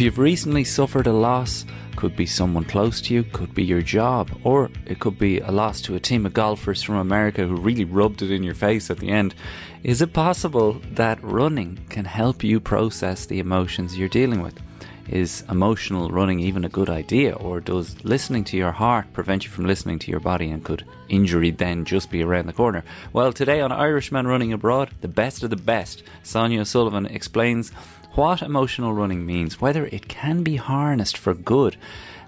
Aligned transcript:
If 0.00 0.04
you've 0.04 0.18
recently 0.18 0.64
suffered 0.64 1.06
a 1.06 1.12
loss, 1.12 1.66
could 1.94 2.16
be 2.16 2.24
someone 2.24 2.64
close 2.64 3.02
to 3.02 3.12
you, 3.12 3.22
could 3.22 3.54
be 3.54 3.62
your 3.62 3.82
job, 3.82 4.30
or 4.44 4.70
it 4.86 4.98
could 4.98 5.18
be 5.18 5.40
a 5.40 5.50
loss 5.50 5.82
to 5.82 5.94
a 5.94 6.00
team 6.00 6.24
of 6.24 6.32
golfers 6.32 6.82
from 6.82 6.94
America 6.94 7.46
who 7.46 7.60
really 7.60 7.84
rubbed 7.84 8.22
it 8.22 8.30
in 8.30 8.42
your 8.42 8.54
face 8.54 8.90
at 8.90 8.96
the 8.96 9.10
end. 9.10 9.34
Is 9.82 10.00
it 10.00 10.14
possible 10.14 10.80
that 10.92 11.22
running 11.22 11.80
can 11.90 12.06
help 12.06 12.42
you 12.42 12.60
process 12.60 13.26
the 13.26 13.40
emotions 13.40 13.98
you're 13.98 14.08
dealing 14.08 14.40
with? 14.40 14.58
Is 15.06 15.44
emotional 15.50 16.08
running 16.08 16.40
even 16.40 16.64
a 16.64 16.70
good 16.70 16.88
idea, 16.88 17.34
or 17.34 17.60
does 17.60 18.02
listening 18.02 18.44
to 18.44 18.56
your 18.56 18.72
heart 18.72 19.12
prevent 19.12 19.44
you 19.44 19.50
from 19.50 19.66
listening 19.66 19.98
to 19.98 20.10
your 20.10 20.20
body 20.20 20.50
and 20.50 20.64
could 20.64 20.86
injury 21.10 21.50
then 21.50 21.84
just 21.84 22.10
be 22.10 22.22
around 22.22 22.46
the 22.46 22.54
corner? 22.54 22.84
Well, 23.12 23.34
today 23.34 23.60
on 23.60 23.70
Irishman 23.70 24.26
Running 24.26 24.54
Abroad, 24.54 24.92
the 25.02 25.08
best 25.08 25.42
of 25.42 25.50
the 25.50 25.56
best, 25.56 26.04
Sonia 26.22 26.64
Sullivan 26.64 27.04
explains 27.04 27.70
what 28.12 28.42
emotional 28.42 28.92
running 28.92 29.24
means, 29.24 29.60
whether 29.60 29.86
it 29.86 30.08
can 30.08 30.42
be 30.42 30.56
harnessed 30.56 31.16
for 31.16 31.34
good, 31.34 31.76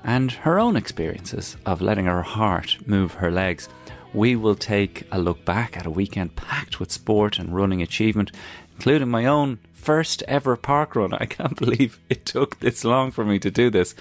and 0.05 0.33
her 0.33 0.59
own 0.59 0.77
experiences 0.77 1.57
of 1.67 1.81
letting 1.81 2.07
her 2.07 2.23
heart 2.23 2.79
move 2.87 3.15
her 3.15 3.31
legs. 3.31 3.69
We 4.15 4.37
will 4.37 4.55
take 4.55 5.07
a 5.11 5.19
look 5.19 5.45
back 5.45 5.77
at 5.77 5.87
a 5.87 5.91
weekend 5.91 6.37
packed 6.37 6.79
with 6.79 6.93
sport 6.93 7.39
and 7.39 7.55
running 7.55 7.83
achievement, 7.83 8.31
including 8.75 9.09
my 9.09 9.27
own 9.27 9.59
first 9.73 10.23
ever 10.29 10.57
park 10.57 10.95
run. 10.95 11.13
I 11.21 11.27
can't 11.27 11.57
believe 11.57 11.99
it 12.09 12.25
took 12.25 12.61
this 12.61 12.85
long 12.85 13.11
for 13.11 13.25
me 13.25 13.39
to 13.39 13.51
do 13.51 13.71
this. 13.71 13.95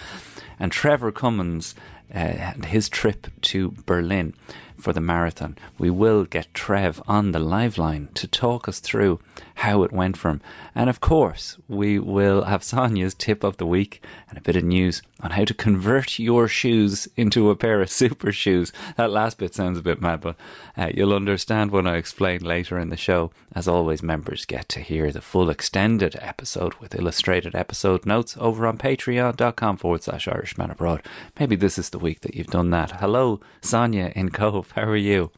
And 0.59 0.71
Trevor 0.71 1.11
Cummins 1.11 1.75
uh, 2.13 2.17
and 2.17 2.65
his 2.65 2.89
trip 2.89 3.27
to 3.41 3.71
Berlin 3.85 4.33
for 4.81 4.93
the 4.93 4.99
marathon. 4.99 5.57
We 5.77 5.89
will 5.89 6.25
get 6.25 6.53
Trev 6.53 7.01
on 7.07 7.31
the 7.31 7.39
live 7.39 7.77
line 7.77 8.09
to 8.15 8.27
talk 8.27 8.67
us 8.67 8.79
through 8.79 9.19
how 9.55 9.83
it 9.83 9.91
went 9.91 10.17
for 10.17 10.29
him. 10.29 10.41
And 10.73 10.89
of 10.89 10.99
course, 10.99 11.57
we 11.67 11.99
will 11.99 12.45
have 12.45 12.63
Sonia's 12.63 13.13
tip 13.13 13.43
of 13.43 13.57
the 13.57 13.65
week 13.65 14.03
and 14.29 14.37
a 14.37 14.41
bit 14.41 14.55
of 14.55 14.63
news 14.63 15.01
on 15.21 15.31
how 15.31 15.45
to 15.45 15.53
convert 15.53 16.17
your 16.17 16.47
shoes 16.47 17.07
into 17.15 17.49
a 17.49 17.55
pair 17.55 17.81
of 17.81 17.89
super 18.01 18.31
shoes. 18.31 18.71
That 18.97 19.11
last 19.11 19.37
bit 19.37 19.53
sounds 19.53 19.77
a 19.77 19.83
bit 19.83 20.01
mad, 20.01 20.21
but 20.21 20.35
uh, 20.75 20.89
you'll 20.93 21.13
understand 21.13 21.71
when 21.71 21.85
I 21.85 21.97
explain 21.97 22.41
later 22.41 22.79
in 22.79 22.89
the 22.89 22.97
show. 22.97 23.31
As 23.53 23.67
always, 23.67 24.01
members 24.01 24.45
get 24.45 24.67
to 24.69 24.79
hear 24.79 25.11
the 25.11 25.21
full 25.21 25.49
extended 25.49 26.15
episode 26.19 26.73
with 26.75 26.95
illustrated 26.95 27.53
episode 27.53 28.05
notes 28.05 28.35
over 28.39 28.65
on 28.65 28.77
patreon.com 28.77 29.77
forward 29.77 30.03
slash 30.03 30.27
Irishman 30.27 30.71
Abroad. 30.71 31.03
Maybe 31.39 31.55
this 31.55 31.77
is 31.77 31.89
the 31.89 31.99
week 31.99 32.21
that 32.21 32.35
you've 32.35 32.47
done 32.47 32.71
that. 32.71 32.91
Hello, 32.91 33.41
Sonia 33.61 34.11
in 34.15 34.29
Cobh. 34.29 34.70
How 34.75 34.83
are 34.83 34.95
you? 34.95 35.31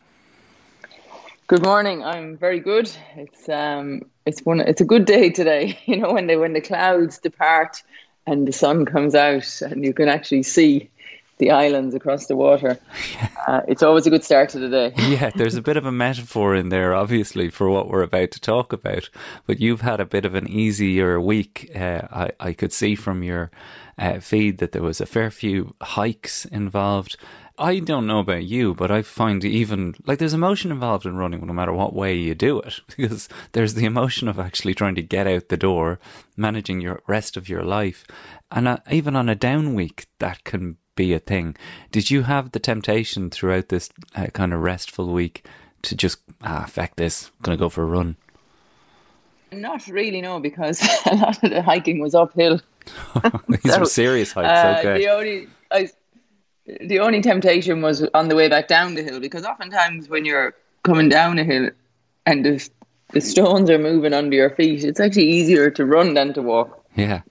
Good 1.47 1.63
morning. 1.63 2.03
I'm 2.03 2.37
very 2.37 2.59
good. 2.59 2.89
It's 3.15 3.49
um, 3.49 4.03
it's 4.25 4.41
one. 4.41 4.59
It's 4.59 4.81
a 4.81 4.85
good 4.85 5.05
day 5.05 5.29
today. 5.29 5.79
You 5.85 5.97
know, 5.97 6.13
when 6.13 6.27
the 6.27 6.37
when 6.37 6.53
the 6.53 6.61
clouds 6.61 7.17
depart 7.17 7.81
and 8.25 8.47
the 8.47 8.53
sun 8.53 8.85
comes 8.85 9.15
out, 9.15 9.61
and 9.61 9.83
you 9.83 9.93
can 9.93 10.07
actually 10.07 10.43
see 10.43 10.89
the 11.39 11.51
islands 11.51 11.95
across 11.95 12.27
the 12.27 12.35
water. 12.35 12.79
Uh, 13.45 13.59
it's 13.67 13.83
always 13.83 14.07
a 14.07 14.09
good 14.09 14.23
start 14.23 14.47
to 14.47 14.57
the 14.57 14.69
day. 14.69 14.93
yeah, 15.09 15.29
there's 15.35 15.57
a 15.57 15.61
bit 15.61 15.75
of 15.75 15.85
a 15.85 15.91
metaphor 15.91 16.55
in 16.55 16.69
there, 16.69 16.93
obviously, 16.93 17.49
for 17.49 17.69
what 17.69 17.89
we're 17.89 18.01
about 18.01 18.31
to 18.31 18.39
talk 18.39 18.71
about. 18.71 19.09
But 19.45 19.59
you've 19.59 19.81
had 19.81 19.99
a 19.99 20.05
bit 20.05 20.23
of 20.23 20.33
an 20.33 20.49
easier 20.49 21.19
week. 21.19 21.69
Uh, 21.75 22.03
I 22.09 22.29
I 22.39 22.53
could 22.53 22.71
see 22.71 22.95
from 22.95 23.21
your 23.21 23.51
uh, 23.97 24.21
feed 24.21 24.59
that 24.59 24.71
there 24.71 24.81
was 24.81 25.01
a 25.01 25.05
fair 25.05 25.29
few 25.29 25.75
hikes 25.81 26.45
involved. 26.45 27.17
I 27.57 27.79
don't 27.79 28.07
know 28.07 28.19
about 28.19 28.45
you, 28.45 28.73
but 28.73 28.89
I 28.89 29.03
find 29.03 29.43
even 29.45 29.95
like 30.07 30.17
there's 30.17 30.33
emotion 30.33 30.71
involved 30.71 31.05
in 31.05 31.17
running 31.17 31.45
no 31.45 31.53
matter 31.53 31.73
what 31.73 31.93
way 31.93 32.15
you 32.15 32.33
do 32.33 32.59
it 32.59 32.81
because 32.97 33.29
there's 33.51 33.75
the 33.75 33.85
emotion 33.85 34.27
of 34.27 34.39
actually 34.39 34.73
trying 34.73 34.95
to 34.95 35.03
get 35.03 35.27
out 35.27 35.49
the 35.49 35.57
door, 35.57 35.99
managing 36.35 36.81
your 36.81 37.01
rest 37.07 37.37
of 37.37 37.47
your 37.47 37.63
life. 37.63 38.05
And 38.51 38.67
uh, 38.67 38.77
even 38.89 39.15
on 39.15 39.29
a 39.29 39.35
down 39.35 39.75
week, 39.75 40.07
that 40.19 40.43
can 40.43 40.77
be 40.95 41.13
a 41.13 41.19
thing. 41.19 41.55
Did 41.91 42.11
you 42.11 42.23
have 42.23 42.51
the 42.51 42.59
temptation 42.59 43.29
throughout 43.29 43.69
this 43.69 43.89
uh, 44.15 44.27
kind 44.27 44.53
of 44.53 44.61
restful 44.61 45.11
week 45.11 45.45
to 45.83 45.95
just, 45.95 46.19
ah, 46.41 46.65
feck 46.67 46.95
this, 46.95 47.27
I'm 47.27 47.43
going 47.43 47.57
to 47.57 47.61
go 47.61 47.69
for 47.69 47.83
a 47.83 47.87
run? 47.87 48.15
Not 49.51 49.87
really, 49.87 50.21
no, 50.21 50.39
because 50.39 50.81
a 51.05 51.15
lot 51.15 51.43
of 51.43 51.51
the 51.51 51.61
hiking 51.61 51.99
was 51.99 52.15
uphill. 52.15 52.59
These 53.47 53.73
so, 53.73 53.81
are 53.81 53.85
serious 53.85 54.31
hikes, 54.31 54.47
uh, 54.47 54.75
okay. 54.79 55.03
The 55.03 55.09
only, 55.09 55.47
I, 55.71 55.89
the 56.65 56.99
only 56.99 57.21
temptation 57.21 57.81
was 57.81 58.03
on 58.13 58.29
the 58.29 58.35
way 58.35 58.47
back 58.47 58.67
down 58.67 58.95
the 58.95 59.03
hill 59.03 59.19
because 59.19 59.43
oftentimes 59.43 60.09
when 60.09 60.25
you're 60.25 60.55
coming 60.83 61.09
down 61.09 61.39
a 61.39 61.43
hill 61.43 61.69
and 62.25 62.45
the, 62.45 62.69
the 63.11 63.21
stones 63.21 63.69
are 63.69 63.79
moving 63.79 64.13
under 64.13 64.35
your 64.35 64.49
feet, 64.51 64.83
it's 64.83 64.99
actually 64.99 65.29
easier 65.29 65.69
to 65.71 65.85
run 65.85 66.13
than 66.13 66.33
to 66.33 66.41
walk. 66.41 66.85
Yeah. 66.95 67.21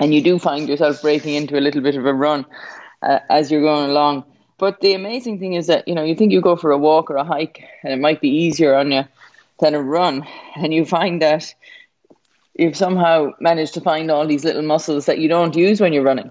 And 0.00 0.12
you 0.12 0.22
do 0.22 0.38
find 0.38 0.68
yourself 0.68 1.00
breaking 1.00 1.34
into 1.34 1.56
a 1.56 1.60
little 1.60 1.80
bit 1.80 1.96
of 1.96 2.06
a 2.06 2.12
run 2.14 2.44
uh, 3.02 3.20
as 3.30 3.50
you're 3.50 3.62
going 3.62 3.90
along. 3.90 4.24
But 4.58 4.80
the 4.80 4.94
amazing 4.94 5.38
thing 5.38 5.54
is 5.54 5.68
that, 5.68 5.86
you 5.86 5.94
know, 5.94 6.04
you 6.04 6.14
think 6.14 6.32
you 6.32 6.40
go 6.40 6.56
for 6.56 6.70
a 6.72 6.78
walk 6.78 7.10
or 7.10 7.16
a 7.16 7.24
hike 7.24 7.62
and 7.82 7.92
it 7.92 8.00
might 8.00 8.20
be 8.20 8.28
easier 8.28 8.74
on 8.74 8.90
you 8.90 9.04
than 9.60 9.74
a 9.74 9.82
run. 9.82 10.26
And 10.56 10.74
you 10.74 10.84
find 10.84 11.22
that 11.22 11.54
you've 12.54 12.76
somehow 12.76 13.30
managed 13.38 13.74
to 13.74 13.80
find 13.80 14.10
all 14.10 14.26
these 14.26 14.44
little 14.44 14.62
muscles 14.62 15.06
that 15.06 15.18
you 15.18 15.28
don't 15.28 15.54
use 15.56 15.80
when 15.80 15.92
you're 15.92 16.02
running 16.02 16.30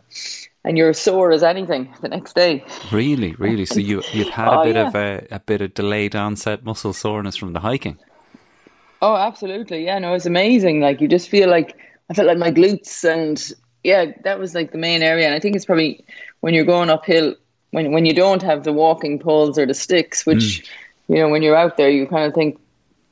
and 0.63 0.77
you're 0.77 0.93
sore 0.93 1.31
as 1.31 1.43
anything 1.43 1.93
the 2.01 2.09
next 2.09 2.35
day. 2.35 2.63
Really, 2.91 3.33
really. 3.33 3.65
So 3.65 3.79
you 3.79 4.03
you've 4.11 4.29
had 4.29 4.47
a 4.47 4.59
oh, 4.59 4.63
bit 4.63 4.75
yeah. 4.75 4.87
of 4.87 4.95
a, 4.95 5.27
a 5.31 5.39
bit 5.39 5.61
of 5.61 5.73
delayed 5.73 6.15
onset 6.15 6.63
muscle 6.63 6.93
soreness 6.93 7.35
from 7.35 7.53
the 7.53 7.59
hiking. 7.59 7.97
Oh, 9.01 9.15
absolutely. 9.15 9.83
Yeah, 9.85 9.97
no, 9.99 10.13
it's 10.13 10.27
amazing. 10.27 10.79
Like 10.81 11.01
you 11.01 11.07
just 11.07 11.29
feel 11.29 11.49
like 11.49 11.75
I 12.09 12.13
felt 12.13 12.27
like 12.27 12.37
my 12.37 12.51
glutes 12.51 13.03
and 13.03 13.51
yeah, 13.83 14.05
that 14.23 14.37
was 14.37 14.53
like 14.53 14.71
the 14.71 14.77
main 14.77 15.01
area. 15.01 15.25
And 15.25 15.33
I 15.33 15.39
think 15.39 15.55
it's 15.55 15.65
probably 15.65 16.05
when 16.41 16.53
you're 16.53 16.65
going 16.65 16.89
uphill 16.89 17.35
when 17.71 17.91
when 17.91 18.05
you 18.05 18.13
don't 18.13 18.43
have 18.43 18.63
the 18.63 18.73
walking 18.73 19.17
poles 19.17 19.57
or 19.57 19.65
the 19.65 19.73
sticks, 19.73 20.25
which 20.25 20.37
mm. 20.61 20.69
you 21.07 21.15
know, 21.15 21.29
when 21.29 21.41
you're 21.41 21.55
out 21.55 21.77
there 21.77 21.89
you 21.89 22.05
kind 22.07 22.25
of 22.27 22.33
think 22.33 22.59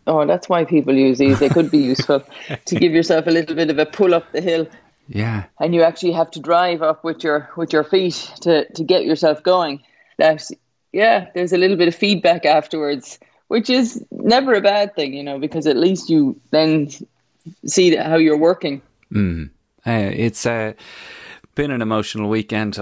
Oh, 0.08 0.26
that's 0.26 0.50
why 0.50 0.66
people 0.66 0.96
use 0.96 1.20
these. 1.20 1.38
They 1.40 1.50
could 1.50 1.70
be 1.70 1.78
useful 1.94 2.24
to 2.66 2.76
give 2.76 2.94
yourself 2.94 3.28
a 3.28 3.30
little 3.30 3.56
bit 3.56 3.70
of 3.70 3.78
a 3.78 3.86
pull 3.86 4.16
up 4.16 4.32
the 4.32 4.42
hill 4.42 4.68
yeah. 5.10 5.46
And 5.60 5.74
you 5.74 5.82
actually 5.82 6.12
have 6.14 6.30
to 6.32 6.40
drive 6.40 6.84
up 6.84 7.04
with 7.04 7.24
your 7.24 7.50
with 7.58 7.74
your 7.74 7.84
feet 7.84 8.32
to 8.42 8.72
to 8.74 8.84
get 8.84 9.06
yourself 9.06 9.42
going. 9.42 9.82
That 10.18 10.48
yeah, 10.94 11.28
there's 11.34 11.52
a 11.52 11.58
little 11.58 11.78
bit 11.78 11.88
of 11.88 11.96
feedback 11.96 12.46
afterwards, 12.46 13.18
which 13.48 13.70
is 13.70 14.04
never 14.12 14.54
a 14.54 14.62
bad 14.62 14.96
thing, 14.96 15.14
you 15.14 15.24
know, 15.24 15.40
because 15.40 15.66
at 15.66 15.78
least 15.78 16.10
you 16.10 16.40
then 16.52 16.90
see 17.66 17.96
how 17.96 18.18
you're 18.18 18.38
working. 18.38 18.84
Mm. 19.12 19.50
Uh, 19.86 20.12
it's 20.14 20.46
uh 20.46 20.74
been 21.60 21.72
an 21.72 21.82
emotional 21.82 22.30
weekend 22.30 22.80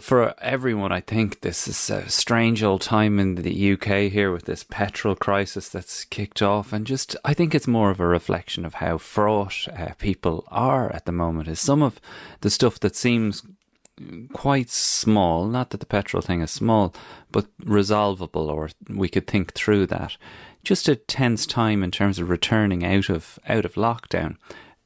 for 0.00 0.32
everyone. 0.40 0.92
I 0.92 1.00
think 1.00 1.40
this 1.40 1.66
is 1.66 1.90
a 1.90 2.08
strange 2.08 2.62
old 2.62 2.80
time 2.80 3.18
in 3.18 3.34
the 3.34 3.72
UK 3.72 4.12
here 4.12 4.30
with 4.30 4.44
this 4.44 4.62
petrol 4.62 5.16
crisis 5.16 5.68
that's 5.68 6.04
kicked 6.04 6.40
off, 6.40 6.72
and 6.72 6.86
just 6.86 7.16
I 7.24 7.34
think 7.34 7.52
it's 7.52 7.66
more 7.66 7.90
of 7.90 7.98
a 7.98 8.06
reflection 8.06 8.64
of 8.64 8.74
how 8.74 8.98
fraught 8.98 9.66
uh, 9.76 9.94
people 9.98 10.44
are 10.52 10.92
at 10.92 11.04
the 11.04 11.10
moment. 11.10 11.48
Is 11.48 11.58
some 11.58 11.82
of 11.82 12.00
the 12.42 12.50
stuff 12.50 12.78
that 12.78 12.94
seems 12.94 13.42
quite 14.32 14.70
small, 14.70 15.48
not 15.48 15.70
that 15.70 15.80
the 15.80 15.86
petrol 15.86 16.22
thing 16.22 16.42
is 16.42 16.52
small, 16.52 16.94
but 17.32 17.46
resolvable, 17.64 18.48
or 18.48 18.70
we 18.88 19.08
could 19.08 19.26
think 19.26 19.52
through 19.52 19.86
that. 19.86 20.16
Just 20.62 20.88
a 20.88 20.94
tense 20.94 21.44
time 21.44 21.82
in 21.82 21.90
terms 21.90 22.20
of 22.20 22.30
returning 22.30 22.84
out 22.84 23.08
of 23.08 23.40
out 23.48 23.64
of 23.64 23.74
lockdown 23.74 24.36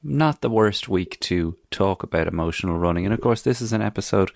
not 0.09 0.41
the 0.41 0.51
worst 0.51 0.89
week 0.89 1.19
to 1.21 1.57
talk 1.71 2.03
about 2.03 2.29
emotional 2.29 2.79
running. 2.79 3.05
And 3.05 3.15
of 3.15 3.21
course, 3.21 3.43
this 3.43 3.61
is 3.61 3.73
an 3.73 3.83
episode 3.83 4.31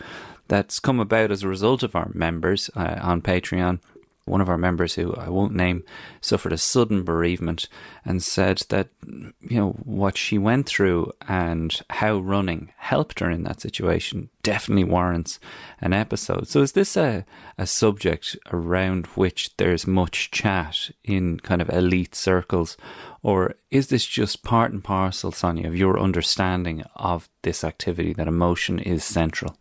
that's 0.48 0.80
come 0.80 1.00
about 1.00 1.30
as 1.30 1.42
a 1.42 1.48
result 1.48 1.82
of 1.82 1.94
our 1.94 2.10
members 2.12 2.70
uh, 2.74 2.98
on 3.00 3.22
Patreon. 3.22 3.80
One 4.24 4.40
of 4.40 4.48
our 4.48 4.58
members, 4.58 4.94
who 4.94 5.14
I 5.14 5.28
won't 5.28 5.54
name, 5.54 5.82
suffered 6.20 6.52
a 6.52 6.58
sudden 6.58 7.02
bereavement 7.02 7.68
and 8.04 8.22
said 8.22 8.62
that, 8.68 8.88
you 9.06 9.58
know, 9.58 9.70
what 9.84 10.16
she 10.16 10.38
went 10.38 10.66
through 10.66 11.12
and 11.26 11.80
how 11.90 12.18
running 12.18 12.72
helped 12.76 13.20
her 13.20 13.30
in 13.30 13.42
that 13.44 13.60
situation 13.60 14.28
definitely 14.42 14.84
warrants 14.84 15.40
an 15.80 15.92
episode. 15.92 16.48
So, 16.48 16.62
is 16.62 16.72
this 16.72 16.96
a, 16.96 17.24
a 17.58 17.66
subject 17.66 18.36
around 18.52 19.06
which 19.08 19.56
there's 19.56 19.86
much 19.86 20.30
chat 20.30 20.90
in 21.02 21.40
kind 21.40 21.60
of 21.60 21.70
elite 21.70 22.14
circles, 22.14 22.76
or 23.22 23.54
is 23.70 23.88
this 23.88 24.04
just 24.04 24.42
part 24.42 24.72
and 24.72 24.82
parcel, 24.82 25.32
Sonia, 25.32 25.68
of 25.68 25.76
your 25.76 25.98
understanding 25.98 26.82
of 26.94 27.28
this 27.42 27.64
activity 27.64 28.12
that 28.14 28.28
emotion 28.28 28.78
is 28.78 29.04
central? 29.04 29.56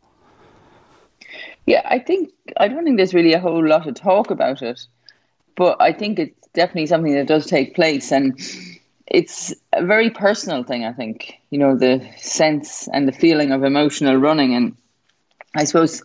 Yeah, 1.69 1.83
I 1.85 1.99
think 1.99 2.31
I 2.57 2.67
don't 2.67 2.83
think 2.83 2.97
there's 2.97 3.13
really 3.13 3.33
a 3.33 3.39
whole 3.39 3.63
lot 3.63 3.87
of 3.87 3.93
talk 3.93 4.31
about 4.31 4.63
it, 4.63 4.87
but 5.55 5.79
I 5.79 5.93
think 5.93 6.17
it's 6.17 6.47
definitely 6.55 6.87
something 6.87 7.13
that 7.13 7.27
does 7.27 7.45
take 7.45 7.75
place, 7.75 8.11
and 8.11 8.41
it's 9.05 9.53
a 9.71 9.85
very 9.85 10.09
personal 10.09 10.63
thing. 10.63 10.83
I 10.83 10.93
think 10.93 11.35
you 11.51 11.59
know 11.59 11.77
the 11.77 12.03
sense 12.17 12.89
and 12.91 13.07
the 13.07 13.11
feeling 13.11 13.51
of 13.51 13.63
emotional 13.63 14.15
running, 14.15 14.55
and 14.55 14.75
I 15.55 15.65
suppose 15.65 16.01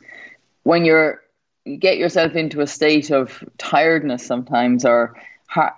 when 0.64 0.84
you're 0.84 1.22
you 1.64 1.78
get 1.78 1.96
yourself 1.96 2.34
into 2.34 2.60
a 2.60 2.66
state 2.66 3.10
of 3.10 3.42
tiredness 3.56 4.26
sometimes, 4.26 4.84
or 4.84 5.14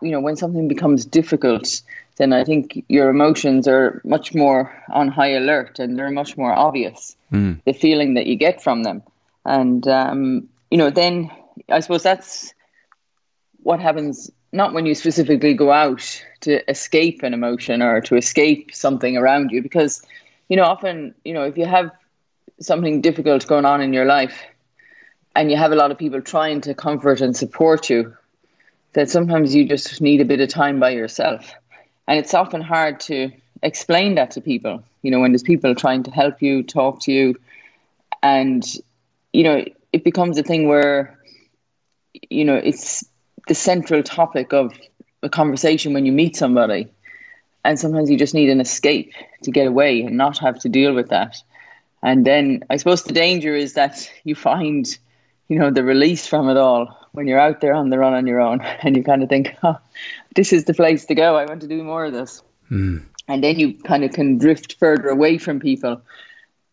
you 0.02 0.10
know 0.10 0.20
when 0.20 0.34
something 0.34 0.66
becomes 0.66 1.04
difficult, 1.04 1.80
then 2.16 2.32
I 2.32 2.42
think 2.42 2.84
your 2.88 3.08
emotions 3.08 3.68
are 3.68 4.00
much 4.02 4.34
more 4.34 4.82
on 4.88 5.06
high 5.06 5.34
alert 5.34 5.78
and 5.78 5.96
they're 5.96 6.10
much 6.10 6.36
more 6.36 6.52
obvious. 6.52 7.14
Mm. 7.30 7.60
The 7.64 7.72
feeling 7.72 8.14
that 8.14 8.26
you 8.26 8.34
get 8.34 8.60
from 8.60 8.82
them, 8.82 9.04
and 9.46 9.86
um, 9.88 10.48
you 10.70 10.76
know, 10.76 10.90
then 10.90 11.30
I 11.70 11.80
suppose 11.80 12.02
that's 12.02 12.52
what 13.62 13.80
happens. 13.80 14.30
Not 14.52 14.74
when 14.74 14.86
you 14.86 14.94
specifically 14.94 15.54
go 15.54 15.70
out 15.70 16.22
to 16.40 16.68
escape 16.70 17.22
an 17.22 17.34
emotion 17.34 17.82
or 17.82 18.00
to 18.02 18.16
escape 18.16 18.74
something 18.74 19.16
around 19.16 19.50
you, 19.52 19.62
because 19.62 20.02
you 20.48 20.56
know 20.56 20.64
often 20.64 21.14
you 21.24 21.32
know 21.32 21.44
if 21.44 21.56
you 21.56 21.64
have 21.64 21.90
something 22.60 23.00
difficult 23.00 23.46
going 23.46 23.64
on 23.64 23.80
in 23.80 23.92
your 23.92 24.06
life 24.06 24.44
and 25.34 25.50
you 25.50 25.56
have 25.56 25.72
a 25.72 25.76
lot 25.76 25.90
of 25.90 25.98
people 25.98 26.20
trying 26.20 26.60
to 26.62 26.74
comfort 26.74 27.20
and 27.20 27.36
support 27.36 27.90
you, 27.90 28.14
that 28.94 29.10
sometimes 29.10 29.54
you 29.54 29.68
just 29.68 30.00
need 30.00 30.20
a 30.20 30.24
bit 30.24 30.40
of 30.40 30.48
time 30.48 30.80
by 30.80 30.90
yourself. 30.90 31.52
And 32.08 32.18
it's 32.18 32.34
often 32.34 32.62
hard 32.62 33.00
to 33.00 33.30
explain 33.62 34.14
that 34.14 34.32
to 34.32 34.40
people, 34.40 34.82
you 35.02 35.10
know, 35.10 35.20
when 35.20 35.32
there's 35.32 35.42
people 35.42 35.74
trying 35.74 36.02
to 36.04 36.10
help 36.10 36.40
you, 36.40 36.62
talk 36.62 37.02
to 37.02 37.12
you. 37.12 37.36
And, 38.22 38.64
you 39.36 39.44
know, 39.44 39.64
it 39.92 40.02
becomes 40.02 40.38
a 40.38 40.42
thing 40.42 40.66
where, 40.66 41.18
you 42.30 42.44
know, 42.44 42.56
it's 42.56 43.04
the 43.48 43.54
central 43.54 44.02
topic 44.02 44.52
of 44.52 44.72
a 45.22 45.28
conversation 45.28 45.92
when 45.92 46.06
you 46.06 46.12
meet 46.12 46.36
somebody. 46.36 46.88
And 47.64 47.78
sometimes 47.78 48.10
you 48.10 48.16
just 48.16 48.34
need 48.34 48.48
an 48.48 48.60
escape 48.60 49.12
to 49.42 49.50
get 49.50 49.66
away 49.66 50.02
and 50.02 50.16
not 50.16 50.38
have 50.38 50.58
to 50.60 50.68
deal 50.68 50.94
with 50.94 51.08
that. 51.10 51.36
And 52.02 52.24
then 52.24 52.64
I 52.70 52.76
suppose 52.76 53.02
the 53.02 53.12
danger 53.12 53.54
is 53.54 53.74
that 53.74 54.10
you 54.24 54.34
find 54.34 54.86
you 55.48 55.58
know, 55.58 55.70
the 55.70 55.84
release 55.84 56.26
from 56.26 56.48
it 56.48 56.56
all 56.56 57.08
when 57.12 57.26
you're 57.26 57.38
out 57.38 57.60
there 57.60 57.74
on 57.74 57.90
the 57.90 57.98
run 57.98 58.14
on 58.14 58.26
your 58.26 58.40
own 58.40 58.60
and 58.82 58.96
you 58.96 59.04
kind 59.04 59.22
of 59.22 59.28
think, 59.28 59.54
oh, 59.62 59.76
this 60.34 60.52
is 60.52 60.64
the 60.64 60.74
place 60.74 61.04
to 61.06 61.14
go. 61.14 61.36
I 61.36 61.44
want 61.44 61.60
to 61.60 61.68
do 61.68 61.82
more 61.82 62.06
of 62.06 62.12
this. 62.12 62.42
Mm. 62.70 63.04
And 63.28 63.44
then 63.44 63.58
you 63.58 63.74
kind 63.74 64.04
of 64.04 64.12
can 64.12 64.38
drift 64.38 64.76
further 64.78 65.08
away 65.08 65.38
from 65.38 65.60
people. 65.60 66.00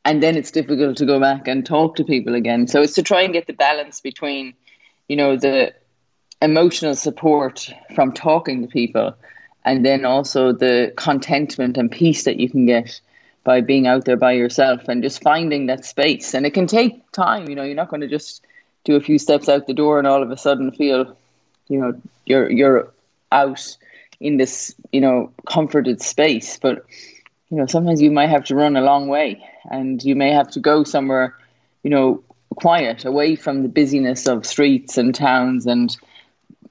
And 0.05 0.21
then 0.21 0.35
it's 0.35 0.51
difficult 0.51 0.97
to 0.97 1.05
go 1.05 1.19
back 1.19 1.47
and 1.47 1.65
talk 1.65 1.95
to 1.95 2.03
people 2.03 2.35
again. 2.35 2.67
So 2.67 2.81
it's 2.81 2.93
to 2.95 3.03
try 3.03 3.21
and 3.21 3.33
get 3.33 3.47
the 3.47 3.53
balance 3.53 4.01
between, 4.01 4.53
you 5.07 5.15
know, 5.15 5.37
the 5.37 5.73
emotional 6.41 6.95
support 6.95 7.69
from 7.95 8.11
talking 8.11 8.61
to 8.61 8.67
people 8.67 9.15
and 9.63 9.85
then 9.85 10.03
also 10.03 10.51
the 10.51 10.91
contentment 10.97 11.77
and 11.77 11.89
peace 11.89 12.25
that 12.25 12.37
you 12.37 12.49
can 12.49 12.65
get 12.65 12.99
by 13.45 13.61
being 13.61 13.87
out 13.87 14.05
there 14.05 14.17
by 14.17 14.33
yourself 14.33 14.87
and 14.87 15.03
just 15.03 15.21
finding 15.21 15.67
that 15.67 15.85
space. 15.85 16.33
And 16.33 16.45
it 16.45 16.53
can 16.53 16.67
take 16.67 17.09
time, 17.11 17.49
you 17.49 17.55
know, 17.55 17.63
you're 17.63 17.75
not 17.75 17.89
going 17.89 18.01
to 18.01 18.07
just 18.07 18.45
do 18.83 18.95
a 18.95 19.01
few 19.01 19.17
steps 19.17 19.47
out 19.47 19.67
the 19.67 19.73
door 19.73 19.99
and 19.99 20.07
all 20.07 20.21
of 20.21 20.31
a 20.31 20.37
sudden 20.37 20.71
feel, 20.71 21.15
you 21.69 21.79
know, 21.79 21.93
you're 22.25 22.49
you're 22.49 22.91
out 23.31 23.77
in 24.19 24.37
this, 24.37 24.75
you 24.91 25.01
know, 25.01 25.31
comforted 25.45 26.01
space. 26.01 26.57
But, 26.61 26.85
you 27.53 27.59
know, 27.59 27.67
sometimes 27.67 28.01
you 28.01 28.09
might 28.09 28.29
have 28.29 28.45
to 28.45 28.55
run 28.55 28.75
a 28.75 28.81
long 28.81 29.07
way 29.09 29.47
and 29.69 30.03
you 30.03 30.15
may 30.15 30.31
have 30.31 30.49
to 30.49 30.59
go 30.59 30.83
somewhere, 30.83 31.37
you 31.83 31.91
know, 31.91 32.23
quiet, 32.55 33.05
away 33.05 33.35
from 33.35 33.61
the 33.61 33.69
busyness 33.69 34.27
of 34.27 34.43
streets 34.43 34.97
and 34.97 35.13
towns 35.13 35.67
and 35.67 35.95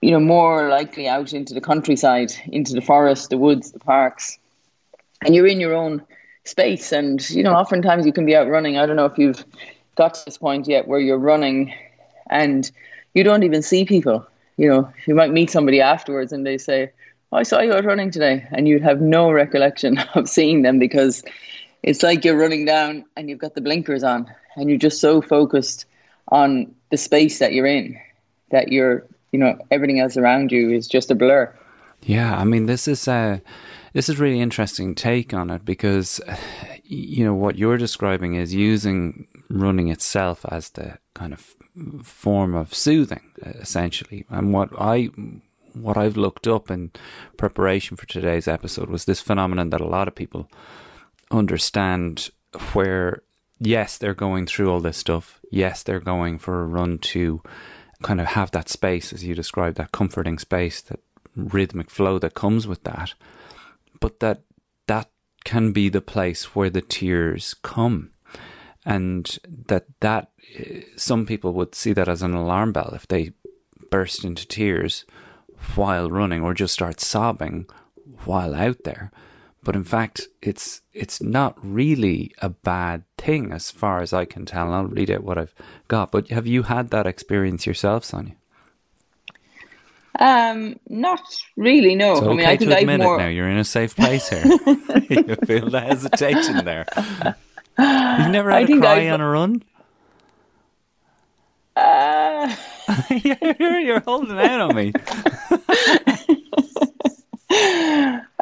you 0.01 0.11
know, 0.11 0.19
more 0.19 0.69
likely 0.69 1.07
out 1.07 1.33
into 1.33 1.55
the 1.55 1.61
countryside, 1.61 2.33
into 2.49 2.75
the 2.75 2.81
forest, 2.81 3.31
the 3.31 3.39
woods, 3.39 3.71
the 3.71 3.79
parks. 3.79 4.39
And 5.25 5.37
you're 5.37 5.47
in 5.47 5.61
your 5.61 5.73
own 5.73 6.03
space 6.43 6.91
and, 6.91 7.31
you 7.31 7.45
know, 7.45 7.53
oftentimes 7.53 8.05
you 8.05 8.13
can 8.13 8.27
be 8.27 8.35
out 8.35 8.49
running. 8.49 8.77
I 8.77 8.85
don't 8.85 8.97
know 8.97 9.07
if 9.07 9.17
you've 9.19 9.45
got 9.95 10.15
to 10.15 10.25
this 10.25 10.37
point 10.37 10.67
yet 10.67 10.89
where 10.89 10.99
you're 10.99 11.17
running 11.17 11.73
and 12.29 12.69
you 13.15 13.23
don't 13.23 13.45
even 13.45 13.63
see 13.63 13.85
people. 13.85 14.27
You 14.57 14.69
know, 14.69 14.93
you 15.07 15.15
might 15.15 15.31
meet 15.31 15.49
somebody 15.49 15.81
afterwards 15.81 16.33
and 16.33 16.45
they 16.45 16.59
say, 16.59 16.91
Oh, 17.33 17.39
I 17.39 17.45
saw 17.45 17.61
you 17.61 17.73
out 17.73 17.85
running 17.85 18.11
today. 18.11 18.47
And 18.51 18.69
you'd 18.69 18.83
have 18.83 19.01
no 19.01 19.31
recollection 19.31 19.99
of 20.15 20.29
seeing 20.29 20.63
them 20.63 20.79
because 20.79 21.25
it's 21.83 22.03
like 22.03 22.25
you're 22.25 22.37
running 22.37 22.65
down 22.65 23.05
and 23.17 23.29
you've 23.29 23.39
got 23.39 23.55
the 23.55 23.61
blinkers 23.61 24.05
on 24.05 24.31
and 24.57 24.69
you're 24.69 24.79
just 24.79 25.01
so 25.01 25.23
focused 25.23 25.87
on 26.29 26.75
the 26.91 26.97
space 26.97 27.39
that 27.39 27.53
you're 27.53 27.67
in 27.67 27.99
that 28.51 28.71
you're, 28.71 29.07
you 29.33 29.39
know, 29.39 29.59
everything 29.71 29.99
else 29.99 30.17
around 30.17 30.53
you 30.53 30.71
is 30.71 30.87
just 30.87 31.11
a 31.11 31.15
blur. 31.15 31.53
Yeah, 32.03 32.37
I 32.37 32.45
mean, 32.45 32.67
this 32.67 32.87
is 32.87 33.09
a 33.09 33.41
this 33.95 34.09
is 34.09 34.19
really 34.19 34.41
interesting 34.41 34.95
take 34.95 35.33
on 35.33 35.51
it 35.51 35.65
because 35.65 36.21
you 36.85 37.25
know 37.25 37.35
what 37.35 37.57
you're 37.57 37.79
describing 37.79 38.35
is 38.35 38.55
using 38.55 39.27
running 39.49 39.89
itself 39.89 40.45
as 40.51 40.71
the 40.71 40.99
kind 41.15 41.33
of 41.33 41.55
form 42.03 42.55
of 42.55 42.75
soothing, 42.75 43.33
uh, 43.45 43.51
essentially. 43.51 44.27
And 44.29 44.53
what 44.53 44.71
I 44.79 45.11
what 45.75 45.97
I've 45.97 46.17
looked 46.17 46.47
up 46.47 46.71
in 46.71 46.91
preparation 47.37 47.97
for 47.97 48.07
today's 48.07 48.49
episode 48.49 48.89
was 48.89 49.05
this 49.05 49.21
phenomenon 49.21 49.71
that 49.71 49.81
a 49.81 49.87
lot 49.87 50.09
of 50.09 50.15
people 50.15 50.49
understand 51.31 52.31
where 52.73 53.23
yes 53.59 53.99
they're 53.99 54.15
going 54.15 54.47
through 54.47 54.71
all 54.71 54.81
this 54.81 54.97
stuff. 54.97 55.41
Yes 55.51 55.83
they're 55.83 56.01
going 56.01 56.39
for 56.39 56.63
a 56.63 56.67
run 56.67 56.99
to 56.99 57.43
kind 58.03 58.21
of 58.21 58.29
have 58.29 58.51
that 58.51 58.69
space 58.69 59.13
as 59.13 59.25
you 59.25 59.35
described 59.35 59.77
that 59.77 59.93
comforting 59.93 60.39
space 60.39 60.81
that 60.83 61.01
rhythmic 61.37 61.91
flow 61.91 62.19
that 62.19 62.35
comes 62.35 62.67
with 62.67 62.83
that. 62.85 63.15
But 64.01 64.21
that 64.21 64.43
that 64.87 65.11
can 65.45 65.73
be 65.73 65.89
the 65.89 66.01
place 66.01 66.55
where 66.55 66.71
the 66.71 66.83
tears 66.83 67.55
come. 67.63 68.11
And 68.85 69.39
that 69.67 69.87
that 70.01 70.31
eh, 70.59 70.83
some 70.97 71.25
people 71.25 71.53
would 71.53 71.75
see 71.75 71.93
that 71.93 72.09
as 72.09 72.23
an 72.23 72.35
alarm 72.35 72.73
bell 72.73 72.93
if 72.95 73.07
they 73.07 73.33
burst 73.91 74.25
into 74.25 74.47
tears 74.47 75.05
while 75.75 76.11
running 76.11 76.43
or 76.43 76.55
just 76.55 76.75
start 76.75 77.01
sobbing 77.01 77.67
while 78.25 78.55
out 78.55 78.85
there 78.85 79.11
but 79.63 79.77
in 79.77 79.85
fact 79.85 80.29
it's 80.41 80.83
it's 80.93 81.23
not 81.23 81.57
really 81.63 82.33
a 82.39 82.49
bad 82.49 83.05
thing 83.17 83.53
as 83.53 83.71
far 83.71 84.01
as 84.01 84.13
I 84.13 84.25
can 84.25 84.45
tell 84.45 84.67
and 84.67 84.75
I'll 84.75 84.85
read 84.85 85.11
out 85.11 85.25
what 85.25 85.39
I've 85.39 85.55
got 85.89 86.11
but 86.11 86.29
have 86.29 86.47
you 86.47 86.65
had 86.65 86.91
that 86.91 87.07
experience 87.07 87.67
yourself 87.67 88.05
Sonia 88.05 88.35
um, 90.19 90.79
not 90.89 91.23
really. 91.57 91.95
No, 91.95 92.13
it's 92.13 92.21
okay 92.21 92.31
I 92.31 92.35
mean, 92.35 92.47
I 92.47 92.57
think 92.57 92.71
to 92.71 92.77
admit 92.77 93.01
more... 93.01 93.17
it 93.17 93.19
now. 93.19 93.29
You're 93.29 93.49
in 93.49 93.59
a 93.59 93.65
safe 93.65 93.97
place 93.97 94.29
here. 94.29 94.45
you 95.09 95.37
feel 95.47 95.71
the 95.71 95.81
hesitation 95.81 96.65
there. 96.65 96.85
You've 97.79 98.31
never 98.31 98.51
had 98.51 98.71
I 98.71 98.75
a 98.75 98.79
cry 98.79 99.07
I've... 99.07 99.13
on 99.15 99.21
a 99.21 99.29
run? 99.29 99.63
Uh... 101.75 102.55
you're, 103.11 103.79
you're 103.81 104.01
holding 104.01 104.39
out 104.39 104.61
on 104.61 104.75
me. 104.75 104.93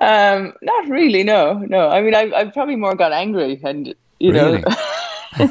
um, 0.00 0.52
not 0.62 0.88
really. 0.88 1.22
No, 1.24 1.54
no. 1.54 1.88
I 1.88 2.00
mean, 2.02 2.14
I've, 2.14 2.32
I've 2.32 2.52
probably 2.52 2.76
more 2.76 2.94
got 2.94 3.12
angry 3.12 3.60
and 3.62 3.94
you 4.20 4.32
really? 4.32 4.60
know, 4.60 4.74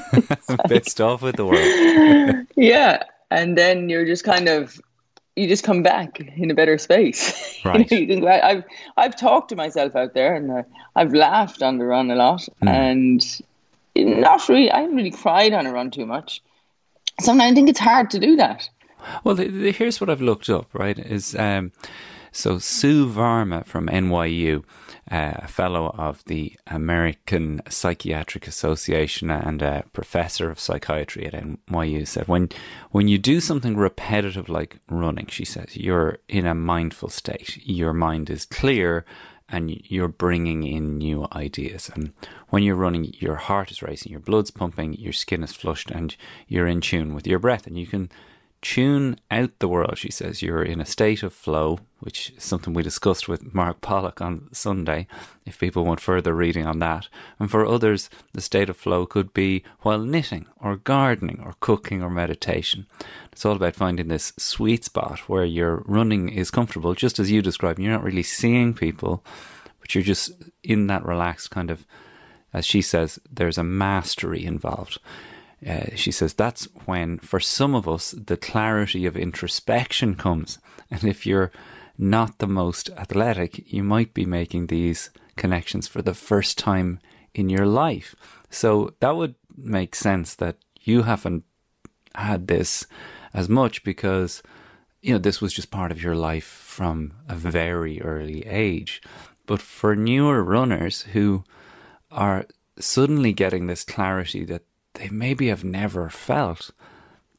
pissed 0.68 1.02
off 1.02 1.22
with 1.22 1.36
the 1.36 1.46
world. 1.46 2.48
yeah, 2.56 3.04
and 3.32 3.58
then 3.58 3.90
you're 3.90 4.06
just 4.06 4.24
kind 4.24 4.48
of 4.48 4.80
you 5.36 5.48
just 5.48 5.64
come 5.64 5.84
back 5.84 6.20
in 6.20 6.52
a 6.52 6.54
better 6.54 6.78
space. 6.78 7.60
Right. 7.66 7.90
you 7.92 8.22
know, 8.22 8.28
I've 8.28 8.64
I've 8.98 9.16
talked 9.16 9.50
to 9.50 9.56
myself 9.56 9.96
out 9.96 10.14
there, 10.14 10.36
and 10.36 10.52
uh, 10.52 10.64
I've 10.96 11.14
laughed 11.14 11.62
on 11.62 11.78
the 11.78 11.86
run 11.86 12.12
a 12.12 12.16
lot, 12.16 12.48
mm. 12.64 12.70
and 12.70 13.42
not 13.96 14.48
really. 14.48 14.72
I 14.72 14.82
haven't 14.82 14.96
really 14.96 15.12
cried 15.12 15.54
on 15.54 15.66
a 15.66 15.72
run 15.74 15.92
too 15.92 16.06
much. 16.06 16.42
Sometimes 17.20 17.52
I 17.52 17.56
think 17.56 17.70
it's 17.70 17.80
hard 17.80 18.12
to 18.12 18.20
do 18.20 18.36
that. 18.38 18.70
Well, 19.24 19.36
the, 19.36 19.48
the, 19.48 19.72
here's 19.72 20.00
what 20.02 20.10
I've 20.10 20.22
looked 20.22 20.50
up. 20.50 20.74
Right, 20.74 20.98
is 20.98 21.36
um, 21.36 21.72
so 22.32 22.60
Sue 22.60 23.08
Varma 23.08 23.66
from 23.66 23.88
NYU, 23.88 24.64
uh, 25.10 25.34
a 25.36 25.48
fellow 25.48 25.96
of 25.98 26.24
the 26.26 26.54
American 26.68 27.62
Psychiatric 27.68 28.48
Association 28.48 29.32
and 29.32 29.62
a 29.62 29.86
professor 29.94 30.50
of 30.50 30.60
psychiatry 30.60 31.26
at 31.26 31.34
NYU, 31.34 32.08
said 32.08 32.28
when 32.28 32.50
when 32.92 33.08
you 33.08 33.18
do 33.18 33.40
something 33.40 33.76
repetitive 33.76 34.50
like 34.50 34.80
running, 34.90 35.28
she 35.28 35.46
says 35.46 35.76
you're 35.76 36.20
in 36.28 36.46
a 36.46 36.56
mindful 36.56 37.10
state. 37.10 37.58
Your 37.66 37.94
mind 37.94 38.30
is 38.30 38.46
clear 38.46 39.06
and 39.52 39.82
you're 39.86 40.08
bringing 40.08 40.64
in 40.64 40.98
new 40.98 41.28
ideas. 41.32 41.90
And 41.94 42.14
when 42.50 42.64
you're 42.64 42.76
running, 42.76 43.14
your 43.18 43.36
heart 43.36 43.72
is 43.72 43.82
racing, 43.82 44.12
your 44.12 44.22
blood's 44.22 44.52
pumping, 44.52 44.94
your 44.94 45.14
skin 45.14 45.44
is 45.44 45.54
flushed, 45.54 45.90
and 45.92 46.16
you're 46.48 46.68
in 46.68 46.82
tune 46.82 47.14
with 47.14 47.26
your 47.26 47.40
breath. 47.40 47.66
And 47.66 47.78
you 47.78 47.88
can 47.88 48.12
tune 48.62 49.20
out 49.32 49.52
the 49.60 49.68
world, 49.68 49.98
she 49.98 50.12
says. 50.12 50.42
You're 50.42 50.64
in 50.64 50.82
a 50.82 50.86
state 50.86 51.24
of 51.24 51.34
flow, 51.34 51.80
which 52.00 52.32
is 52.36 52.44
something 52.44 52.74
we 52.74 52.84
discussed 52.84 53.28
with 53.28 53.54
Mark 53.54 53.82
Pollock 53.82 54.22
on 54.22 54.50
Sunday, 54.52 55.08
if 55.46 55.60
people 55.60 55.86
want 55.86 56.00
further 56.00 56.34
reading 56.34 56.66
on 56.66 56.80
that. 56.80 57.08
And 57.40 57.50
for 57.50 57.66
others, 57.66 58.10
the 58.34 58.42
state 58.42 58.70
of 58.70 58.78
flow 58.78 59.06
could 59.06 59.34
be 59.34 59.64
while 59.82 60.00
knitting 60.00 60.48
or 60.60 60.76
gardening 60.76 61.42
or 61.44 61.56
cooking 61.60 62.04
or 62.04 62.10
meditation. 62.10 62.86
It's 63.32 63.46
all 63.46 63.56
about 63.56 63.76
finding 63.76 64.08
this 64.08 64.34
sweet 64.38 64.84
spot 64.84 65.20
where 65.30 65.46
your 65.46 65.84
running 65.86 66.30
is 66.30 66.52
comfortable, 66.52 66.94
just 66.94 67.20
as 67.20 67.32
you 67.32 67.42
described. 67.42 67.80
You're 67.80 67.94
not 67.94 68.04
really 68.04 68.24
seeing 68.24 68.74
people, 68.74 69.24
but 69.80 69.96
you're 69.96 70.04
just 70.04 70.32
in 70.64 70.88
that 70.88 71.06
relaxed 71.06 71.52
kind 71.52 71.72
of, 71.72 71.86
as 72.54 72.66
she 72.66 72.82
says, 72.82 73.20
there's 73.32 73.58
a 73.58 73.64
mastery 73.64 74.44
involved. 74.44 75.00
Uh, 75.66 75.96
she 75.96 76.12
says 76.12 76.34
that's 76.34 76.66
when, 76.86 77.20
for 77.20 77.40
some 77.40 77.76
of 77.76 77.88
us, 77.88 78.12
the 78.12 78.38
clarity 78.38 79.06
of 79.06 79.18
introspection 79.18 80.16
comes. 80.16 80.58
And 80.90 81.04
if 81.04 81.26
you're 81.26 81.52
not 81.98 82.38
the 82.38 82.48
most 82.48 82.90
athletic, 82.92 83.72
you 83.72 83.84
might 83.84 84.14
be 84.14 84.26
making 84.26 84.68
these 84.68 85.10
connections 85.36 85.88
for 85.88 86.02
the 86.02 86.14
first 86.14 86.58
time 86.58 87.00
in 87.34 87.50
your 87.50 87.66
life. 87.66 88.16
So 88.50 88.94
that 89.02 89.16
would 89.16 89.36
make 89.58 89.96
sense 89.96 90.36
that 90.36 90.58
you 90.82 91.04
haven't 91.04 91.44
had 92.16 92.48
this 92.48 92.88
as 93.34 93.48
much 93.50 93.84
because 93.84 94.42
you 95.02 95.14
know 95.14 95.20
this 95.20 95.42
was 95.42 95.54
just 95.54 95.72
part 95.72 95.92
of 95.92 96.02
your 96.02 96.16
life 96.16 96.46
from 96.46 97.14
a 97.28 97.36
very 97.36 98.02
early 98.02 98.46
age. 98.48 99.02
But 99.46 99.62
for 99.62 99.96
newer 99.96 100.44
runners 100.44 101.02
who 101.14 101.44
are 102.12 102.46
suddenly 102.80 103.34
getting 103.34 103.68
this 103.68 103.84
clarity 103.84 104.46
that 104.46 104.64
they 105.00 105.10
maybe 105.10 105.48
have 105.48 105.64
never 105.64 106.10
felt, 106.10 106.72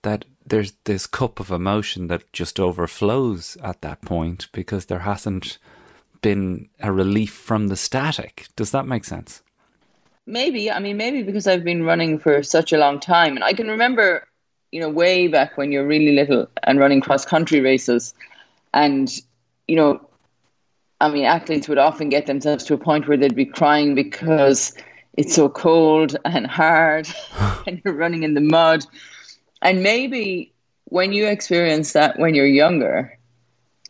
that 0.03 0.25
there's 0.47 0.73
this 0.85 1.07
cup 1.07 1.39
of 1.39 1.51
emotion 1.51 2.07
that 2.09 2.33
just 2.33 2.59
overflows 2.59 3.59
at 3.63 3.83
that 3.83 4.01
point 4.01 4.49
because 4.53 4.87
there 4.87 5.01
hasn't 5.01 5.59
been 6.23 6.69
a 6.81 6.91
relief 6.91 7.33
from 7.33 7.69
the 7.69 7.77
static. 7.77 8.49
Does 8.57 8.71
that 8.71 8.87
make 8.87 9.05
sense? 9.05 9.43
Maybe. 10.27 10.71
I 10.71 10.79
mean, 10.79 10.97
maybe 10.97 11.23
because 11.23 11.47
I've 11.47 11.65
been 11.65 11.85
running 11.85 12.19
for 12.19 12.43
such 12.43 12.73
a 12.73 12.79
long 12.79 12.99
time. 12.99 13.37
And 13.37 13.45
I 13.45 13.53
can 13.53 13.69
remember, 13.69 14.27
you 14.73 14.81
know, 14.81 14.89
way 14.89 15.29
back 15.29 15.59
when 15.59 15.71
you're 15.71 15.87
really 15.87 16.15
little 16.15 16.47
and 16.63 16.79
running 16.79 17.03
cross 17.03 17.27
country 17.27 17.61
races. 17.61 18.15
And, 18.73 19.11
you 19.69 19.77
know, 19.77 20.01
I 21.01 21.11
mean, 21.11 21.25
athletes 21.25 21.69
would 21.69 21.79
often 21.79 22.09
get 22.09 22.27
themselves 22.27 22.65
to 22.65 22.75
a 22.75 22.79
point 22.79 23.07
where 23.07 23.17
they'd 23.17 23.35
be 23.35 23.47
crying 23.47 23.95
because 23.95 24.75
it's 25.15 25.35
so 25.35 25.49
cold 25.49 26.17
and 26.25 26.47
hard 26.47 27.09
and 27.67 27.81
you're 27.85 27.95
running 27.95 28.23
in 28.23 28.35
the 28.35 28.41
mud. 28.41 28.85
And 29.63 29.83
maybe 29.83 30.53
when 30.85 31.13
you 31.13 31.27
experience 31.27 31.93
that 31.93 32.19
when 32.19 32.35
you're 32.35 32.47
younger, 32.47 33.19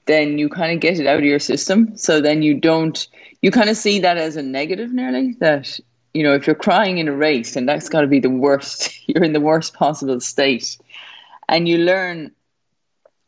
then 0.07 0.39
you 0.39 0.49
kind 0.49 0.73
of 0.73 0.81
get 0.81 0.99
it 0.99 1.07
out 1.07 1.19
of 1.19 1.25
your 1.25 1.39
system. 1.39 1.97
So 1.97 2.21
then 2.21 2.43
you 2.43 2.55
don't, 2.55 3.07
you 3.43 3.51
kind 3.51 3.71
of 3.71 3.77
see 3.77 4.01
that 4.01 4.19
as 4.19 4.37
a 4.37 4.43
negative 4.43 4.93
nearly 4.93 5.33
that, 5.41 5.79
you 6.15 6.23
know, 6.23 6.35
if 6.35 6.47
you're 6.47 6.57
crying 6.57 6.99
in 6.99 7.09
a 7.09 7.13
race 7.13 7.55
and 7.55 7.69
that's 7.69 7.89
got 7.89 8.01
to 8.01 8.07
be 8.07 8.19
the 8.19 8.31
worst, 8.31 8.93
you're 9.07 9.25
in 9.25 9.33
the 9.33 9.41
worst 9.41 9.75
possible 9.75 10.21
state. 10.21 10.79
And 11.49 11.69
you 11.69 11.79
learn 11.79 12.33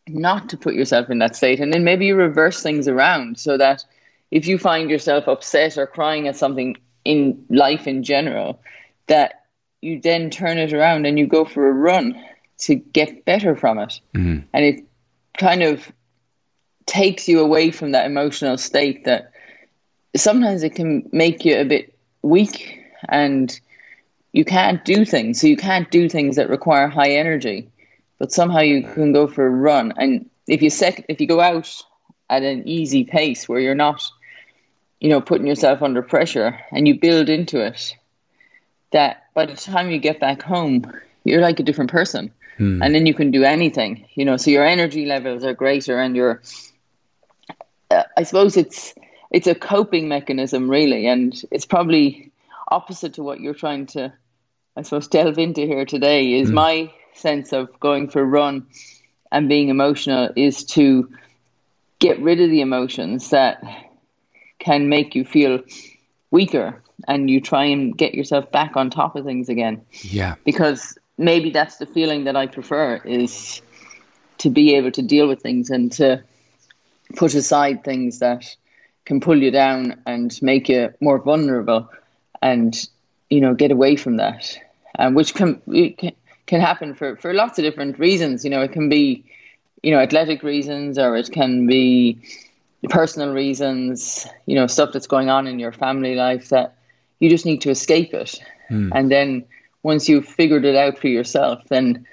not 0.09 0.49
to 0.49 0.57
put 0.57 0.75
yourself 0.75 1.11
in 1.11 1.19
that 1.19 1.37
state. 1.37 1.61
And 1.61 1.73
then 1.73 1.85
maybe 1.85 2.07
you 2.07 2.17
reverse 2.17 2.63
things 2.63 2.89
around 2.89 3.39
so 3.39 3.57
that 3.57 3.85
if 4.31 4.47
you 4.47 4.59
find 4.59 4.91
yourself 4.91 5.29
upset 5.29 5.79
or 5.79 5.87
crying 5.87 6.27
at 6.27 6.37
something 6.37 6.77
in 7.05 7.45
life 7.49 7.87
in 7.87 8.03
general, 8.03 8.61
that 9.07 9.45
you 9.81 10.01
then 10.01 10.31
turn 10.31 10.59
it 10.59 10.73
around 10.73 11.07
and 11.07 11.19
you 11.19 11.27
go 11.27 11.45
for 11.45 11.69
a 11.69 11.73
run 11.73 12.21
to 12.59 12.77
get 12.77 13.25
better 13.25 13.57
from 13.57 13.79
it. 13.79 14.01
Mm-hmm. 14.15 14.47
And 14.53 14.65
it 14.65 14.85
kind 15.37 15.63
of 15.63 15.91
takes 16.87 17.29
you 17.29 17.41
away 17.41 17.71
from 17.71 17.93
that 17.93 18.07
emotional 18.07 18.57
state 18.57 19.05
that 19.05 19.33
sometimes 20.15 20.63
it 20.63 20.75
can 20.75 21.09
make 21.13 21.45
you 21.45 21.59
a 21.59 21.65
bit 21.65 21.97
weak 22.23 22.81
and 23.09 23.59
you 24.33 24.45
can't 24.45 24.85
do 24.85 25.05
things. 25.05 25.41
So 25.41 25.47
you 25.47 25.57
can't 25.57 25.91
do 25.91 26.09
things 26.09 26.37
that 26.37 26.49
require 26.49 26.89
high 26.89 27.11
energy, 27.11 27.69
but 28.19 28.33
somehow 28.33 28.61
you 28.61 28.83
can 28.83 29.13
go 29.13 29.27
for 29.27 29.47
a 29.47 29.51
run. 29.51 29.93
And 29.97 30.29
if 30.47 30.63
you 30.63 30.71
set, 30.71 31.05
if 31.09 31.21
you 31.21 31.27
go 31.27 31.41
out 31.41 31.71
at 32.31 32.43
an 32.43 32.67
easy 32.67 33.05
pace 33.05 33.49
where 33.49 33.61
you're 33.61 33.75
not, 33.75 34.03
you 35.03 35.09
know, 35.09 35.21
putting 35.21 35.49
yourself 35.49 35.83
under 35.83 36.01
pressure 36.01 36.61
and 36.71 36.87
you 36.87 37.01
build 37.01 37.29
into 37.29 37.61
it, 37.61 37.97
that 38.93 39.25
by 39.35 39.45
the 39.47 39.57
time 39.57 39.91
you 39.91 39.99
get 39.99 40.21
back 40.21 40.43
home, 40.43 40.85
you're 41.25 41.41
like 41.41 41.59
a 41.59 41.65
different 41.65 41.91
person. 41.91 42.31
Hmm. 42.57 42.81
And 42.81 42.95
then 42.95 43.07
you 43.07 43.13
can 43.13 43.33
do 43.33 43.43
anything, 43.43 44.07
you 44.15 44.25
know, 44.25 44.37
so 44.37 44.53
your 44.53 44.65
energy 44.65 45.05
levels 45.05 45.45
are 45.45 45.55
greater 45.55 45.99
and 45.99 46.15
your 46.15 46.41
uh, 47.91 48.05
I 48.17 48.23
suppose 48.23 48.57
it's 48.57 48.95
it's 49.33 49.49
a 49.49 49.57
coping 49.57 50.07
mechanism 50.07 50.71
really, 50.71 51.09
and 51.09 51.35
it's 51.51 51.67
probably 51.67 52.31
opposite 52.69 53.15
to 53.15 53.25
what 53.25 53.41
you're 53.41 53.55
trying 53.55 53.87
to, 53.87 54.13
I 54.77 54.83
suppose, 54.83 55.09
delve 55.09 55.39
into 55.39 55.63
here 55.63 55.85
today. 55.85 56.35
Is 56.35 56.49
mm. 56.49 56.55
my 56.55 56.93
sense 57.15 57.53
of 57.53 57.81
going 57.81 58.09
for 58.09 58.21
a 58.21 58.25
run 58.25 58.69
and 59.33 59.49
being 59.49 59.69
emotional 59.69 60.31
is 60.37 60.65
to 60.77 61.11
get 61.99 62.21
rid 62.21 62.41
of 62.41 62.51
the 62.51 62.61
emotions 62.61 63.31
that 63.31 63.65
can 64.63 64.89
make 64.89 65.15
you 65.15 65.25
feel 65.25 65.61
weaker 66.31 66.81
and 67.09 67.29
you 67.29 67.41
try 67.41 67.65
and 67.65 67.99
get 67.99 68.15
yourself 68.15 68.51
back 68.53 68.77
on 68.77 68.91
top 68.91 69.17
of 69.17 69.25
things 69.25 69.49
again. 69.49 69.83
Yeah. 70.03 70.37
Because 70.45 70.97
maybe 71.19 71.51
that's 71.51 71.77
the 71.77 71.87
feeling 71.87 72.25
that 72.25 72.37
I 72.37 72.47
prefer 72.47 72.97
is 73.05 73.61
to 74.39 74.51
be 74.51 74.75
able 74.75 74.93
to 74.93 75.03
deal 75.03 75.29
with 75.29 75.43
things 75.43 75.71
and 75.71 75.91
to 75.93 76.23
put 77.17 77.35
aside 77.35 77.85
things 77.85 78.21
that 78.21 78.57
can 79.05 79.21
pull 79.21 79.43
you 79.43 79.51
down 79.51 80.01
and 80.07 80.41
make 80.43 80.69
you 80.69 80.93
more 81.01 81.19
vulnerable 81.19 81.89
and 82.41 82.89
you 83.31 83.41
know 83.41 83.55
get 83.55 83.71
away 83.71 83.97
from 83.97 84.17
that 84.17 84.57
um, 84.99 85.15
which 85.15 85.35
can 85.35 85.61
can 86.47 86.61
happen 86.61 86.95
for 86.95 87.17
for 87.17 87.35
lots 87.35 87.59
of 87.59 87.65
different 87.65 87.99
reasons 87.99 88.45
you 88.45 88.51
know 88.51 88.63
it 88.63 88.73
can 88.73 88.89
be 88.89 89.25
you 89.83 89.91
know 89.91 89.99
athletic 89.99 90.43
reasons 90.43 90.99
or 90.99 91.17
it 91.17 91.31
can 91.31 91.67
be 91.67 92.19
personal 92.89 93.33
reasons 93.33 94.27
you 94.47 94.55
know 94.55 94.67
stuff 94.67 94.91
that's 94.93 95.07
going 95.07 95.31
on 95.31 95.47
in 95.47 95.59
your 95.59 95.73
family 95.73 96.15
life 96.15 96.49
that 96.49 96.77
you 97.21 97.31
just 97.31 97.47
need 97.47 97.61
to 97.61 97.71
escape 97.71 98.13
it 98.13 98.41
mm. 98.71 98.91
and 98.95 99.11
then 99.11 99.45
once 99.83 100.09
you've 100.09 100.27
figured 100.27 100.65
it 100.65 100.75
out 100.75 100.99
for 100.99 101.09
yourself 101.09 101.61
then 101.69 102.05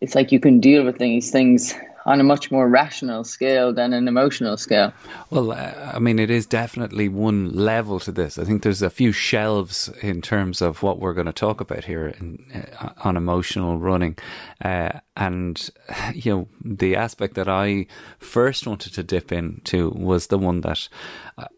it's 0.00 0.14
like 0.14 0.32
you 0.32 0.40
can 0.40 0.60
deal 0.60 0.84
with 0.84 0.98
these 0.98 1.30
things 1.30 1.74
on 2.06 2.20
a 2.20 2.24
much 2.24 2.52
more 2.52 2.68
rational 2.68 3.24
scale 3.24 3.72
than 3.72 3.92
an 3.92 4.06
emotional 4.06 4.56
scale. 4.56 4.92
Well, 5.28 5.50
uh, 5.50 5.92
I 5.92 5.98
mean, 5.98 6.20
it 6.20 6.30
is 6.30 6.46
definitely 6.46 7.08
one 7.08 7.52
level 7.52 7.98
to 8.00 8.12
this. 8.12 8.38
I 8.38 8.44
think 8.44 8.62
there's 8.62 8.80
a 8.80 8.90
few 8.90 9.10
shelves 9.10 9.90
in 10.00 10.22
terms 10.22 10.62
of 10.62 10.84
what 10.84 11.00
we're 11.00 11.14
going 11.14 11.26
to 11.26 11.32
talk 11.32 11.60
about 11.60 11.84
here 11.84 12.06
in, 12.06 12.46
uh, 12.80 12.90
on 13.04 13.16
emotional 13.16 13.78
running. 13.78 14.16
Uh, 14.64 15.00
and, 15.16 15.68
you 16.14 16.32
know, 16.32 16.48
the 16.64 16.94
aspect 16.94 17.34
that 17.34 17.48
I 17.48 17.86
first 18.20 18.68
wanted 18.68 18.94
to 18.94 19.02
dip 19.02 19.32
into 19.32 19.90
was 19.90 20.28
the 20.28 20.38
one 20.38 20.60
that 20.60 20.88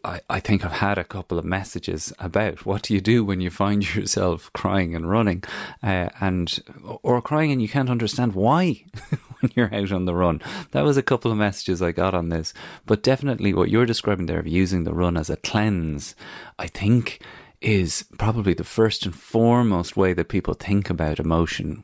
I, 0.03 0.19
I 0.29 0.39
think 0.39 0.65
I've 0.65 0.71
had 0.71 0.97
a 0.97 1.03
couple 1.03 1.37
of 1.37 1.45
messages 1.45 2.11
about. 2.17 2.65
What 2.65 2.83
do 2.83 2.95
you 2.95 3.01
do 3.01 3.23
when 3.23 3.39
you 3.39 3.51
find 3.51 3.83
yourself 3.95 4.51
crying 4.53 4.95
and 4.95 5.09
running, 5.09 5.43
uh, 5.83 6.09
and 6.19 6.59
or 7.03 7.21
crying 7.21 7.51
and 7.51 7.61
you 7.61 7.69
can't 7.69 7.89
understand 7.89 8.33
why 8.33 8.83
when 9.39 9.51
you're 9.55 9.73
out 9.73 9.91
on 9.91 10.05
the 10.05 10.15
run? 10.15 10.41
That 10.71 10.83
was 10.83 10.97
a 10.97 11.03
couple 11.03 11.31
of 11.31 11.37
messages 11.37 11.81
I 11.81 11.91
got 11.91 12.13
on 12.13 12.29
this. 12.29 12.53
But 12.85 13.03
definitely, 13.03 13.53
what 13.53 13.69
you're 13.69 13.85
describing 13.85 14.25
there 14.25 14.39
of 14.39 14.47
using 14.47 14.83
the 14.83 14.93
run 14.93 15.17
as 15.17 15.29
a 15.29 15.37
cleanse, 15.37 16.15
I 16.57 16.67
think 16.67 17.21
is 17.61 18.05
probably 18.17 18.53
the 18.53 18.63
first 18.63 19.05
and 19.05 19.13
foremost 19.13 19.97
way 19.97 20.13
that 20.13 20.29
people 20.29 20.53
think 20.53 20.89
about 20.89 21.19
emotion 21.19 21.83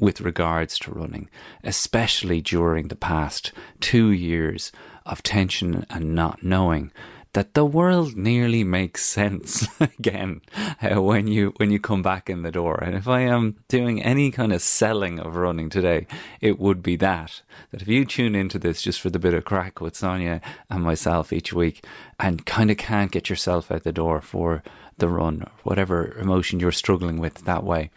with 0.00 0.20
regards 0.20 0.78
to 0.80 0.90
running, 0.90 1.28
especially 1.62 2.40
during 2.40 2.88
the 2.88 2.96
past 2.96 3.52
two 3.80 4.10
years 4.10 4.72
of 5.06 5.22
tension 5.22 5.86
and 5.88 6.14
not 6.14 6.42
knowing 6.42 6.90
that 7.34 7.54
the 7.54 7.64
world 7.64 8.16
nearly 8.16 8.62
makes 8.64 9.04
sense 9.04 9.66
again 9.80 10.40
uh, 10.80 11.02
when 11.02 11.26
you 11.26 11.52
when 11.56 11.70
you 11.70 11.78
come 11.78 12.00
back 12.02 12.30
in 12.30 12.42
the 12.42 12.50
door. 12.50 12.78
And 12.82 12.94
if 12.94 13.06
I 13.06 13.20
am 13.20 13.56
doing 13.68 14.02
any 14.02 14.30
kind 14.30 14.52
of 14.52 14.62
selling 14.62 15.18
of 15.18 15.36
running 15.36 15.68
today, 15.68 16.06
it 16.40 16.58
would 16.58 16.82
be 16.82 16.96
that 16.96 17.42
that 17.70 17.82
if 17.82 17.88
you 17.88 18.04
tune 18.04 18.34
into 18.34 18.58
this 18.58 18.82
just 18.82 19.00
for 19.00 19.10
the 19.10 19.18
bit 19.18 19.34
of 19.34 19.44
crack 19.44 19.80
with 19.80 19.96
Sonia 19.96 20.40
and 20.70 20.82
myself 20.82 21.32
each 21.32 21.52
week, 21.52 21.84
and 22.18 22.46
kind 22.46 22.70
of 22.70 22.76
can't 22.76 23.12
get 23.12 23.28
yourself 23.28 23.70
out 23.70 23.82
the 23.82 23.92
door 23.92 24.20
for 24.20 24.62
the 24.98 25.08
run, 25.08 25.42
or 25.42 25.52
whatever 25.64 26.16
emotion 26.18 26.60
you're 26.60 26.72
struggling 26.72 27.18
with 27.18 27.44
that 27.44 27.64
way, 27.64 27.90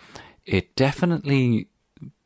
it 0.46 0.75
definitely 0.75 1.67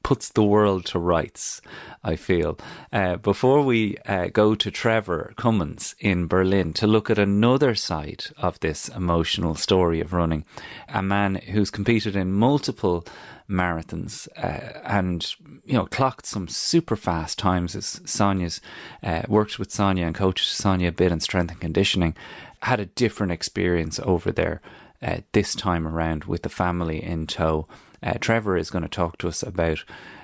puts 0.03 0.29
the 0.29 0.43
world 0.43 0.86
to 0.88 1.00
rights, 1.00 1.62
I 2.03 2.15
feel. 2.15 2.58
Uh, 2.91 3.17
before 3.17 3.62
we 3.62 3.98
uh, 4.05 4.27
go 4.27 4.55
to 4.55 4.72
Trevor 4.72 5.34
Cummins 5.38 5.96
in 6.00 6.27
Berlin 6.27 6.74
to 6.74 6.88
look 6.88 7.10
at 7.10 7.20
another 7.20 7.75
side 7.75 8.25
of 8.38 8.60
this 8.60 8.89
emotional 8.89 9.55
story 9.55 10.01
of 10.01 10.13
running, 10.13 10.46
a 10.89 11.01
man 11.01 11.36
who's 11.36 11.70
competed 11.70 12.15
in 12.15 12.34
multiple 12.34 13.05
marathons 13.51 14.27
uh, 14.38 14.79
and 14.86 15.36
you 15.65 15.74
know 15.74 15.86
clocked 15.86 16.25
some 16.25 16.48
super 16.48 16.96
fast 16.96 17.38
times 17.38 17.75
as 17.75 18.01
Sonia's 18.05 18.62
uh, 19.03 19.24
worked 19.27 19.60
with 19.60 19.72
Sonia 19.72 20.05
and 20.05 20.15
coached 20.15 20.48
Sonia 20.48 20.88
a 20.88 20.91
bit 20.93 21.12
in 21.12 21.20
strength 21.20 21.51
and 21.51 21.60
conditioning 21.60 22.15
had 22.62 22.79
a 22.79 22.86
different 22.86 23.34
experience 23.34 24.00
over 24.03 24.31
there 24.31 24.62
uh, 25.01 25.17
this 25.34 25.53
time 25.53 25.88
around 25.88 26.24
with 26.25 26.43
the 26.43 26.50
family 26.50 27.03
in 27.03 27.27
tow 27.27 27.67
uh, 28.03 28.13
Trevor 28.20 28.58
is 28.58 28.70
going 28.70 28.84
to 28.84 28.89
talk 28.89 29.17
to 29.20 29.27
us 29.27 29.43
about 29.43 29.84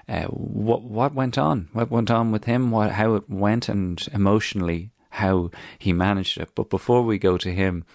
uh, 0.10 0.26
what 0.26 0.84
what 0.84 1.14
went 1.14 1.38
on, 1.38 1.70
what 1.74 1.92
went 1.92 2.10
on 2.10 2.32
with 2.32 2.46
him, 2.46 2.72
what 2.72 2.92
how 2.92 3.16
it 3.16 3.30
went, 3.30 3.70
and 3.70 4.08
emotionally 4.14 4.92
how 5.12 5.52
he 5.78 5.94
managed 5.94 6.38
it. 6.38 6.50
But 6.56 6.70
before 6.70 7.04
we 7.04 7.18
go 7.18 7.38
to 7.38 7.52
him, 7.52 7.86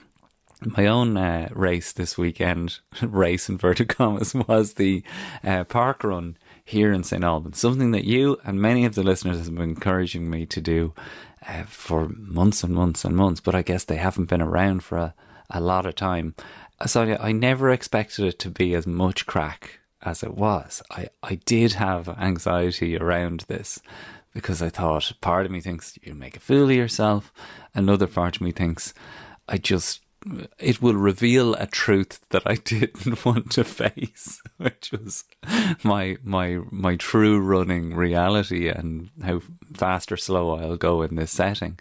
my 0.64 0.86
own 0.86 1.16
uh, 1.16 1.48
race 1.52 1.92
this 1.92 2.16
weekend, 2.16 2.80
race 3.02 3.48
in 3.48 3.58
commas, 3.58 4.34
was 4.48 4.74
the 4.74 5.02
uh, 5.42 5.64
park 5.64 6.04
run 6.04 6.36
here 6.64 6.92
in 6.92 7.02
St 7.02 7.24
Albans. 7.24 7.58
Something 7.58 7.90
that 7.92 8.04
you 8.04 8.38
and 8.44 8.60
many 8.60 8.84
of 8.84 8.94
the 8.94 9.02
listeners 9.02 9.38
have 9.38 9.54
been 9.54 9.70
encouraging 9.70 10.30
me 10.30 10.46
to 10.46 10.60
do 10.60 10.94
uh, 11.46 11.64
for 11.64 12.08
months 12.08 12.62
and 12.62 12.74
months 12.74 13.04
and 13.04 13.16
months, 13.16 13.40
but 13.40 13.54
I 13.54 13.62
guess 13.62 13.84
they 13.84 13.96
haven't 13.96 14.28
been 14.28 14.42
around 14.42 14.84
for 14.84 14.98
a, 14.98 15.14
a 15.50 15.60
lot 15.60 15.86
of 15.86 15.94
time. 15.94 16.34
So 16.86 17.16
I 17.20 17.32
never 17.32 17.70
expected 17.70 18.24
it 18.24 18.38
to 18.40 18.50
be 18.50 18.74
as 18.74 18.86
much 18.86 19.26
crack 19.26 19.80
as 20.02 20.22
it 20.22 20.34
was. 20.34 20.82
I, 20.90 21.08
I 21.22 21.36
did 21.36 21.74
have 21.74 22.08
anxiety 22.08 22.96
around 22.96 23.44
this 23.48 23.80
because 24.34 24.62
I 24.62 24.68
thought 24.68 25.12
part 25.20 25.46
of 25.46 25.52
me 25.52 25.60
thinks 25.60 25.98
you 26.02 26.14
make 26.14 26.36
a 26.36 26.40
fool 26.40 26.70
of 26.70 26.76
yourself, 26.76 27.32
another 27.74 28.06
part 28.06 28.36
of 28.36 28.42
me 28.42 28.50
thinks 28.50 28.94
I 29.48 29.58
just 29.58 30.00
it 30.58 30.80
will 30.80 30.94
reveal 30.94 31.54
a 31.54 31.66
truth 31.66 32.20
that 32.30 32.42
I 32.46 32.54
didn't 32.64 33.24
want 33.24 33.50
to 33.52 33.64
face, 33.64 34.40
which 34.56 34.92
was 34.92 35.24
my 35.82 36.16
my 36.22 36.60
my 36.70 36.96
true 36.96 37.40
running 37.40 37.94
reality 37.94 38.68
and 38.68 39.10
how 39.22 39.40
fast 39.74 40.12
or 40.12 40.16
slow 40.16 40.56
I'll 40.56 40.76
go 40.76 41.02
in 41.02 41.16
this 41.16 41.32
setting. 41.32 41.78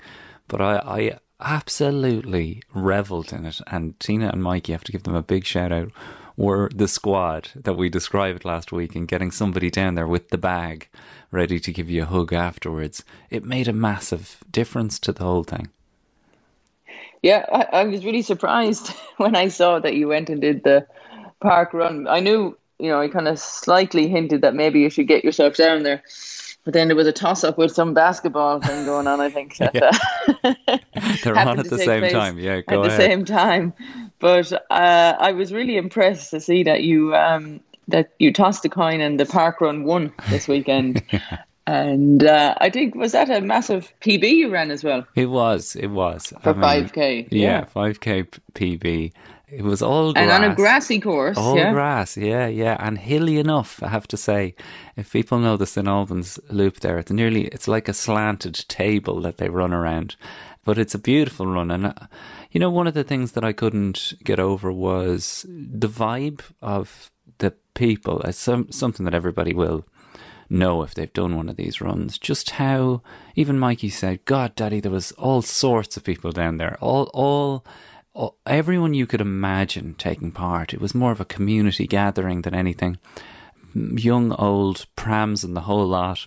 But 0.48 0.62
I, 0.62 0.75
I 0.77 1.20
absolutely 1.41 2.63
revelled 2.74 3.33
in 3.33 3.45
it, 3.45 3.60
and 3.67 4.00
Tina 4.00 4.29
and 4.29 4.43
Mikey 4.43 4.71
have 4.71 4.83
to 4.86 4.91
give 4.91 5.03
them 5.03 5.15
a 5.15 5.21
big 5.21 5.45
shout 5.45 5.71
out. 5.71 5.91
Were 6.38 6.69
the 6.74 6.88
squad 6.88 7.50
that 7.55 7.75
we 7.75 7.89
described 7.89 8.45
last 8.45 8.71
week 8.71 8.95
and 8.95 9.07
getting 9.07 9.31
somebody 9.31 9.69
down 9.69 9.95
there 9.95 10.07
with 10.07 10.29
the 10.29 10.38
bag 10.38 10.88
ready 11.31 11.60
to 11.60 11.71
give 11.71 11.89
you 11.89 12.03
a 12.03 12.05
hug 12.05 12.33
afterwards. 12.33 13.03
It 13.29 13.45
made 13.45 13.67
a 13.67 13.74
massive 13.74 14.38
difference 14.51 15.00
to 15.00 15.13
the 15.13 15.24
whole 15.24 15.43
thing. 15.43 15.69
Yeah, 17.24 17.45
I, 17.51 17.81
I 17.81 17.83
was 17.86 18.03
really 18.03 18.21
surprised 18.21 18.89
when 19.17 19.36
I 19.36 19.48
saw 19.48 19.79
that 19.79 19.95
you 19.95 20.10
went 20.10 20.29
and 20.29 20.41
did 20.41 20.63
the 20.63 20.86
park 21.39 21.74
run. 21.74 22.07
I 22.07 22.19
knew, 22.19 22.57
you 22.79 22.89
know, 22.89 23.00
I 23.00 23.07
kind 23.07 23.27
of 23.27 23.39
slightly 23.39 24.07
hinted 24.07 24.41
that 24.41 24.55
maybe 24.55 24.81
you 24.81 24.89
should 24.89 25.07
get 25.07 25.24
yourself 25.24 25.55
down 25.55 25.83
there. 25.83 26.03
But 26.63 26.74
then 26.74 26.88
there 26.88 26.96
was 26.96 27.08
a 27.08 27.12
toss 27.12 27.44
up 27.44 27.58
with 27.58 27.72
some 27.72 27.94
basketball 27.94 28.62
thing 28.62 28.86
going 28.86 29.08
on, 29.08 29.20
I 29.20 29.30
think. 29.30 29.60
Uh, 29.60 29.70
They're 31.24 31.38
on 31.38 31.60
at 31.60 31.70
the 31.70 31.80
same 31.80 32.10
time. 32.12 32.38
Yeah, 32.38 32.62
go 32.62 32.82
At 32.82 32.88
ahead. 32.88 33.00
the 33.00 33.03
same 33.03 33.25
time. 33.25 33.74
But 34.20 34.53
uh, 34.70 35.15
I 35.20 35.32
was 35.32 35.51
really 35.51 35.77
impressed 35.77 36.30
to 36.32 36.39
see 36.39 36.62
that 36.63 36.84
you 36.84 37.15
um, 37.15 37.62
that 37.88 38.12
you 38.20 38.32
tossed 38.32 38.63
a 38.65 38.70
coin 38.70 39.01
and 39.01 39.20
the 39.20 39.25
park 39.25 39.60
run 39.62 39.84
won 39.84 40.13
this 40.30 40.48
weekend. 40.48 41.03
yeah. 41.12 41.39
And 41.68 42.24
uh, 42.24 42.56
I 42.60 42.70
think 42.70 42.96
was 42.96 43.12
that 43.13 43.30
a 43.30 43.41
massive 43.41 43.94
PB 44.01 44.30
you 44.30 44.50
ran 44.50 44.72
as 44.72 44.84
well? 44.84 45.06
It 45.15 45.27
was. 45.27 45.75
It 45.75 45.88
was 45.88 46.34
for 46.41 46.53
five 46.53 46.94
k. 46.94 47.27
Yeah, 47.32 47.65
five 47.65 48.00
k 48.00 48.24
PB. 48.53 49.13
It 49.51 49.63
was 49.63 49.81
all 49.81 50.13
grass. 50.13 50.24
and 50.24 50.31
on 50.31 50.51
a 50.51 50.55
grassy 50.55 51.00
course. 51.00 51.38
All 51.38 51.58
yeah. 51.58 51.74
grass, 51.74 52.15
yeah, 52.15 52.48
yeah, 52.48 52.77
and 52.79 52.98
hilly 52.98 53.38
enough. 53.38 53.84
I 53.84 53.89
have 53.89 54.08
to 54.08 54.17
say, 54.17 54.55
if 54.96 55.12
people 55.12 55.39
know 55.39 55.58
the 55.58 55.65
St 55.65 55.88
Albans 55.88 56.39
Loop, 56.50 56.79
there, 56.79 56.98
it's 56.98 57.12
nearly 57.12 57.48
it's 57.48 57.67
like 57.67 57.89
a 57.89 57.93
slanted 57.93 58.55
table 58.70 59.20
that 59.22 59.38
they 59.38 59.50
run 59.50 59.74
around, 59.74 60.15
but 60.63 60.77
it's 60.77 60.96
a 60.96 61.00
beautiful 61.00 61.48
run. 61.48 61.70
And 61.70 61.88
uh, 61.88 61.93
you 62.51 62.60
know, 62.60 62.70
one 62.70 62.88
of 62.88 62.93
the 62.93 63.03
things 63.03 63.34
that 63.34 63.43
I 63.43 63.51
couldn't 63.51 64.13
get 64.24 64.39
over 64.39 64.72
was 64.72 65.46
the 65.50 65.89
vibe 65.89 66.41
of 66.62 67.12
the 67.39 67.53
people. 67.74 68.22
It's 68.22 68.38
some, 68.38 68.72
something 68.72 69.03
that 69.03 69.13
everybody 69.13 69.53
will 69.53 69.86
know 70.50 70.81
if 70.84 70.93
they've 70.93 71.13
done 71.13 71.36
one 71.36 71.50
of 71.50 71.55
these 71.55 71.81
runs. 71.81 72.17
Just 72.17 72.51
how 72.51 73.01
even 73.36 73.60
Mikey 73.60 73.89
said, 73.89 74.24
"God, 74.24 74.55
Daddy, 74.55 74.79
there 74.79 74.91
was 74.91 75.12
all 75.13 75.41
sorts 75.41 75.98
of 75.98 76.05
people 76.05 76.31
down 76.31 76.58
there. 76.58 76.77
All, 76.79 77.10
all, 77.13 77.65
all 77.65 77.65
everyone 78.46 78.94
you 78.94 79.08
could 79.08 79.22
imagine 79.22 79.96
taking 79.96 80.32
part. 80.32 80.74
It 80.74 80.82
was 80.82 80.96
more 80.96 81.12
of 81.12 81.21
a 81.21 81.26
community 81.26 81.88
gathering 81.88 82.41
than 82.41 82.54
anything." 82.54 82.97
young, 83.74 84.34
old 84.34 84.86
prams 84.95 85.43
and 85.43 85.56
the 85.56 85.62
whole 85.62 85.88
lot. 85.88 86.26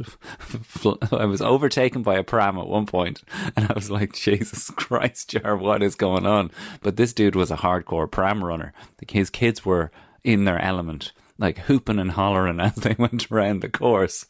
I 1.13 1.25
was 1.25 1.43
overtaken 1.43 2.03
by 2.03 2.17
a 2.17 2.23
pram 2.23 2.59
at 2.59 2.67
one 2.67 2.87
point, 2.87 3.23
and 3.57 3.71
I 3.71 3.75
was 3.75 3.91
like, 3.91 4.15
Jesus 4.15 4.71
Christ, 4.71 5.31
Jar, 5.31 5.57
what 5.57 5.83
is 5.83 5.95
going 5.95 6.27
on? 6.27 6.51
But 6.83 6.97
this 6.97 7.13
dude 7.13 7.37
was 7.37 7.51
a 7.51 7.57
hardcore 7.57 8.11
pram 8.11 8.45
runner. 8.45 8.73
His 9.09 9.31
kids 9.31 9.65
were 9.65 9.91
in 10.23 10.45
their 10.45 10.59
element 10.59 11.13
like 11.37 11.59
hooping 11.59 11.99
and 11.99 12.13
hollering 12.13 12.61
as 12.61 12.77
they 12.77 12.95
went 12.99 13.31
around 13.31 13.61
the 13.61 13.69
course. 13.69 14.25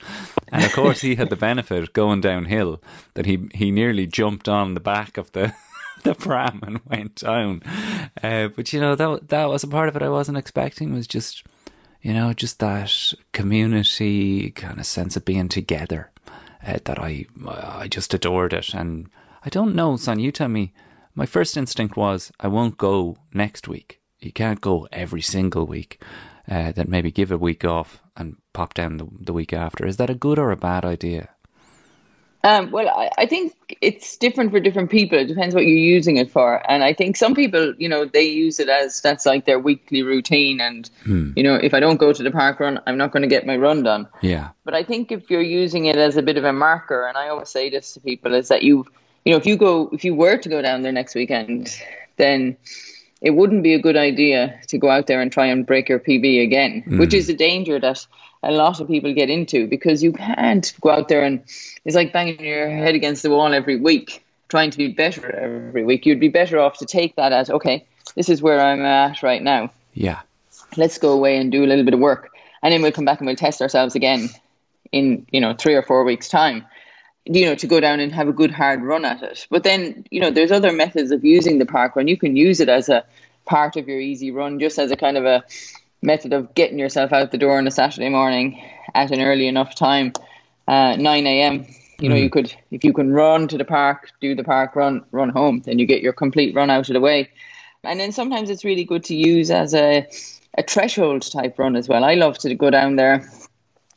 And 0.48 0.64
of 0.64 0.72
course, 0.72 1.02
he 1.02 1.16
had 1.16 1.30
the 1.30 1.36
benefit 1.36 1.92
going 1.92 2.20
downhill 2.20 2.82
that 3.14 3.26
he 3.26 3.48
he 3.52 3.70
nearly 3.70 4.06
jumped 4.06 4.48
on 4.48 4.74
the 4.74 4.80
back 4.80 5.18
of 5.18 5.30
the 5.32 5.54
the 6.04 6.14
pram 6.14 6.60
and 6.62 6.80
went 6.86 7.16
down. 7.16 7.62
Uh, 8.22 8.48
but 8.48 8.72
you 8.72 8.80
know 8.80 8.94
that 8.94 9.28
that 9.28 9.48
was 9.48 9.64
a 9.64 9.68
part 9.68 9.88
of 9.88 9.96
it 9.96 10.02
I 10.02 10.08
wasn't 10.08 10.38
expecting. 10.38 10.94
Was 10.94 11.06
just 11.06 11.44
you 12.00 12.14
know 12.14 12.32
just 12.32 12.60
that 12.60 13.14
community 13.32 14.50
kind 14.50 14.78
of 14.78 14.86
sense 14.86 15.16
of 15.16 15.24
being 15.24 15.48
together 15.48 16.10
uh, 16.66 16.78
that 16.84 16.98
I 16.98 17.26
I 17.46 17.88
just 17.88 18.14
adored 18.14 18.52
it. 18.52 18.72
And 18.72 19.08
I 19.44 19.48
don't 19.48 19.74
know, 19.74 19.96
son. 19.96 20.20
You 20.20 20.30
tell 20.32 20.48
me. 20.48 20.72
My 21.16 21.26
first 21.26 21.56
instinct 21.56 21.96
was 21.96 22.32
I 22.40 22.48
won't 22.48 22.76
go 22.76 23.16
next 23.32 23.68
week. 23.68 24.00
You 24.18 24.32
can't 24.32 24.60
go 24.60 24.88
every 24.90 25.22
single 25.22 25.64
week 25.64 26.02
uh, 26.50 26.72
that 26.72 26.88
maybe 26.88 27.12
give 27.12 27.30
a 27.30 27.38
week 27.38 27.64
off 27.64 28.02
and 28.16 28.36
pop 28.52 28.74
down 28.74 28.96
the, 28.96 29.06
the 29.20 29.32
week 29.32 29.52
after. 29.52 29.86
Is 29.86 29.96
that 29.98 30.10
a 30.10 30.14
good 30.14 30.40
or 30.40 30.50
a 30.50 30.56
bad 30.56 30.84
idea? 30.84 31.28
Um, 32.44 32.70
well, 32.70 32.90
I, 32.90 33.10
I, 33.16 33.26
think 33.26 33.54
it's 33.80 34.18
different 34.18 34.50
for 34.50 34.60
different 34.60 34.90
people. 34.90 35.18
It 35.18 35.28
depends 35.28 35.54
what 35.54 35.64
you're 35.64 35.78
using 35.78 36.18
it 36.18 36.30
for. 36.30 36.62
And 36.70 36.84
I 36.84 36.92
think 36.92 37.16
some 37.16 37.34
people, 37.34 37.72
you 37.78 37.88
know, 37.88 38.04
they 38.04 38.24
use 38.24 38.60
it 38.60 38.68
as 38.68 39.00
that's 39.00 39.24
like 39.24 39.46
their 39.46 39.58
weekly 39.58 40.02
routine. 40.02 40.60
And, 40.60 40.88
hmm. 41.04 41.32
you 41.36 41.42
know, 41.42 41.54
if 41.54 41.72
I 41.72 41.80
don't 41.80 41.96
go 41.96 42.12
to 42.12 42.22
the 42.22 42.30
park 42.30 42.60
run, 42.60 42.80
I'm 42.86 42.98
not 42.98 43.12
going 43.12 43.22
to 43.22 43.28
get 43.28 43.46
my 43.46 43.56
run 43.56 43.82
done. 43.82 44.08
Yeah. 44.20 44.50
But 44.62 44.74
I 44.74 44.84
think 44.84 45.10
if 45.10 45.30
you're 45.30 45.40
using 45.40 45.86
it 45.86 45.96
as 45.96 46.18
a 46.18 46.22
bit 46.22 46.36
of 46.36 46.44
a 46.44 46.52
marker, 46.52 47.06
and 47.06 47.16
I 47.16 47.28
always 47.28 47.48
say 47.48 47.70
this 47.70 47.94
to 47.94 48.00
people, 48.00 48.34
is 48.34 48.48
that 48.48 48.62
you, 48.62 48.84
you 49.24 49.32
know, 49.32 49.38
if 49.38 49.46
you 49.46 49.56
go, 49.56 49.88
if 49.90 50.04
you 50.04 50.14
were 50.14 50.36
to 50.36 50.48
go 50.50 50.60
down 50.60 50.82
there 50.82 50.92
next 50.92 51.14
weekend, 51.14 51.74
then 52.18 52.58
it 53.22 53.30
wouldn't 53.30 53.62
be 53.62 53.72
a 53.72 53.80
good 53.80 53.96
idea 53.96 54.60
to 54.68 54.76
go 54.76 54.90
out 54.90 55.06
there 55.06 55.22
and 55.22 55.32
try 55.32 55.46
and 55.46 55.66
break 55.66 55.88
your 55.88 55.98
PB 55.98 56.42
again, 56.42 56.84
mm. 56.86 56.98
which 56.98 57.14
is 57.14 57.30
a 57.30 57.34
danger 57.34 57.80
that 57.80 58.06
a 58.48 58.52
lot 58.52 58.80
of 58.80 58.88
people 58.88 59.12
get 59.12 59.30
into 59.30 59.66
because 59.66 60.02
you 60.02 60.12
can't 60.12 60.72
go 60.80 60.90
out 60.90 61.08
there 61.08 61.22
and 61.22 61.40
it's 61.84 61.96
like 61.96 62.12
banging 62.12 62.44
your 62.44 62.68
head 62.68 62.94
against 62.94 63.22
the 63.22 63.30
wall 63.30 63.52
every 63.52 63.76
week, 63.76 64.24
trying 64.48 64.70
to 64.70 64.78
be 64.78 64.88
better 64.88 65.30
every 65.34 65.84
week. 65.84 66.06
You'd 66.06 66.20
be 66.20 66.28
better 66.28 66.58
off 66.58 66.78
to 66.78 66.86
take 66.86 67.16
that 67.16 67.32
as, 67.32 67.50
okay, 67.50 67.84
this 68.14 68.28
is 68.28 68.42
where 68.42 68.60
I'm 68.60 68.82
at 68.82 69.22
right 69.22 69.42
now. 69.42 69.70
Yeah. 69.94 70.20
Let's 70.76 70.98
go 70.98 71.12
away 71.12 71.36
and 71.36 71.50
do 71.50 71.64
a 71.64 71.66
little 71.66 71.84
bit 71.84 71.94
of 71.94 72.00
work. 72.00 72.30
And 72.62 72.72
then 72.72 72.82
we'll 72.82 72.92
come 72.92 73.04
back 73.04 73.20
and 73.20 73.26
we'll 73.26 73.36
test 73.36 73.60
ourselves 73.60 73.94
again 73.94 74.28
in, 74.92 75.26
you 75.30 75.40
know, 75.40 75.54
three 75.54 75.74
or 75.74 75.82
four 75.82 76.04
weeks' 76.04 76.28
time 76.28 76.64
you 77.26 77.46
know, 77.46 77.54
to 77.54 77.66
go 77.66 77.80
down 77.80 78.00
and 78.00 78.12
have 78.12 78.28
a 78.28 78.32
good 78.32 78.50
hard 78.50 78.82
run 78.82 79.04
at 79.04 79.22
it. 79.22 79.46
But 79.50 79.62
then, 79.62 80.04
you 80.10 80.20
know, 80.20 80.30
there's 80.30 80.52
other 80.52 80.72
methods 80.72 81.10
of 81.10 81.24
using 81.24 81.58
the 81.58 81.66
park 81.66 81.96
run. 81.96 82.08
You 82.08 82.18
can 82.18 82.36
use 82.36 82.60
it 82.60 82.68
as 82.68 82.88
a 82.88 83.04
part 83.46 83.76
of 83.76 83.88
your 83.88 84.00
easy 84.00 84.30
run, 84.30 84.58
just 84.58 84.78
as 84.78 84.90
a 84.90 84.96
kind 84.96 85.16
of 85.16 85.24
a 85.24 85.42
method 86.04 86.32
of 86.32 86.54
getting 86.54 86.78
yourself 86.78 87.12
out 87.12 87.32
the 87.32 87.38
door 87.38 87.58
on 87.58 87.66
a 87.66 87.70
Saturday 87.70 88.08
morning 88.08 88.62
at 88.94 89.10
an 89.10 89.20
early 89.20 89.48
enough 89.48 89.74
time, 89.74 90.12
uh, 90.68 90.96
9 90.96 91.26
a.m. 91.26 91.66
You 92.00 92.08
know, 92.08 92.16
mm. 92.16 92.22
you 92.22 92.30
could, 92.30 92.54
if 92.70 92.84
you 92.84 92.92
can 92.92 93.12
run 93.12 93.48
to 93.48 93.58
the 93.58 93.64
park, 93.64 94.10
do 94.20 94.34
the 94.34 94.44
park 94.44 94.76
run, 94.76 95.04
run 95.10 95.30
home, 95.30 95.62
then 95.64 95.78
you 95.78 95.86
get 95.86 96.02
your 96.02 96.12
complete 96.12 96.54
run 96.54 96.70
out 96.70 96.88
of 96.88 96.94
the 96.94 97.00
way. 97.00 97.30
And 97.82 97.98
then 98.00 98.12
sometimes 98.12 98.50
it's 98.50 98.64
really 98.64 98.84
good 98.84 99.04
to 99.04 99.16
use 99.16 99.50
as 99.50 99.74
a, 99.74 100.06
a 100.56 100.62
threshold 100.62 101.22
type 101.30 101.58
run 101.58 101.76
as 101.76 101.88
well. 101.88 102.04
I 102.04 102.14
love 102.14 102.38
to 102.38 102.54
go 102.54 102.70
down 102.70 102.96
there 102.96 103.28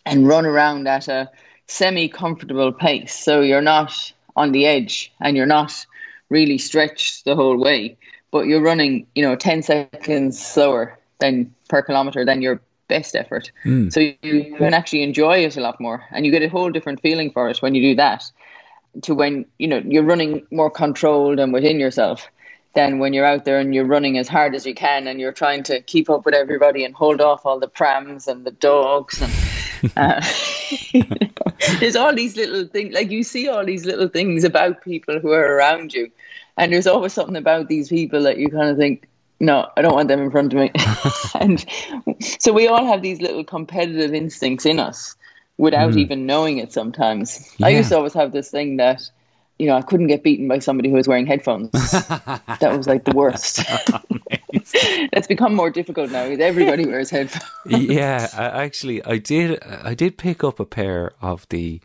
and 0.05 0.27
run 0.27 0.45
around 0.45 0.87
at 0.87 1.07
a 1.07 1.29
semi 1.67 2.07
comfortable 2.07 2.71
pace. 2.71 3.13
So 3.13 3.41
you're 3.41 3.61
not 3.61 4.13
on 4.35 4.51
the 4.51 4.65
edge 4.65 5.11
and 5.19 5.35
you're 5.35 5.45
not 5.45 5.85
really 6.29 6.57
stretched 6.57 7.25
the 7.25 7.35
whole 7.35 7.57
way, 7.57 7.97
but 8.31 8.45
you're 8.45 8.61
running, 8.61 9.07
you 9.15 9.23
know, 9.23 9.35
10 9.35 9.63
seconds 9.63 10.45
slower 10.45 10.97
than 11.19 11.53
per 11.69 11.81
kilometer 11.81 12.25
than 12.25 12.41
your 12.41 12.61
best 12.87 13.15
effort. 13.15 13.51
Mm. 13.65 13.91
So 13.91 13.99
you 13.99 14.55
can 14.57 14.73
actually 14.73 15.03
enjoy 15.03 15.39
it 15.39 15.57
a 15.57 15.61
lot 15.61 15.79
more 15.81 16.03
and 16.11 16.25
you 16.25 16.31
get 16.31 16.43
a 16.43 16.49
whole 16.49 16.71
different 16.71 17.01
feeling 17.01 17.31
for 17.31 17.49
it 17.49 17.61
when 17.61 17.75
you 17.75 17.81
do 17.81 17.95
that 17.95 18.23
to 19.03 19.13
when, 19.13 19.45
you 19.59 19.67
know, 19.67 19.81
you're 19.85 20.03
running 20.03 20.45
more 20.51 20.71
controlled 20.71 21.39
and 21.39 21.53
within 21.53 21.79
yourself 21.79 22.27
than 22.73 22.99
when 22.99 23.13
you're 23.13 23.25
out 23.25 23.45
there 23.45 23.59
and 23.59 23.73
you're 23.73 23.85
running 23.85 24.17
as 24.17 24.27
hard 24.27 24.55
as 24.55 24.65
you 24.65 24.73
can 24.73 25.07
and 25.07 25.19
you're 25.19 25.31
trying 25.31 25.63
to 25.63 25.81
keep 25.81 26.09
up 26.09 26.25
with 26.25 26.33
everybody 26.33 26.83
and 26.83 26.95
hold 26.95 27.21
off 27.21 27.45
all 27.45 27.59
the 27.59 27.67
prams 27.67 28.27
and 28.27 28.45
the 28.45 28.51
dogs 28.51 29.21
and 29.21 29.31
uh, 29.97 30.21
you 30.91 31.03
know, 31.09 31.51
there's 31.79 31.95
all 31.95 32.13
these 32.13 32.35
little 32.35 32.65
things, 32.65 32.93
like 32.93 33.11
you 33.11 33.23
see 33.23 33.47
all 33.47 33.65
these 33.65 33.85
little 33.85 34.07
things 34.07 34.43
about 34.43 34.81
people 34.81 35.19
who 35.19 35.31
are 35.31 35.55
around 35.55 35.93
you, 35.93 36.11
and 36.57 36.73
there's 36.73 36.87
always 36.87 37.13
something 37.13 37.35
about 37.35 37.67
these 37.67 37.89
people 37.89 38.23
that 38.23 38.37
you 38.37 38.49
kind 38.49 38.69
of 38.69 38.77
think, 38.77 39.07
no, 39.39 39.67
I 39.75 39.81
don't 39.81 39.93
want 39.93 40.07
them 40.07 40.21
in 40.21 40.31
front 40.31 40.53
of 40.53 40.59
me. 40.59 40.71
and 41.39 41.65
so 42.39 42.53
we 42.53 42.67
all 42.67 42.85
have 42.85 43.01
these 43.01 43.21
little 43.21 43.43
competitive 43.43 44.13
instincts 44.13 44.65
in 44.65 44.79
us 44.79 45.15
without 45.57 45.93
mm. 45.93 45.97
even 45.97 46.25
knowing 46.25 46.57
it 46.57 46.71
sometimes. 46.71 47.53
Yeah. 47.57 47.67
I 47.67 47.69
used 47.71 47.89
to 47.89 47.97
always 47.97 48.13
have 48.13 48.31
this 48.31 48.49
thing 48.49 48.77
that 48.77 49.09
you 49.59 49.65
know, 49.65 49.75
I 49.75 49.81
couldn't 49.81 50.05
get 50.05 50.23
beaten 50.23 50.47
by 50.47 50.59
somebody 50.59 50.89
who 50.89 50.95
was 50.95 51.07
wearing 51.07 51.25
headphones. 51.25 51.71
that 51.71 52.73
was 52.77 52.87
like 52.87 53.05
the 53.05 53.11
worst. 53.11 53.63
It's 54.69 55.27
become 55.27 55.55
more 55.55 55.71
difficult 55.71 56.11
now 56.11 56.25
because 56.25 56.39
everybody 56.39 56.85
wears 56.85 57.09
headphones. 57.09 57.49
yeah, 57.65 58.27
I, 58.37 58.63
actually, 58.63 59.03
I 59.03 59.17
did. 59.17 59.63
I 59.63 59.95
did 59.95 60.17
pick 60.17 60.43
up 60.43 60.59
a 60.59 60.65
pair 60.65 61.13
of 61.21 61.47
the 61.49 61.81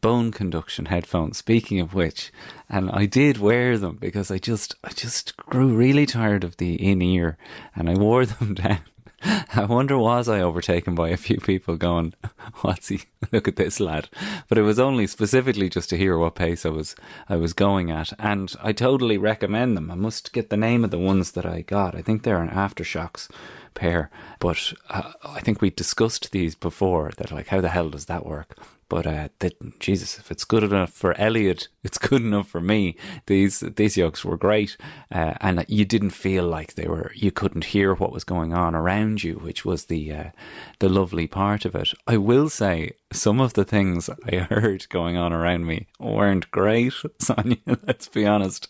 bone 0.00 0.30
conduction 0.32 0.86
headphones. 0.86 1.38
Speaking 1.38 1.80
of 1.80 1.94
which, 1.94 2.32
and 2.68 2.90
I 2.90 3.06
did 3.06 3.38
wear 3.38 3.78
them 3.78 3.96
because 3.96 4.30
I 4.30 4.38
just, 4.38 4.74
I 4.84 4.90
just 4.90 5.36
grew 5.36 5.74
really 5.74 6.06
tired 6.06 6.44
of 6.44 6.56
the 6.56 6.74
in 6.74 7.02
ear, 7.02 7.36
and 7.74 7.88
I 7.88 7.94
wore 7.94 8.26
them 8.26 8.54
down. 8.54 8.80
I 9.20 9.64
wonder 9.64 9.98
was 9.98 10.28
I 10.28 10.40
overtaken 10.40 10.94
by 10.94 11.08
a 11.08 11.16
few 11.16 11.38
people 11.38 11.76
going, 11.76 12.14
"What's 12.60 12.88
he? 12.88 13.02
Look 13.32 13.48
at 13.48 13.56
this 13.56 13.80
lad!" 13.80 14.08
But 14.48 14.58
it 14.58 14.62
was 14.62 14.78
only 14.78 15.08
specifically 15.08 15.68
just 15.68 15.90
to 15.90 15.96
hear 15.96 16.16
what 16.16 16.36
pace 16.36 16.64
I 16.64 16.68
was 16.68 16.94
I 17.28 17.36
was 17.36 17.52
going 17.52 17.90
at, 17.90 18.12
and 18.20 18.54
I 18.62 18.72
totally 18.72 19.18
recommend 19.18 19.76
them. 19.76 19.90
I 19.90 19.96
must 19.96 20.32
get 20.32 20.50
the 20.50 20.56
name 20.56 20.84
of 20.84 20.92
the 20.92 20.98
ones 20.98 21.32
that 21.32 21.44
I 21.44 21.62
got. 21.62 21.96
I 21.96 22.02
think 22.02 22.22
they're 22.22 22.42
an 22.42 22.50
AfterShokz 22.50 23.28
pair, 23.74 24.10
but 24.38 24.72
uh, 24.88 25.12
I 25.24 25.40
think 25.40 25.60
we 25.60 25.70
discussed 25.70 26.30
these 26.30 26.54
before. 26.54 27.10
That 27.16 27.32
like, 27.32 27.48
how 27.48 27.60
the 27.60 27.70
hell 27.70 27.90
does 27.90 28.04
that 28.06 28.24
work? 28.24 28.56
But 28.88 29.06
uh, 29.06 29.28
that, 29.40 29.80
Jesus, 29.80 30.18
if 30.18 30.30
it's 30.30 30.44
good 30.44 30.62
enough 30.62 30.90
for 30.90 31.18
Elliot, 31.18 31.68
it's 31.84 31.98
good 31.98 32.22
enough 32.22 32.48
for 32.48 32.60
me. 32.60 32.96
These 33.26 33.60
these 33.60 33.96
yokes 33.96 34.24
were 34.24 34.36
great, 34.36 34.76
uh, 35.12 35.34
and 35.40 35.64
you 35.68 35.84
didn't 35.84 36.10
feel 36.10 36.44
like 36.44 36.74
they 36.74 36.86
were. 36.86 37.12
You 37.14 37.30
couldn't 37.30 37.66
hear 37.66 37.94
what 37.94 38.12
was 38.12 38.24
going 38.24 38.54
on 38.54 38.74
around 38.74 39.22
you, 39.22 39.34
which 39.34 39.64
was 39.64 39.86
the 39.86 40.12
uh, 40.12 40.30
the 40.78 40.88
lovely 40.88 41.26
part 41.26 41.64
of 41.64 41.74
it. 41.74 41.92
I 42.06 42.16
will 42.16 42.48
say 42.48 42.92
some 43.12 43.40
of 43.40 43.54
the 43.54 43.64
things 43.64 44.08
I 44.30 44.36
heard 44.50 44.88
going 44.88 45.16
on 45.16 45.32
around 45.32 45.66
me 45.66 45.86
weren't 45.98 46.50
great, 46.50 46.94
Sonia. 47.18 47.56
Let's 47.66 48.08
be 48.08 48.26
honest. 48.26 48.68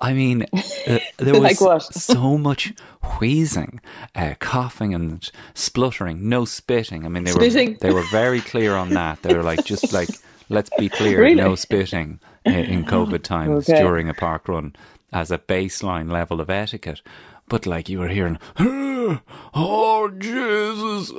I 0.00 0.12
mean, 0.12 0.46
uh, 0.86 0.98
there 1.16 1.40
was 1.40 1.60
like 1.60 1.82
so 1.82 2.38
much 2.38 2.72
wheezing, 3.18 3.80
uh, 4.14 4.34
coughing, 4.38 4.94
and 4.94 5.28
spluttering. 5.54 6.28
No 6.28 6.44
spitting. 6.44 7.04
I 7.04 7.08
mean, 7.08 7.24
they 7.24 7.32
spitting. 7.32 7.72
were 7.72 7.78
they 7.80 7.92
were 7.92 8.04
very 8.10 8.40
clear 8.40 8.74
on 8.76 8.90
that. 8.90 9.22
They 9.22 9.34
were 9.34 9.42
like, 9.42 9.64
just 9.64 9.92
like, 9.92 10.08
let's 10.48 10.70
be 10.78 10.88
clear, 10.88 11.20
really? 11.20 11.34
no 11.34 11.54
spitting 11.54 12.20
in 12.44 12.84
COVID 12.84 13.22
times 13.24 13.68
okay. 13.68 13.82
during 13.82 14.08
a 14.08 14.14
park 14.14 14.48
run 14.48 14.74
as 15.12 15.30
a 15.30 15.38
baseline 15.38 16.10
level 16.10 16.40
of 16.40 16.50
etiquette. 16.50 17.02
But 17.48 17.66
like 17.66 17.88
you 17.88 17.98
were 17.98 18.08
hearing, 18.08 18.38
oh 18.58 20.10
Jesus, 20.18 21.12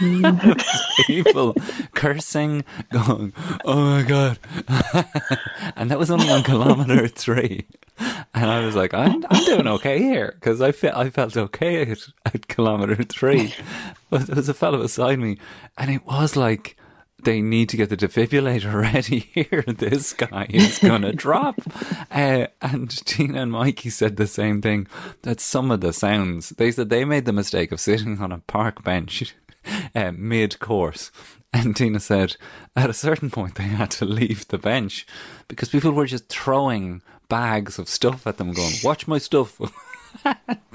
people 1.06 1.54
cursing, 1.94 2.64
going, 2.90 3.32
oh 3.64 3.80
my 3.80 4.02
god, 4.02 4.38
and 5.76 5.90
that 5.90 5.98
was 5.98 6.10
only 6.10 6.28
on 6.30 6.42
kilometer 6.42 7.06
three, 7.08 7.66
and 7.98 8.50
I 8.50 8.64
was 8.64 8.74
like, 8.74 8.92
I'm 8.94 9.24
I'm 9.30 9.44
doing 9.44 9.68
okay 9.68 9.98
here 9.98 10.32
because 10.34 10.60
I 10.60 10.72
felt 10.72 10.96
I 10.96 11.10
felt 11.10 11.36
okay 11.36 11.82
at, 11.90 11.98
at 12.26 12.48
kilometer 12.48 12.96
three, 13.04 13.54
but 14.10 14.26
there 14.26 14.36
was 14.36 14.48
a 14.48 14.54
fellow 14.54 14.82
beside 14.82 15.18
me, 15.18 15.38
and 15.78 15.90
it 15.90 16.04
was 16.04 16.34
like 16.36 16.76
they 17.24 17.40
need 17.40 17.68
to 17.70 17.76
get 17.76 17.88
the 17.88 17.96
defibrillator 17.96 18.80
ready 18.92 19.20
here. 19.32 19.64
This 19.66 20.12
guy 20.12 20.46
is 20.50 20.78
going 20.78 21.02
to 21.02 21.12
drop. 21.12 21.60
Uh, 22.10 22.46
and 22.60 22.90
Tina 23.06 23.42
and 23.42 23.52
Mikey 23.52 23.90
said 23.90 24.16
the 24.16 24.26
same 24.26 24.60
thing 24.60 24.86
that 25.22 25.40
some 25.40 25.70
of 25.70 25.80
the 25.80 25.92
sounds, 25.92 26.50
they 26.50 26.70
said 26.70 26.90
they 26.90 27.04
made 27.04 27.24
the 27.24 27.32
mistake 27.32 27.72
of 27.72 27.80
sitting 27.80 28.20
on 28.20 28.32
a 28.32 28.38
park 28.38 28.82
bench 28.84 29.34
uh, 29.94 30.12
mid 30.12 30.58
course. 30.58 31.10
And 31.52 31.76
Tina 31.76 32.00
said 32.00 32.36
at 32.74 32.90
a 32.90 32.94
certain 32.94 33.30
point 33.30 33.56
they 33.56 33.64
had 33.64 33.90
to 33.92 34.04
leave 34.04 34.48
the 34.48 34.58
bench 34.58 35.06
because 35.48 35.68
people 35.68 35.92
were 35.92 36.06
just 36.06 36.28
throwing 36.28 37.02
bags 37.28 37.78
of 37.78 37.88
stuff 37.88 38.26
at 38.26 38.38
them, 38.38 38.52
going, 38.52 38.74
Watch 38.82 39.06
my 39.06 39.18
stuff. 39.18 39.60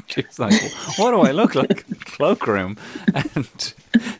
She's 0.07 0.39
like, 0.39 0.53
What 0.97 1.11
do 1.11 1.21
I 1.21 1.31
look 1.31 1.55
like? 1.55 1.87
Cloakroom. 2.05 2.77
And 3.13 3.73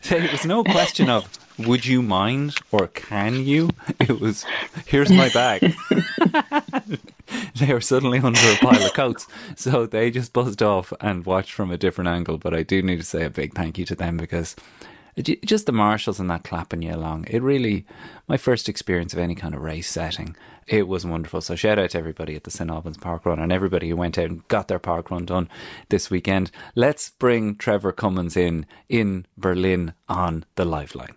there 0.04 0.32
was 0.32 0.46
no 0.46 0.64
question 0.64 1.10
of 1.10 1.28
would 1.58 1.86
you 1.86 2.02
mind 2.02 2.56
or 2.72 2.88
can 2.88 3.46
you? 3.46 3.70
It 4.00 4.22
was, 4.22 4.46
here's 4.86 5.12
my 5.12 5.30
bag. 5.30 5.74
they 7.56 7.74
were 7.74 7.82
suddenly 7.82 8.20
under 8.20 8.40
a 8.40 8.56
pile 8.58 8.84
of 8.84 8.94
coats. 8.94 9.28
So 9.56 9.86
they 9.86 10.12
just 10.12 10.34
buzzed 10.34 10.62
off 10.62 10.94
and 11.02 11.26
watched 11.26 11.52
from 11.52 11.72
a 11.72 11.78
different 11.78 12.10
angle. 12.10 12.38
But 12.38 12.54
I 12.54 12.64
do 12.64 12.82
need 12.82 12.98
to 12.98 13.04
say 13.04 13.26
a 13.26 13.30
big 13.30 13.54
thank 13.54 13.78
you 13.78 13.86
to 13.86 13.96
them 13.96 14.18
because 14.18 14.56
just 15.24 15.66
the 15.66 15.72
marshals 15.72 16.20
and 16.20 16.30
that 16.30 16.44
clapping 16.44 16.84
you 16.84 16.94
along. 16.94 17.26
It 17.30 17.42
really, 17.42 17.86
my 18.28 18.38
first 18.38 18.70
experience 18.70 19.14
of 19.14 19.20
any 19.20 19.36
kind 19.36 19.56
of 19.56 19.62
race 19.62 19.90
setting, 19.90 20.36
it 20.68 20.88
was 20.88 21.06
wonderful. 21.06 21.42
So 21.42 21.56
shout 21.56 21.80
out 21.80 21.92
to 21.92 21.98
everybody 21.98 22.36
at 22.36 22.44
the 22.44 22.52
St 22.52 22.70
Albans 22.70 22.98
Park 22.98 23.26
Run 23.26 23.40
and 23.40 23.52
everybody 23.52 23.90
who 23.90 23.96
went 23.96 24.18
out 24.18 24.30
and 24.30 24.48
got 24.48 24.68
their 24.68 24.80
park 24.80 25.10
run 25.10 25.26
done 25.26 25.50
this 25.90 26.12
weekend. 26.12 26.52
Let's 26.76 27.10
bring 27.10 27.56
Trevor 27.56 27.92
Cummins 27.92 28.38
in 28.38 28.66
in 28.90 29.26
Berlin 29.38 29.94
on 30.08 30.46
the 30.56 30.66
Liveline. 30.66 31.16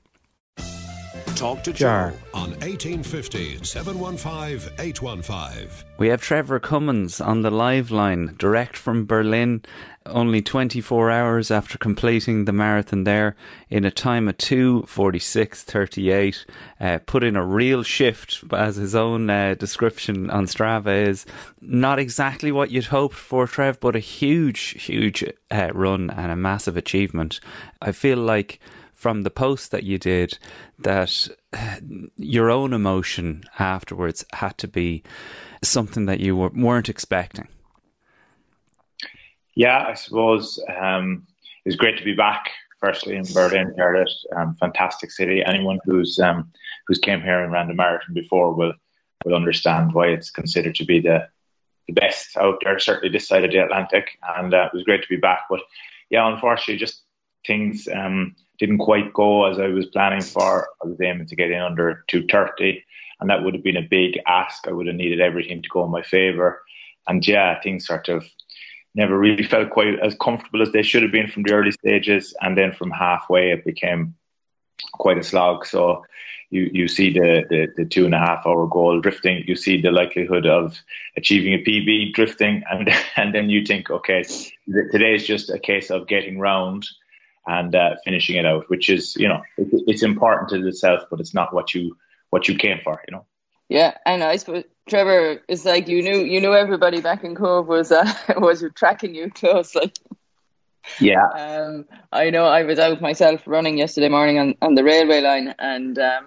Talk 1.37 1.63
to 1.65 1.73
Jar 1.73 2.13
on 2.35 2.51
1850 2.61 3.65
715 3.65 4.73
815. 4.79 5.69
We 5.99 6.09
have 6.09 6.21
Trevor 6.21 6.61
Cummins 6.61 7.19
on 7.21 7.43
the 7.43 7.51
live 7.51 7.91
line, 7.91 8.37
direct 8.39 8.77
from 8.77 9.07
Berlin, 9.07 9.63
only 10.07 10.41
24 10.43 11.11
hours 11.11 11.51
after 11.51 11.77
completing 11.79 12.45
the 12.45 12.53
marathon 12.53 13.03
there 13.05 13.35
in 13.69 13.85
a 13.85 13.91
time 13.91 14.29
of 14.29 14.37
2.46.38. 14.39 16.45
Uh, 16.79 16.99
put 17.07 17.25
in 17.25 17.37
a 17.37 17.45
real 17.45 17.83
shift, 17.83 18.45
as 18.53 18.77
his 18.77 18.95
own 18.95 19.31
uh, 19.31 19.55
description 19.55 20.31
on 20.31 20.47
Strava 20.47 21.09
is. 21.09 21.27
Not 21.61 21.99
exactly 21.99 22.53
what 22.53 22.71
you'd 22.71 22.87
hoped 22.87 23.17
for, 23.17 23.47
Trev, 23.47 23.79
but 23.81 23.97
a 23.97 24.01
huge, 24.01 24.83
huge 24.83 25.25
uh, 25.51 25.71
run 25.73 26.11
and 26.11 26.33
a 26.33 26.37
massive 26.37 26.77
achievement. 26.77 27.41
I 27.81 27.93
feel 27.93 28.19
like 28.19 28.61
from 29.01 29.23
the 29.23 29.31
post 29.31 29.71
that 29.71 29.83
you 29.83 29.97
did 29.97 30.39
that 30.79 31.27
your 32.19 32.51
own 32.51 32.75
emotion 32.75 33.43
afterwards 33.59 34.27
had 34.35 34.59
to 34.59 34.69
be 34.69 35.03
something 35.63 36.05
that 36.05 36.21
you 36.21 36.37
were, 36.37 36.51
weren't 36.51 36.91
expecting. 36.91 37.49
Yeah, 39.55 39.87
I 39.89 39.95
suppose 39.95 40.63
um, 40.79 41.27
it 41.65 41.71
was 41.71 41.77
great 41.77 41.97
to 41.97 42.05
be 42.05 42.13
back. 42.15 42.51
Firstly, 42.79 43.17
in 43.17 43.25
Berlin, 43.33 43.75
it. 43.75 44.13
Um, 44.37 44.55
fantastic 44.61 45.11
city. 45.11 45.43
Anyone 45.47 45.79
who's 45.85 46.19
um, 46.19 46.51
who's 46.87 46.99
came 46.99 47.23
here 47.23 47.43
and 47.43 47.53
ran 47.53 47.69
the 47.69 47.75
marathon 47.75 48.13
before 48.15 48.53
will 48.53 48.75
will 49.25 49.35
understand 49.35 49.95
why 49.95 50.09
it's 50.09 50.31
considered 50.31 50.75
to 50.75 50.85
be 50.85 51.01
the 51.01 51.27
the 51.87 51.95
best 51.95 52.37
out 52.37 52.59
there. 52.63 52.79
Certainly 52.79 53.13
this 53.13 53.29
side 53.29 53.45
of 53.45 53.51
the 53.51 53.65
Atlantic, 53.65 54.19
and 54.37 54.53
uh, 54.53 54.67
it 54.67 54.75
was 54.75 54.85
great 54.85 55.03
to 55.03 55.09
be 55.09 55.17
back. 55.17 55.41
But 55.49 55.61
yeah, 56.11 56.31
unfortunately, 56.31 56.77
just 56.77 57.03
things 57.47 57.89
um, 57.95 58.35
didn't 58.61 58.79
quite 58.79 59.13
go 59.15 59.47
as 59.47 59.59
I 59.59 59.69
was 59.69 59.87
planning 59.87 60.21
for. 60.21 60.69
I 60.85 60.87
was 60.87 61.01
aiming 61.01 61.27
to 61.29 61.37
get 61.37 61.51
in 61.51 61.61
under 61.61 62.05
230, 62.09 62.85
and 63.19 63.31
that 63.31 63.43
would 63.43 63.55
have 63.55 63.65
been 63.65 63.79
a 63.79 63.83
big 63.83 64.21
ask. 64.27 64.69
I 64.69 64.73
would 64.73 64.87
have 64.87 64.97
needed 64.97 65.21
everything 65.21 65.63
to 65.63 65.69
go 65.71 65.85
in 65.85 65.91
my 65.91 66.03
favour. 66.03 66.63
And 67.09 67.27
yeah, 67.27 67.59
things 67.61 67.87
sort 67.87 68.11
of 68.11 68.29
never 68.95 69.19
really 69.19 69.45
felt 69.45 69.71
quite 69.71 69.99
as 70.01 70.15
comfortable 70.21 70.61
as 70.61 70.73
they 70.73 70.83
should 70.83 71.03
have 71.03 71.11
been 71.11 71.29
from 71.29 71.43
the 71.43 71.55
early 71.55 71.73
stages. 71.73 72.35
And 72.43 72.57
then 72.57 72.73
from 72.73 72.91
halfway, 72.91 73.51
it 73.51 73.65
became 73.65 74.15
quite 74.93 75.19
a 75.19 75.23
slog. 75.23 75.65
So 75.65 76.05
you, 76.51 76.69
you 76.73 76.87
see 76.87 77.15
the, 77.15 77.45
the, 77.49 77.69
the 77.79 77.85
two 77.87 78.05
and 78.05 78.15
a 78.15 78.19
half 78.19 78.47
hour 78.47 78.67
goal 78.67 79.01
drifting, 79.01 79.43
you 79.47 79.57
see 79.57 79.81
the 79.81 79.91
likelihood 79.91 80.47
of 80.47 80.79
achieving 81.17 81.55
a 81.55 81.63
PB 81.65 82.13
drifting, 82.13 82.63
and, 82.71 82.91
and 83.17 83.35
then 83.35 83.49
you 83.49 83.65
think, 83.65 83.89
okay, 83.89 84.23
today 84.93 85.15
is 85.15 85.27
just 85.27 85.49
a 85.49 85.59
case 85.59 85.91
of 85.91 86.09
getting 86.09 86.39
round 86.39 86.87
and 87.47 87.75
uh, 87.75 87.97
finishing 88.05 88.37
it 88.37 88.47
out, 88.47 88.69
which 88.69 88.89
is 88.89 89.17
you 89.17 89.29
know 89.29 89.43
it, 89.57 89.69
it's 89.87 90.03
important 90.03 90.51
to 90.51 90.67
itself, 90.67 91.03
but 91.11 91.21
it's 91.21 91.35
not 91.35 91.55
what 91.55 91.75
you 91.75 91.97
what 92.31 92.49
you 92.49 92.57
came 92.57 92.79
for, 92.83 93.01
you 93.09 93.17
know. 93.17 93.25
Yeah, 93.69 93.97
and 94.05 94.23
I 94.23 94.37
suppose 94.37 94.65
Trevor 94.89 95.43
is 95.49 95.65
like 95.65 95.89
you 95.89 96.03
knew 96.03 96.19
you 96.19 96.41
knew 96.41 96.55
everybody 96.55 97.01
back 97.01 97.25
in 97.25 97.35
Cobh 97.35 97.67
was 97.67 97.93
uh, 97.93 98.13
was 98.37 98.65
tracking 98.75 99.15
you 99.15 99.31
closely. 99.31 99.93
Yeah. 100.99 101.27
Um, 101.27 101.87
I 102.11 102.31
know 102.31 102.47
I 102.47 102.63
was 102.63 102.79
out 102.79 103.01
myself 103.01 103.43
running 103.47 103.79
yesterday 103.79 104.09
morning 104.09 104.39
on, 104.39 104.55
on 104.63 104.75
the 104.75 104.83
railway 104.83 105.21
line 105.21 105.55
and 105.59 105.99
um, 105.99 106.27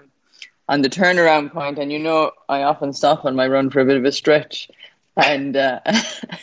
on 0.70 0.82
the 0.82 0.90
turnaround 0.90 1.52
point, 1.52 1.80
and 1.80 1.92
you 1.92 2.00
know 2.00 2.32
I 2.48 2.64
often 2.64 2.94
stop 2.94 3.26
on 3.26 3.36
my 3.36 3.48
run 3.48 3.70
for 3.70 3.80
a 3.80 3.86
bit 3.86 3.98
of 3.98 4.06
a 4.06 4.12
stretch 4.12 4.70
and 5.18 5.56
uh, 5.56 5.80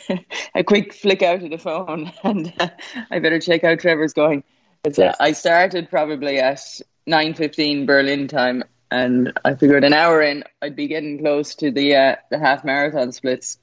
a 0.55 0.63
quick 0.63 0.93
flick 0.93 1.21
out 1.21 1.43
of 1.43 1.49
the 1.49 1.57
phone, 1.57 2.11
and 2.23 2.53
uh, 2.59 2.69
I 3.09 3.19
better 3.19 3.39
check 3.39 3.63
how 3.63 3.75
Trevor's 3.75 4.13
going. 4.13 4.43
It's, 4.83 4.97
uh, 4.97 5.13
I 5.19 5.33
started 5.33 5.89
probably 5.89 6.39
at 6.39 6.81
nine 7.05 7.33
fifteen 7.35 7.85
Berlin 7.85 8.27
time, 8.27 8.63
and 8.89 9.31
I 9.45 9.53
figured 9.53 9.83
an 9.83 9.93
hour 9.93 10.21
in 10.21 10.43
I'd 10.61 10.75
be 10.75 10.87
getting 10.87 11.19
close 11.19 11.55
to 11.55 11.71
the 11.71 11.95
uh, 11.95 12.15
the 12.31 12.39
half 12.39 12.63
marathon 12.63 13.11
splits. 13.11 13.59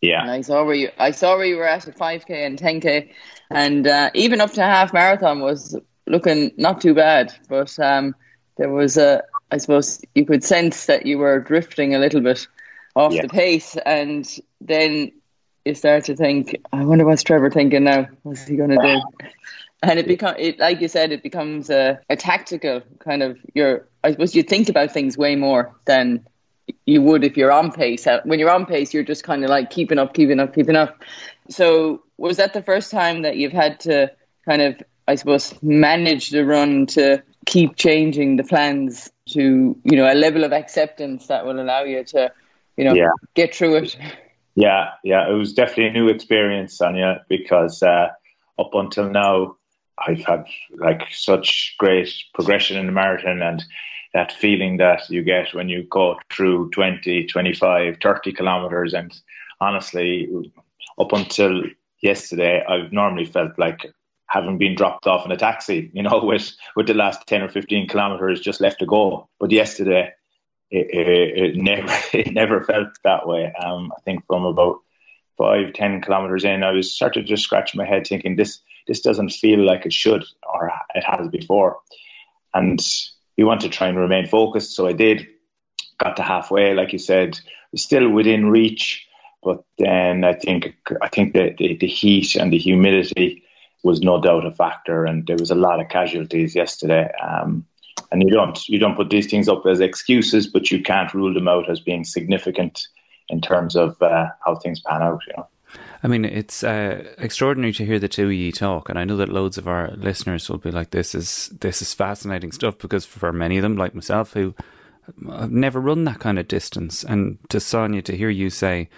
Yeah, 0.00 0.22
and 0.22 0.30
I 0.30 0.40
saw 0.40 0.64
where 0.64 0.74
you 0.74 0.90
I 0.98 1.12
saw 1.12 1.36
where 1.36 1.46
you 1.46 1.56
were 1.56 1.68
at 1.68 1.86
at 1.86 1.96
five 1.96 2.26
k 2.26 2.44
and 2.44 2.58
ten 2.58 2.80
k, 2.80 3.12
and 3.48 3.86
uh, 3.86 4.10
even 4.14 4.40
up 4.40 4.52
to 4.54 4.62
half 4.62 4.92
marathon 4.92 5.40
was 5.40 5.78
looking 6.06 6.50
not 6.56 6.80
too 6.80 6.94
bad, 6.94 7.32
but 7.48 7.78
um, 7.78 8.16
there 8.56 8.70
was 8.70 8.96
a 8.96 9.22
I 9.52 9.58
suppose 9.58 10.00
you 10.16 10.26
could 10.26 10.42
sense 10.42 10.86
that 10.86 11.06
you 11.06 11.18
were 11.18 11.38
drifting 11.38 11.94
a 11.94 12.00
little 12.00 12.20
bit 12.20 12.48
off 12.96 13.12
yeah. 13.12 13.22
the 13.22 13.28
pace, 13.28 13.76
and 13.86 14.28
then 14.60 15.12
you 15.64 15.74
start 15.74 16.04
to 16.04 16.16
think, 16.16 16.56
I 16.72 16.84
wonder 16.84 17.04
what's 17.04 17.22
Trevor 17.22 17.50
thinking 17.50 17.84
now. 17.84 18.08
What's 18.22 18.46
he 18.46 18.56
going 18.56 18.70
to 18.70 18.76
do? 18.76 19.28
And 19.82 19.98
it 19.98 20.06
become 20.06 20.34
it, 20.38 20.58
like 20.58 20.80
you 20.80 20.88
said, 20.88 21.12
it 21.12 21.22
becomes 21.22 21.70
a, 21.70 22.00
a 22.08 22.16
tactical 22.16 22.82
kind 22.98 23.22
of. 23.22 23.38
Your 23.54 23.88
I 24.02 24.12
suppose 24.12 24.34
you 24.34 24.42
think 24.42 24.68
about 24.68 24.92
things 24.92 25.18
way 25.18 25.36
more 25.36 25.74
than 25.84 26.26
you 26.84 27.02
would 27.02 27.24
if 27.24 27.36
you're 27.36 27.52
on 27.52 27.72
pace. 27.72 28.06
Uh, 28.06 28.20
when 28.24 28.38
you're 28.38 28.50
on 28.50 28.66
pace, 28.66 28.92
you're 28.92 29.04
just 29.04 29.24
kind 29.24 29.44
of 29.44 29.50
like 29.50 29.70
keeping 29.70 29.98
up, 29.98 30.14
keeping 30.14 30.40
up, 30.40 30.54
keeping 30.54 30.76
up. 30.76 31.02
So, 31.48 32.02
was 32.16 32.38
that 32.38 32.54
the 32.54 32.62
first 32.62 32.90
time 32.90 33.22
that 33.22 33.36
you've 33.36 33.52
had 33.52 33.80
to 33.80 34.12
kind 34.44 34.62
of, 34.62 34.82
I 35.06 35.16
suppose, 35.16 35.54
manage 35.62 36.30
the 36.30 36.44
run 36.44 36.86
to 36.86 37.22
keep 37.44 37.76
changing 37.76 38.36
the 38.36 38.44
plans 38.44 39.10
to, 39.30 39.76
you 39.84 39.96
know, 39.96 40.10
a 40.10 40.14
level 40.14 40.44
of 40.44 40.52
acceptance 40.52 41.28
that 41.28 41.44
will 41.44 41.60
allow 41.60 41.84
you 41.84 42.02
to, 42.04 42.32
you 42.76 42.84
know, 42.84 42.94
yeah. 42.94 43.10
get 43.34 43.54
through 43.54 43.76
it? 43.76 43.96
Yeah, 44.54 44.90
yeah, 45.04 45.28
it 45.28 45.34
was 45.34 45.52
definitely 45.52 45.88
a 45.88 45.92
new 45.92 46.08
experience, 46.08 46.78
Sonia, 46.78 47.24
because 47.28 47.82
uh, 47.82 48.08
up 48.58 48.70
until 48.72 49.10
now, 49.10 49.56
I've 49.98 50.24
had 50.24 50.46
like 50.76 51.02
such 51.10 51.74
great 51.78 52.12
progression 52.34 52.76
in 52.76 52.86
the 52.86 52.92
marathon 52.92 53.42
and 53.42 53.64
that 54.14 54.32
feeling 54.32 54.78
that 54.78 55.08
you 55.10 55.22
get 55.22 55.52
when 55.54 55.68
you 55.68 55.84
go 55.90 56.16
through 56.32 56.70
20, 56.70 57.26
25, 57.26 57.98
30 58.02 58.32
kilometers. 58.32 58.94
And 58.94 59.12
honestly, 59.60 60.52
up 60.98 61.12
until 61.12 61.62
yesterday, 62.00 62.64
I've 62.66 62.92
normally 62.92 63.26
felt 63.26 63.58
like 63.58 63.86
having 64.28 64.58
been 64.58 64.74
dropped 64.74 65.06
off 65.06 65.24
in 65.24 65.32
a 65.32 65.36
taxi, 65.36 65.90
you 65.92 66.02
know, 66.02 66.20
with, 66.24 66.52
with 66.74 66.86
the 66.86 66.94
last 66.94 67.26
10 67.26 67.42
or 67.42 67.48
15 67.48 67.88
kilometers 67.88 68.40
just 68.40 68.60
left 68.60 68.78
to 68.80 68.86
go. 68.86 69.28
But 69.38 69.52
yesterday, 69.52 70.12
it, 70.70 70.86
it, 70.90 71.38
it 71.44 71.56
never 71.56 71.92
it 72.12 72.32
never 72.32 72.64
felt 72.64 72.88
that 73.04 73.26
way. 73.26 73.52
Um, 73.54 73.92
I 73.96 74.00
think 74.02 74.26
from 74.26 74.44
about 74.44 74.80
five, 75.38 75.74
ten 75.74 76.00
kilometers 76.00 76.44
in, 76.44 76.62
I 76.62 76.72
was 76.72 76.94
started 76.94 77.22
to 77.22 77.26
just 77.26 77.44
scratching 77.44 77.78
my 77.78 77.86
head, 77.86 78.06
thinking 78.06 78.36
this 78.36 78.60
this 78.86 79.00
doesn't 79.00 79.30
feel 79.30 79.64
like 79.64 79.86
it 79.86 79.92
should 79.92 80.24
or 80.52 80.72
it 80.94 81.04
has 81.04 81.28
before. 81.28 81.78
And 82.54 82.80
you 83.36 83.46
want 83.46 83.60
to 83.62 83.68
try 83.68 83.88
and 83.88 83.98
remain 83.98 84.26
focused, 84.26 84.74
so 84.74 84.86
I 84.86 84.92
did. 84.92 85.26
Got 85.98 86.16
to 86.16 86.22
halfway, 86.22 86.74
like 86.74 86.92
you 86.92 86.98
said, 86.98 87.38
still 87.74 88.10
within 88.10 88.50
reach, 88.50 89.06
but 89.42 89.64
then 89.78 90.24
I 90.24 90.34
think 90.34 90.74
I 91.00 91.08
think 91.08 91.32
the, 91.32 91.54
the, 91.56 91.76
the 91.76 91.86
heat 91.86 92.36
and 92.36 92.52
the 92.52 92.58
humidity 92.58 93.42
was 93.82 94.00
no 94.00 94.20
doubt 94.20 94.46
a 94.46 94.50
factor, 94.50 95.04
and 95.04 95.26
there 95.26 95.36
was 95.38 95.50
a 95.50 95.54
lot 95.54 95.80
of 95.80 95.88
casualties 95.88 96.54
yesterday. 96.54 97.10
Um, 97.22 97.64
and 98.10 98.22
you 98.22 98.30
don't 98.30 98.68
you 98.68 98.78
don't 98.78 98.96
put 98.96 99.10
these 99.10 99.30
things 99.30 99.48
up 99.48 99.64
as 99.66 99.80
excuses, 99.80 100.46
but 100.46 100.70
you 100.70 100.82
can't 100.82 101.14
rule 101.14 101.32
them 101.32 101.48
out 101.48 101.70
as 101.70 101.80
being 101.80 102.04
significant 102.04 102.86
in 103.28 103.40
terms 103.40 103.76
of 103.76 104.00
uh, 104.02 104.26
how 104.44 104.56
things 104.56 104.80
pan 104.80 105.02
out. 105.02 105.20
You 105.26 105.34
know. 105.36 105.48
I 106.06 106.08
mean, 106.08 106.24
it's 106.24 106.62
uh, 106.62 107.02
extraordinary 107.18 107.72
to 107.72 107.84
hear 107.84 107.98
the 107.98 108.06
two 108.06 108.26
of 108.26 108.32
you 108.32 108.52
talk, 108.52 108.88
and 108.88 108.96
I 108.96 109.02
know 109.02 109.16
that 109.16 109.28
loads 109.28 109.58
of 109.58 109.66
our 109.66 109.90
listeners 109.96 110.48
will 110.48 110.58
be 110.58 110.70
like, 110.70 110.90
"This 110.90 111.16
is 111.16 111.48
this 111.60 111.82
is 111.82 111.92
fascinating 111.94 112.52
stuff," 112.52 112.78
because 112.78 113.04
for 113.04 113.32
many 113.32 113.58
of 113.58 113.62
them, 113.62 113.76
like 113.76 113.92
myself, 113.92 114.32
who 114.32 114.54
have 115.28 115.50
never 115.50 115.80
run 115.80 116.04
that 116.04 116.20
kind 116.20 116.38
of 116.38 116.46
distance, 116.46 117.02
and 117.02 117.38
to 117.48 117.58
Sonia, 117.58 118.02
to 118.02 118.16
hear 118.16 118.30
you 118.30 118.50
say 118.50 118.88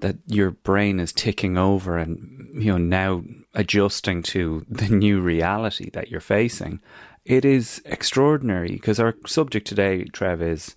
that 0.00 0.16
your 0.24 0.52
brain 0.52 0.98
is 0.98 1.12
ticking 1.12 1.58
over 1.58 1.98
and 1.98 2.48
you 2.54 2.72
know 2.72 2.78
now 2.78 3.22
adjusting 3.52 4.22
to 4.22 4.64
the 4.70 4.88
new 4.88 5.20
reality 5.20 5.90
that 5.90 6.10
you're 6.10 6.20
facing 6.20 6.80
it 7.26 7.44
is 7.44 7.82
extraordinary 7.84 8.70
because 8.70 8.98
our 8.98 9.14
subject 9.26 9.66
today, 9.66 10.04
Trev, 10.04 10.40
is 10.40 10.74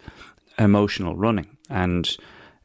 emotional 0.58 1.16
running. 1.16 1.58
And, 1.70 2.18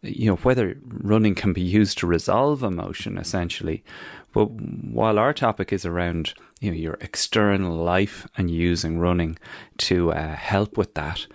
you 0.04 0.26
know, 0.26 0.36
whether 0.36 0.76
running 0.86 1.34
can 1.34 1.52
be 1.52 1.62
used 1.62 1.98
to 1.98 2.06
resolve 2.06 2.62
emotion, 2.62 3.18
essentially. 3.18 3.84
But 4.32 4.46
while 4.50 5.18
our 5.18 5.32
topic 5.32 5.72
is 5.72 5.86
around, 5.86 6.34
you 6.60 6.70
know, 6.70 6.76
your 6.76 6.98
external 7.00 7.76
life 7.76 8.26
and 8.36 8.50
using 8.50 8.98
running 8.98 9.38
to 9.78 10.12
uh, 10.12 10.34
help 10.34 10.76
with 10.76 10.94
that, 10.94 11.26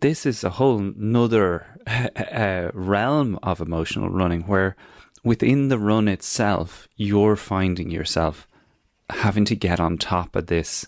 this 0.00 0.26
is 0.26 0.44
a 0.44 0.50
whole 0.50 0.78
nother 0.78 1.66
uh, 1.86 2.70
realm 2.74 3.38
of 3.42 3.60
emotional 3.60 4.10
running 4.10 4.42
where 4.42 4.76
within 5.24 5.68
the 5.68 5.78
run 5.78 6.08
itself, 6.08 6.88
you're 6.96 7.36
finding 7.36 7.90
yourself 7.90 8.46
having 9.10 9.44
to 9.44 9.56
get 9.56 9.80
on 9.80 9.96
top 9.96 10.36
of 10.36 10.46
this 10.46 10.86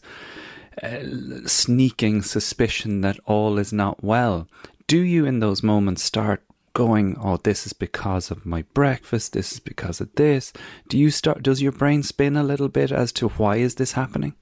sneaking 1.46 2.22
suspicion 2.22 3.00
that 3.00 3.18
all 3.24 3.58
is 3.58 3.72
not 3.72 4.02
well. 4.02 4.48
Do 4.86 4.98
you, 4.98 5.26
in 5.26 5.40
those 5.40 5.62
moments, 5.62 6.02
start 6.02 6.42
going, 6.78 7.16
"Oh, 7.20 7.38
this 7.38 7.66
is 7.66 7.72
because 7.72 8.30
of 8.30 8.46
my 8.46 8.62
breakfast. 8.72 9.32
This 9.32 9.52
is 9.52 9.60
because 9.60 10.00
of 10.00 10.08
this"? 10.14 10.52
Do 10.88 10.96
you 10.96 11.10
start? 11.10 11.42
Does 11.42 11.60
your 11.60 11.72
brain 11.72 12.02
spin 12.04 12.36
a 12.36 12.48
little 12.50 12.68
bit 12.68 12.92
as 12.92 13.10
to 13.18 13.28
why 13.38 13.56
is 13.56 13.74
this 13.74 13.92
happening? 13.92 14.34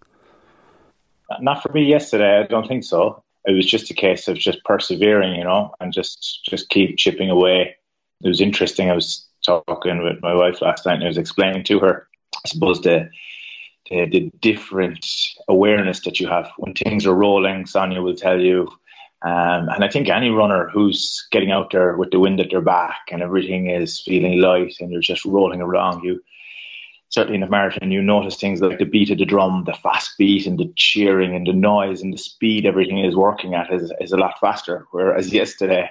Not 1.40 1.62
for 1.62 1.72
me 1.72 1.82
yesterday. 1.82 2.32
I 2.40 2.46
don't 2.46 2.68
think 2.68 2.84
so. 2.84 3.22
It 3.46 3.52
was 3.52 3.66
just 3.74 3.90
a 3.90 3.94
case 3.94 4.28
of 4.28 4.36
just 4.36 4.58
persevering, 4.64 5.34
you 5.38 5.44
know, 5.44 5.74
and 5.80 5.92
just 5.92 6.44
just 6.50 6.68
keep 6.68 6.98
chipping 6.98 7.30
away. 7.30 7.74
It 8.22 8.28
was 8.28 8.40
interesting. 8.40 8.90
I 8.90 8.94
was 8.94 9.26
talking 9.44 10.04
with 10.04 10.20
my 10.22 10.34
wife 10.34 10.60
last 10.60 10.84
night, 10.84 10.98
and 11.00 11.04
I 11.04 11.08
was 11.14 11.22
explaining 11.24 11.64
to 11.64 11.78
her, 11.80 12.06
I 12.44 12.48
suppose 12.48 12.80
the 12.82 13.08
the, 13.88 14.06
the 14.14 14.30
different 14.40 15.04
awareness 15.48 16.00
that 16.00 16.20
you 16.20 16.28
have 16.28 16.50
when 16.58 16.74
things 16.74 17.06
are 17.06 17.14
rolling. 17.14 17.66
Sonia 17.66 18.02
will 18.02 18.20
tell 18.26 18.40
you. 18.40 18.68
Um, 19.22 19.68
and 19.70 19.82
I 19.82 19.88
think 19.88 20.08
any 20.08 20.30
runner 20.30 20.68
who's 20.68 21.26
getting 21.32 21.50
out 21.50 21.72
there 21.72 21.96
with 21.96 22.10
the 22.10 22.20
wind 22.20 22.40
at 22.40 22.50
their 22.50 22.60
back 22.60 23.00
and 23.10 23.22
everything 23.22 23.70
is 23.70 24.00
feeling 24.00 24.40
light 24.40 24.74
and 24.78 24.90
you're 24.90 25.00
just 25.00 25.24
rolling 25.24 25.60
around, 25.60 26.04
you 26.04 26.22
certainly 27.08 27.36
in 27.36 27.42
a 27.42 27.48
marathon, 27.48 27.90
you 27.90 28.02
notice 28.02 28.36
things 28.36 28.60
like 28.60 28.78
the 28.78 28.84
beat 28.84 29.10
of 29.10 29.18
the 29.18 29.24
drum, 29.24 29.64
the 29.64 29.72
fast 29.72 30.18
beat, 30.18 30.46
and 30.46 30.58
the 30.58 30.70
cheering 30.76 31.34
and 31.34 31.46
the 31.46 31.52
noise 31.52 32.02
and 32.02 32.12
the 32.12 32.18
speed 32.18 32.66
everything 32.66 32.98
is 32.98 33.16
working 33.16 33.54
at 33.54 33.72
is, 33.72 33.92
is 34.00 34.12
a 34.12 34.16
lot 34.18 34.38
faster. 34.38 34.86
Whereas 34.90 35.32
yesterday, 35.32 35.88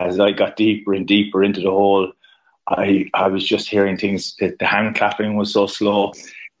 as 0.00 0.20
I 0.20 0.30
got 0.30 0.56
deeper 0.56 0.94
and 0.94 1.06
deeper 1.06 1.42
into 1.42 1.60
the 1.60 1.70
hole, 1.70 2.12
I 2.68 3.06
I 3.12 3.26
was 3.26 3.44
just 3.44 3.68
hearing 3.68 3.96
things. 3.96 4.36
The, 4.38 4.54
the 4.58 4.66
hand 4.66 4.94
clapping 4.94 5.36
was 5.36 5.52
so 5.52 5.66
slow 5.66 6.12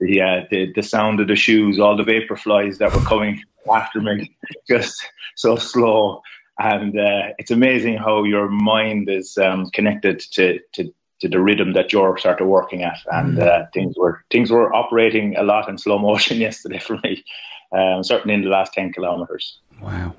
the, 0.02 0.20
uh, 0.20 0.40
the 0.50 0.72
the 0.74 0.82
sound 0.82 1.20
of 1.20 1.28
the 1.28 1.36
shoes, 1.36 1.78
all 1.78 1.96
the 1.96 2.02
Vaporflies 2.02 2.78
that 2.78 2.92
were 2.92 3.00
coming 3.00 3.42
after 3.72 4.00
me, 4.00 4.36
just 4.68 5.06
so 5.36 5.56
slow. 5.56 6.22
And 6.58 6.98
uh, 6.98 7.32
it's 7.38 7.50
amazing 7.50 7.96
how 7.96 8.24
your 8.24 8.48
mind 8.48 9.08
is 9.08 9.38
um, 9.38 9.70
connected 9.70 10.20
to, 10.32 10.60
to, 10.74 10.92
to 11.20 11.28
the 11.28 11.40
rhythm 11.40 11.72
that 11.72 11.92
you're 11.92 12.18
sort 12.18 12.40
of 12.40 12.46
working 12.46 12.82
at. 12.82 12.98
And 13.10 13.38
mm. 13.38 13.42
uh, 13.42 13.66
things 13.72 13.94
were 13.96 14.24
things 14.30 14.50
were 14.50 14.72
operating 14.74 15.36
a 15.36 15.42
lot 15.42 15.68
in 15.68 15.78
slow 15.78 15.98
motion 15.98 16.36
yesterday 16.48 16.78
for 16.78 16.98
me, 17.02 17.24
um, 17.72 18.02
certainly 18.02 18.34
in 18.34 18.42
the 18.42 18.50
last 18.50 18.74
ten 18.74 18.92
kilometers. 18.92 19.58
Wow, 19.80 20.14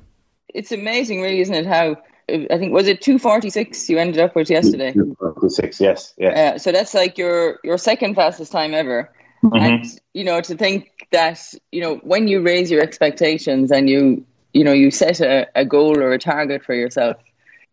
it's 0.49 0.71
amazing, 0.71 1.21
really, 1.21 1.39
isn't 1.41 1.55
it? 1.55 1.65
How 1.65 1.97
I 2.29 2.57
think 2.57 2.73
was 2.73 2.87
it 2.87 3.01
two 3.01 3.19
forty 3.19 3.49
six 3.49 3.89
you 3.89 3.97
ended 3.99 4.19
up 4.19 4.35
with 4.35 4.49
yesterday. 4.49 4.91
Two 4.93 5.15
forty 5.19 5.49
six, 5.49 5.79
yes, 5.79 6.13
yes. 6.17 6.37
Uh, 6.37 6.57
so 6.57 6.71
that's 6.71 6.93
like 6.93 7.17
your 7.17 7.59
your 7.63 7.77
second 7.77 8.15
fastest 8.15 8.51
time 8.51 8.73
ever. 8.73 9.11
Mm-hmm. 9.43 9.55
And 9.55 10.01
you 10.13 10.23
know, 10.23 10.39
to 10.41 10.55
think 10.55 11.07
that 11.11 11.53
you 11.71 11.81
know 11.81 11.95
when 11.97 12.27
you 12.27 12.41
raise 12.41 12.71
your 12.71 12.81
expectations 12.81 13.71
and 13.71 13.89
you 13.89 14.25
you 14.53 14.63
know 14.63 14.71
you 14.71 14.91
set 14.91 15.19
a, 15.19 15.47
a 15.55 15.65
goal 15.65 15.99
or 15.99 16.13
a 16.13 16.19
target 16.19 16.63
for 16.63 16.73
yourself 16.73 17.17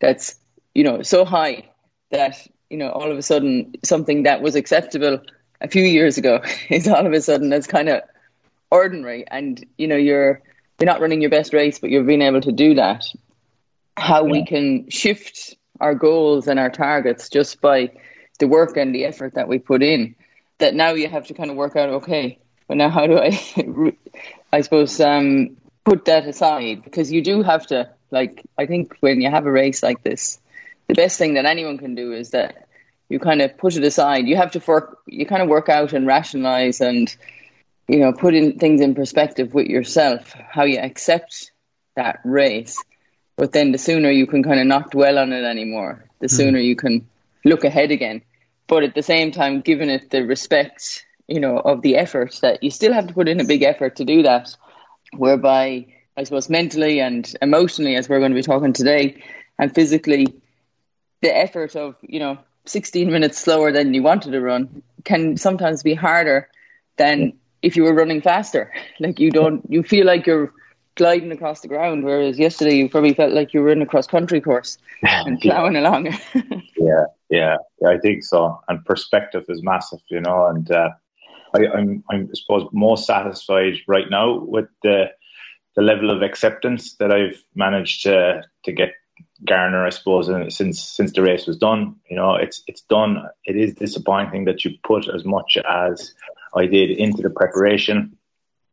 that's 0.00 0.36
you 0.74 0.82
know 0.82 1.02
so 1.02 1.24
high 1.24 1.68
that 2.10 2.46
you 2.70 2.76
know 2.76 2.90
all 2.90 3.10
of 3.10 3.16
a 3.16 3.22
sudden 3.22 3.72
something 3.84 4.24
that 4.24 4.42
was 4.42 4.56
acceptable 4.56 5.20
a 5.60 5.68
few 5.68 5.82
years 5.82 6.18
ago 6.18 6.40
is 6.70 6.88
all 6.88 7.06
of 7.06 7.12
a 7.12 7.20
sudden 7.20 7.52
it's 7.52 7.66
kind 7.66 7.88
of 7.88 8.02
ordinary 8.70 9.24
and 9.28 9.64
you 9.78 9.86
know 9.86 9.96
you're 9.96 10.42
you're 10.80 10.86
not 10.86 11.00
running 11.00 11.20
your 11.20 11.30
best 11.30 11.52
race 11.52 11.78
but 11.78 11.90
you're 11.90 12.04
being 12.04 12.22
able 12.22 12.40
to 12.40 12.52
do 12.52 12.74
that 12.74 13.04
how 13.96 14.24
yeah. 14.24 14.32
we 14.32 14.44
can 14.44 14.88
shift 14.88 15.54
our 15.80 15.94
goals 15.94 16.46
and 16.46 16.58
our 16.58 16.70
targets 16.70 17.28
just 17.28 17.60
by 17.60 17.90
the 18.38 18.48
work 18.48 18.76
and 18.76 18.94
the 18.94 19.04
effort 19.04 19.34
that 19.34 19.48
we 19.48 19.58
put 19.58 19.82
in 19.82 20.14
that 20.60 20.74
now 20.74 20.92
you 20.92 21.08
have 21.08 21.26
to 21.26 21.34
kind 21.34 21.50
of 21.50 21.56
work 21.56 21.76
out 21.76 21.88
okay 21.88 22.38
but 22.68 22.76
now 22.76 22.88
how 22.88 23.06
do 23.06 23.18
i 23.18 23.38
i 24.52 24.60
suppose 24.60 25.00
um, 25.00 25.56
put 25.84 26.04
that 26.04 26.26
aside? 26.26 26.84
Because 26.84 27.10
you 27.10 27.22
do 27.22 27.42
have 27.42 27.66
to 27.66 27.90
like 28.10 28.42
i 28.58 28.66
think 28.66 28.96
when 29.00 29.20
you 29.20 29.30
have 29.30 29.46
a 29.46 29.52
race 29.52 29.82
like 29.82 30.02
this 30.02 30.38
the 30.88 30.94
best 30.94 31.18
thing 31.18 31.34
that 31.34 31.44
anyone 31.44 31.78
can 31.78 31.94
do 31.94 32.12
is 32.12 32.30
that 32.30 32.66
you 33.08 33.18
kind 33.18 33.42
of 33.42 33.58
put 33.58 33.76
it 33.76 33.84
aside. 33.84 34.26
You 34.26 34.36
have 34.36 34.52
to 34.52 34.62
work 34.66 34.98
you 35.06 35.26
kind 35.26 35.42
of 35.42 35.48
work 35.48 35.68
out 35.68 35.92
and 35.92 36.06
rationalize 36.06 36.80
and 36.80 37.14
you 37.88 37.98
know 37.98 38.12
put 38.12 38.34
in 38.34 38.58
things 38.58 38.80
in 38.80 38.94
perspective 38.94 39.52
with 39.52 39.66
yourself 39.66 40.32
how 40.32 40.64
you 40.64 40.78
accept 40.78 41.52
that 41.96 42.20
race. 42.24 42.82
But 43.36 43.52
then 43.52 43.72
the 43.72 43.78
sooner 43.78 44.10
you 44.10 44.26
can 44.26 44.42
kind 44.42 44.60
of 44.60 44.66
not 44.66 44.90
dwell 44.90 45.18
on 45.18 45.32
it 45.32 45.44
anymore 45.44 46.04
the 46.20 46.28
hmm. 46.28 46.36
sooner 46.36 46.58
you 46.58 46.76
can 46.76 47.06
look 47.44 47.64
ahead 47.64 47.90
again 47.90 48.22
but 48.70 48.84
at 48.84 48.94
the 48.94 49.02
same 49.02 49.32
time, 49.32 49.60
giving 49.60 49.90
it 49.90 50.10
the 50.10 50.24
respect, 50.24 51.04
you 51.26 51.40
know, 51.40 51.58
of 51.58 51.82
the 51.82 51.96
effort 51.96 52.38
that 52.40 52.62
you 52.62 52.70
still 52.70 52.92
have 52.92 53.08
to 53.08 53.12
put 53.12 53.28
in 53.28 53.40
a 53.40 53.44
big 53.44 53.64
effort 53.64 53.96
to 53.96 54.04
do 54.04 54.22
that, 54.22 54.56
whereby 55.12 55.84
I 56.16 56.22
suppose 56.22 56.48
mentally 56.48 57.00
and 57.00 57.30
emotionally, 57.42 57.96
as 57.96 58.08
we're 58.08 58.20
going 58.20 58.30
to 58.30 58.36
be 58.36 58.42
talking 58.42 58.72
today, 58.72 59.22
and 59.58 59.74
physically, 59.74 60.28
the 61.20 61.36
effort 61.36 61.74
of 61.74 61.96
you 62.02 62.20
know 62.20 62.38
16 62.66 63.10
minutes 63.10 63.38
slower 63.38 63.72
than 63.72 63.92
you 63.92 64.04
wanted 64.04 64.30
to 64.30 64.40
run 64.40 64.82
can 65.04 65.36
sometimes 65.36 65.82
be 65.82 65.94
harder 65.94 66.48
than 66.96 67.32
if 67.62 67.76
you 67.76 67.82
were 67.82 67.94
running 67.94 68.22
faster. 68.22 68.72
Like 69.00 69.18
you 69.18 69.32
don't, 69.32 69.68
you 69.68 69.82
feel 69.82 70.06
like 70.06 70.26
you're 70.28 70.52
gliding 70.96 71.32
across 71.32 71.60
the 71.60 71.68
ground, 71.68 72.04
whereas 72.04 72.38
yesterday 72.38 72.76
you 72.76 72.88
probably 72.88 73.14
felt 73.14 73.32
like 73.32 73.54
you 73.54 73.60
were 73.60 73.70
in 73.70 73.82
a 73.82 73.86
cross 73.86 74.06
country 74.06 74.40
course 74.40 74.78
and 75.02 75.40
plowing 75.40 75.74
yeah. 75.74 75.80
along. 75.80 76.06
yeah, 76.76 77.04
yeah, 77.30 77.56
yeah, 77.80 77.88
I 77.88 77.98
think 77.98 78.24
so. 78.24 78.60
And 78.68 78.84
perspective 78.84 79.44
is 79.48 79.62
massive, 79.62 80.00
you 80.08 80.20
know. 80.20 80.46
And 80.46 80.70
uh, 80.70 80.90
I, 81.54 81.66
I'm, 81.66 82.04
I'm, 82.10 82.28
I 82.30 82.34
suppose, 82.34 82.68
more 82.72 82.96
satisfied 82.96 83.74
right 83.86 84.10
now 84.10 84.38
with 84.38 84.68
the 84.82 85.10
the 85.76 85.82
level 85.82 86.10
of 86.10 86.20
acceptance 86.20 86.96
that 86.96 87.12
I've 87.12 87.42
managed 87.54 88.02
to 88.02 88.42
to 88.64 88.72
get 88.72 88.90
garner, 89.44 89.86
I 89.86 89.90
suppose, 89.90 90.26
since 90.54 90.82
since 90.82 91.12
the 91.12 91.22
race 91.22 91.46
was 91.46 91.56
done. 91.56 91.96
You 92.10 92.16
know, 92.16 92.34
it's 92.34 92.62
it's 92.66 92.82
done. 92.82 93.26
It 93.44 93.56
is 93.56 93.74
disappointing 93.74 94.44
that 94.44 94.64
you 94.64 94.72
put 94.84 95.08
as 95.08 95.24
much 95.24 95.56
as 95.68 96.12
I 96.54 96.66
did 96.66 96.90
into 96.90 97.22
the 97.22 97.30
preparation. 97.30 98.16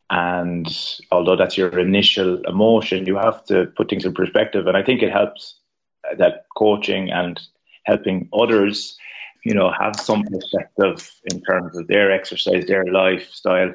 And 0.09 0.67
although 1.11 1.35
that's 1.35 1.57
your 1.57 1.77
initial 1.79 2.41
emotion, 2.45 3.05
you 3.05 3.17
have 3.17 3.43
to 3.45 3.65
put 3.75 3.89
things 3.89 4.05
in 4.05 4.13
perspective. 4.13 4.67
And 4.67 4.77
I 4.77 4.83
think 4.83 5.01
it 5.01 5.11
helps 5.11 5.55
that 6.17 6.45
coaching 6.55 7.11
and 7.11 7.39
helping 7.83 8.29
others, 8.33 8.97
you 9.43 9.53
know, 9.53 9.71
have 9.71 9.99
some 9.99 10.23
perspective 10.23 11.11
in 11.31 11.41
terms 11.41 11.77
of 11.77 11.87
their 11.87 12.11
exercise, 12.11 12.65
their 12.65 12.85
lifestyle 12.85 13.73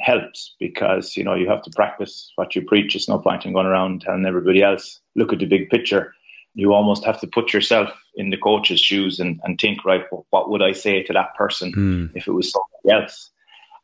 helps 0.00 0.54
because, 0.58 1.16
you 1.16 1.24
know, 1.24 1.34
you 1.34 1.48
have 1.48 1.62
to 1.62 1.70
practice 1.70 2.32
what 2.36 2.54
you 2.54 2.62
preach. 2.62 2.96
It's 2.96 3.08
no 3.08 3.18
point 3.18 3.44
in 3.44 3.52
going 3.52 3.66
around 3.66 4.00
telling 4.00 4.26
everybody 4.26 4.62
else, 4.62 5.00
look 5.14 5.32
at 5.32 5.38
the 5.38 5.46
big 5.46 5.70
picture. 5.70 6.14
You 6.54 6.72
almost 6.72 7.04
have 7.04 7.20
to 7.20 7.26
put 7.26 7.52
yourself 7.52 7.90
in 8.14 8.30
the 8.30 8.36
coach's 8.36 8.80
shoes 8.80 9.18
and, 9.18 9.40
and 9.44 9.60
think, 9.60 9.84
right, 9.84 10.04
what 10.30 10.50
would 10.50 10.62
I 10.62 10.72
say 10.72 11.02
to 11.02 11.12
that 11.12 11.34
person 11.34 11.72
mm. 11.72 12.10
if 12.14 12.26
it 12.26 12.32
was 12.32 12.52
somebody 12.52 13.02
else? 13.02 13.30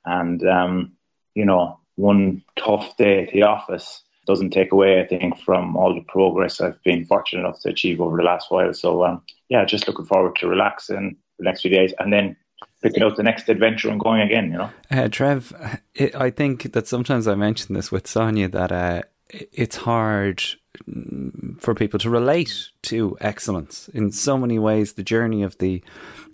And, 0.04 0.46
um, 0.48 0.92
you 1.34 1.44
know, 1.44 1.79
one 2.00 2.42
tough 2.56 2.96
day 2.96 3.24
at 3.24 3.32
the 3.32 3.42
office 3.42 4.02
doesn't 4.26 4.50
take 4.50 4.72
away, 4.72 5.00
I 5.00 5.06
think, 5.06 5.38
from 5.38 5.76
all 5.76 5.94
the 5.94 6.02
progress 6.02 6.60
I've 6.60 6.82
been 6.82 7.04
fortunate 7.04 7.40
enough 7.40 7.60
to 7.62 7.70
achieve 7.70 8.00
over 8.00 8.16
the 8.16 8.22
last 8.22 8.50
while. 8.50 8.72
So, 8.74 9.04
um, 9.04 9.22
yeah, 9.48 9.64
just 9.64 9.88
looking 9.88 10.06
forward 10.06 10.36
to 10.36 10.48
relaxing 10.48 11.16
the 11.38 11.44
next 11.44 11.62
few 11.62 11.70
days 11.70 11.92
and 11.98 12.12
then 12.12 12.36
picking 12.82 13.02
out 13.02 13.16
the 13.16 13.22
next 13.22 13.48
adventure 13.48 13.90
and 13.90 14.00
going 14.00 14.20
again, 14.20 14.50
you 14.50 14.58
know. 14.58 14.70
Uh, 14.90 15.08
Trev, 15.08 15.80
it, 15.94 16.14
I 16.14 16.30
think 16.30 16.72
that 16.72 16.86
sometimes 16.86 17.26
I 17.26 17.34
mention 17.34 17.74
this 17.74 17.90
with 17.90 18.06
Sonia 18.06 18.48
that 18.48 18.72
uh, 18.72 19.02
it's 19.30 19.76
hard 19.76 20.42
for 21.58 21.74
people 21.74 21.98
to 21.98 22.10
relate 22.10 22.68
to 22.82 23.16
excellence 23.20 23.88
in 23.88 24.12
so 24.12 24.38
many 24.38 24.58
ways. 24.58 24.94
The 24.94 25.02
journey 25.02 25.42
of 25.42 25.58
the 25.58 25.82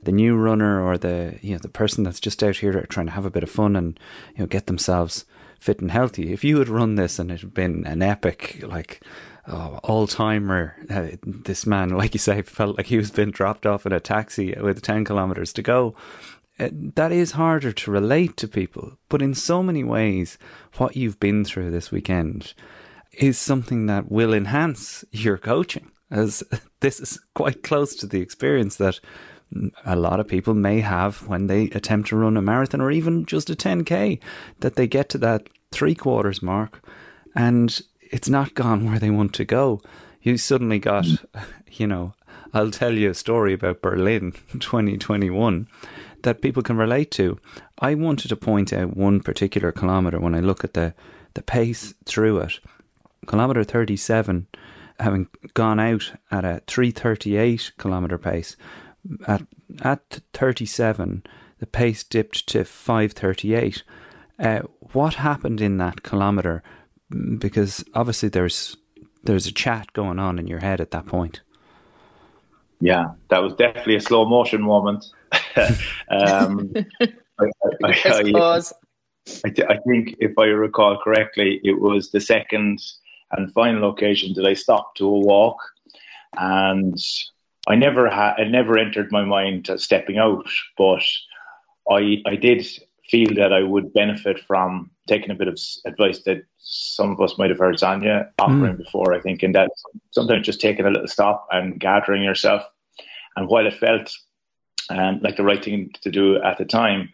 the 0.03 0.13
new 0.13 0.37
runner 0.37 0.81
or 0.81 0.97
the 0.97 1.39
you 1.43 1.53
know 1.53 1.59
the 1.59 1.69
person 1.69 2.05
that's 2.05 2.21
just 2.21 2.43
out 2.43 2.57
here 2.57 2.87
trying 2.89 3.07
to 3.07 3.13
have 3.13 3.25
a 3.25 3.31
bit 3.31 3.43
of 3.43 3.51
fun 3.51 3.75
and 3.75 3.99
you 4.35 4.41
know 4.41 4.47
get 4.47 4.67
themselves 4.67 5.25
fit 5.59 5.81
and 5.81 5.91
healthy. 5.91 6.33
If 6.33 6.45
you 6.45 6.59
had 6.59 6.69
run 6.69 6.95
this 6.95 7.19
and 7.19 7.31
it 7.31 7.41
had 7.41 7.55
been 7.55 7.87
an 7.87 8.03
epic 8.03 8.63
like 8.67 9.03
oh, 9.49 9.79
all 9.83 10.07
timer, 10.07 10.77
uh, 10.91 11.17
this 11.23 11.67
man, 11.67 11.91
like 11.91 12.15
you 12.15 12.19
say, 12.19 12.43
felt 12.43 12.77
like 12.77 12.87
he 12.87 12.97
was 12.97 13.11
being 13.11 13.31
dropped 13.31 13.67
off 13.67 13.87
in 13.87 13.93
a 13.93 14.01
taxi 14.01 14.55
with 14.61 14.83
ten 14.83 15.05
kilometers 15.05 15.53
to 15.55 15.63
go. 15.63 15.95
Uh, 16.59 16.69
that 16.73 17.13
is 17.13 17.33
harder 17.33 17.71
to 17.71 17.91
relate 17.91 18.37
to 18.39 18.49
people, 18.49 18.97
but 19.09 19.21
in 19.21 19.35
so 19.35 19.63
many 19.63 19.85
ways, 19.85 20.39
what 20.77 20.97
you've 20.97 21.21
been 21.21 21.45
through 21.45 21.71
this 21.71 21.91
weekend 21.91 22.55
is 23.13 23.39
something 23.39 23.87
that 23.87 24.11
will 24.11 24.33
enhance 24.33 25.05
your 25.13 25.37
coaching, 25.37 25.91
as 26.11 26.43
this 26.81 26.99
is 27.01 27.21
quite 27.35 27.63
close 27.63 27.95
to 27.97 28.07
the 28.07 28.21
experience 28.21 28.77
that 28.77 29.01
a 29.85 29.97
lot 29.97 30.21
of 30.21 30.29
people 30.29 30.55
may 30.55 30.81
have 30.81 31.27
when 31.29 31.47
they 31.47 31.65
attempt 31.71 32.09
to 32.09 32.17
run 32.17 32.37
a 32.37 32.43
marathon 32.43 32.81
or 32.81 32.91
even 32.91 33.25
just 33.27 33.51
a 33.51 33.55
10k 33.55 34.19
that 34.61 34.77
they 34.77 34.87
get 34.87 35.09
to 35.11 35.19
that 35.19 35.49
three 35.71 35.95
quarters 35.95 36.43
mark 36.43 36.83
and 37.35 37.81
it's 38.01 38.29
not 38.29 38.55
gone 38.55 38.85
where 38.85 38.99
they 38.99 39.11
want 39.11 39.33
to 39.35 39.45
go. 39.45 39.81
You 40.23 40.37
suddenly 40.37 40.79
got 40.79 41.05
mm. 41.05 41.25
you 41.73 41.87
know 41.87 42.15
i'll 42.55 42.71
tell 42.71 42.93
you 42.93 43.11
a 43.11 43.15
story 43.15 43.53
about 43.53 43.83
berlin 43.83 44.33
2021 44.59 45.69
that 46.23 46.41
people 46.41 46.63
can 46.63 46.77
relate 46.77 47.11
to. 47.13 47.39
I 47.79 47.95
wanted 47.95 48.29
to 48.29 48.37
point 48.37 48.73
out 48.73 48.97
one 48.97 49.21
particular 49.21 49.71
kilometer 49.73 50.19
when 50.19 50.35
i 50.35 50.41
look 50.41 50.65
at 50.65 50.75
the 50.75 50.95
the 51.35 51.43
pace 51.43 51.95
through 52.05 52.39
it. 52.39 52.59
Kilometer 53.27 53.63
37 53.63 54.47
having 54.99 55.29
gone 55.55 55.79
out 55.79 56.13
at 56.31 56.45
a 56.45 56.63
338 56.67 57.73
kilometer 57.77 58.19
pace 58.19 58.57
at 59.27 59.43
at 59.83 60.21
37 60.33 61.23
the 61.59 61.67
pace 61.67 62.05
dipped 62.05 62.47
to 62.49 62.65
538 62.65 63.83
uh, 64.39 64.61
what 64.93 65.15
happened 65.15 65.61
in 65.61 65.79
that 65.79 66.03
kilometer? 66.03 66.63
Because 67.39 67.85
obviously 67.95 68.29
there's 68.29 68.77
there's 69.23 69.47
a 69.47 69.53
chat 69.53 69.93
going 69.93 70.19
on 70.19 70.39
in 70.39 70.47
your 70.47 70.61
head 70.61 70.81
at 70.81 70.91
that 70.91 71.07
point. 71.07 71.41
Yeah 72.81 73.07
that 73.29 73.43
was 73.43 73.55
definitely 73.55 73.97
a 73.97 74.01
slow 74.01 74.25
motion 74.25 74.63
moment. 74.63 75.07
Um, 76.09 76.73
I, 77.01 77.51
I, 77.83 77.93
I, 79.45 79.51
I, 79.69 79.79
think 79.89 80.17
if 80.21 80.39
I 80.39 80.45
recall 80.45 80.99
correctly 81.03 81.61
it 81.65 81.81
was 81.81 82.11
the 82.11 82.21
second 82.21 82.81
and 83.33 83.53
final 83.53 83.91
occasion 83.91 84.35
that 84.35 84.47
I 84.47 84.55
stopped 84.55 84.99
to 84.99 85.07
a 85.07 85.19
walk. 85.19 85.59
And 86.37 86.99
I 87.67 87.75
never 87.75 88.09
had, 88.09 88.35
it 88.39 88.51
never 88.51 88.79
entered 88.79 89.11
my 89.11 89.25
mind 89.25 89.69
stepping 89.77 90.19
out, 90.19 90.49
but 90.79 91.03
I, 91.91 92.23
I 92.27 92.37
did 92.37 92.67
feel 93.09 93.35
that 93.35 93.53
I 93.53 93.63
would 93.63 93.93
benefit 93.93 94.41
from 94.41 94.91
taking 95.07 95.31
a 95.31 95.35
bit 95.35 95.49
of 95.49 95.59
advice 95.85 96.23
that 96.25 96.45
some 96.59 97.11
of 97.13 97.21
us 97.21 97.39
might 97.39 97.51
have 97.51 97.59
heard 97.59 97.79
Sonia 97.79 98.31
offering 98.39 98.75
mm. 98.75 98.79
before, 98.79 99.15
I 99.15 99.21
think, 99.21 99.43
and 99.43 99.55
that 99.55 99.71
sometimes 100.11 100.47
just 100.47 100.61
taking 100.61 100.85
a 100.85 100.91
little 100.91 101.07
stop 101.07 101.47
and 101.53 101.79
gathering 101.79 102.23
yourself. 102.23 102.63
And 103.37 103.49
while 103.49 103.67
it 103.67 103.75
felt 103.75 104.13
um, 104.91 105.21
like 105.23 105.37
the 105.37 105.45
right 105.45 105.63
thing 105.63 105.91
to 106.03 106.11
do 106.11 106.43
at 106.43 106.59
the 106.59 106.65
time, 106.65 107.11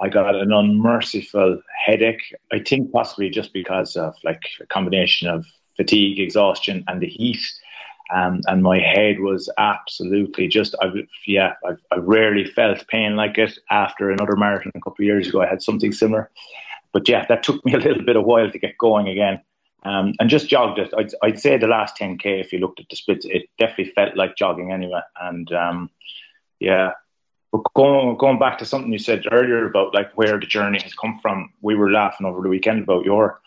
I 0.00 0.08
got 0.08 0.34
an 0.34 0.52
unmerciful 0.52 1.60
headache. 1.84 2.34
I 2.52 2.58
think 2.60 2.92
possibly 2.92 3.30
just 3.30 3.52
because 3.52 3.96
of 3.96 4.14
like 4.24 4.42
a 4.60 4.66
combination 4.66 5.28
of 5.28 5.44
fatigue, 5.76 6.18
exhaustion, 6.18 6.84
and 6.88 7.00
the 7.00 7.08
heat. 7.08 7.40
Um, 8.12 8.42
and 8.46 8.62
my 8.62 8.78
head 8.78 9.20
was 9.20 9.50
absolutely 9.56 10.48
just, 10.48 10.74
I, 10.80 10.90
yeah, 11.26 11.54
I, 11.64 11.72
I 11.90 11.98
rarely 11.98 12.44
felt 12.44 12.86
pain 12.88 13.16
like 13.16 13.38
it 13.38 13.58
after 13.70 14.10
another 14.10 14.36
marathon 14.36 14.72
a 14.74 14.80
couple 14.80 15.02
of 15.02 15.06
years 15.06 15.28
ago. 15.28 15.42
I 15.42 15.48
had 15.48 15.62
something 15.62 15.92
similar. 15.92 16.30
But 16.92 17.08
yeah, 17.08 17.24
that 17.28 17.42
took 17.42 17.64
me 17.64 17.74
a 17.74 17.78
little 17.78 18.04
bit 18.04 18.16
of 18.16 18.24
while 18.24 18.50
to 18.50 18.58
get 18.58 18.78
going 18.78 19.08
again. 19.08 19.40
Um, 19.84 20.14
and 20.18 20.30
just 20.30 20.48
jogged 20.48 20.78
it. 20.78 20.94
I'd, 20.96 21.10
I'd, 21.22 21.38
say 21.38 21.58
the 21.58 21.66
last 21.66 21.98
10k, 21.98 22.40
if 22.40 22.52
you 22.52 22.58
looked 22.58 22.80
at 22.80 22.88
the 22.88 22.96
splits, 22.96 23.26
it 23.26 23.50
definitely 23.58 23.92
felt 23.92 24.16
like 24.16 24.36
jogging 24.36 24.72
anyway. 24.72 25.00
And 25.20 25.52
um, 25.52 25.90
yeah, 26.58 26.92
but 27.52 27.62
going 27.74 28.16
going 28.16 28.38
back 28.38 28.58
to 28.58 28.64
something 28.64 28.90
you 28.90 28.98
said 28.98 29.24
earlier 29.30 29.66
about 29.66 29.94
like 29.94 30.10
where 30.16 30.40
the 30.40 30.46
journey 30.46 30.80
has 30.82 30.94
come 30.94 31.18
from, 31.20 31.52
we 31.60 31.74
were 31.74 31.90
laughing 31.90 32.26
over 32.26 32.40
the 32.40 32.48
weekend 32.48 32.82
about 32.82 33.04
your 33.04 33.40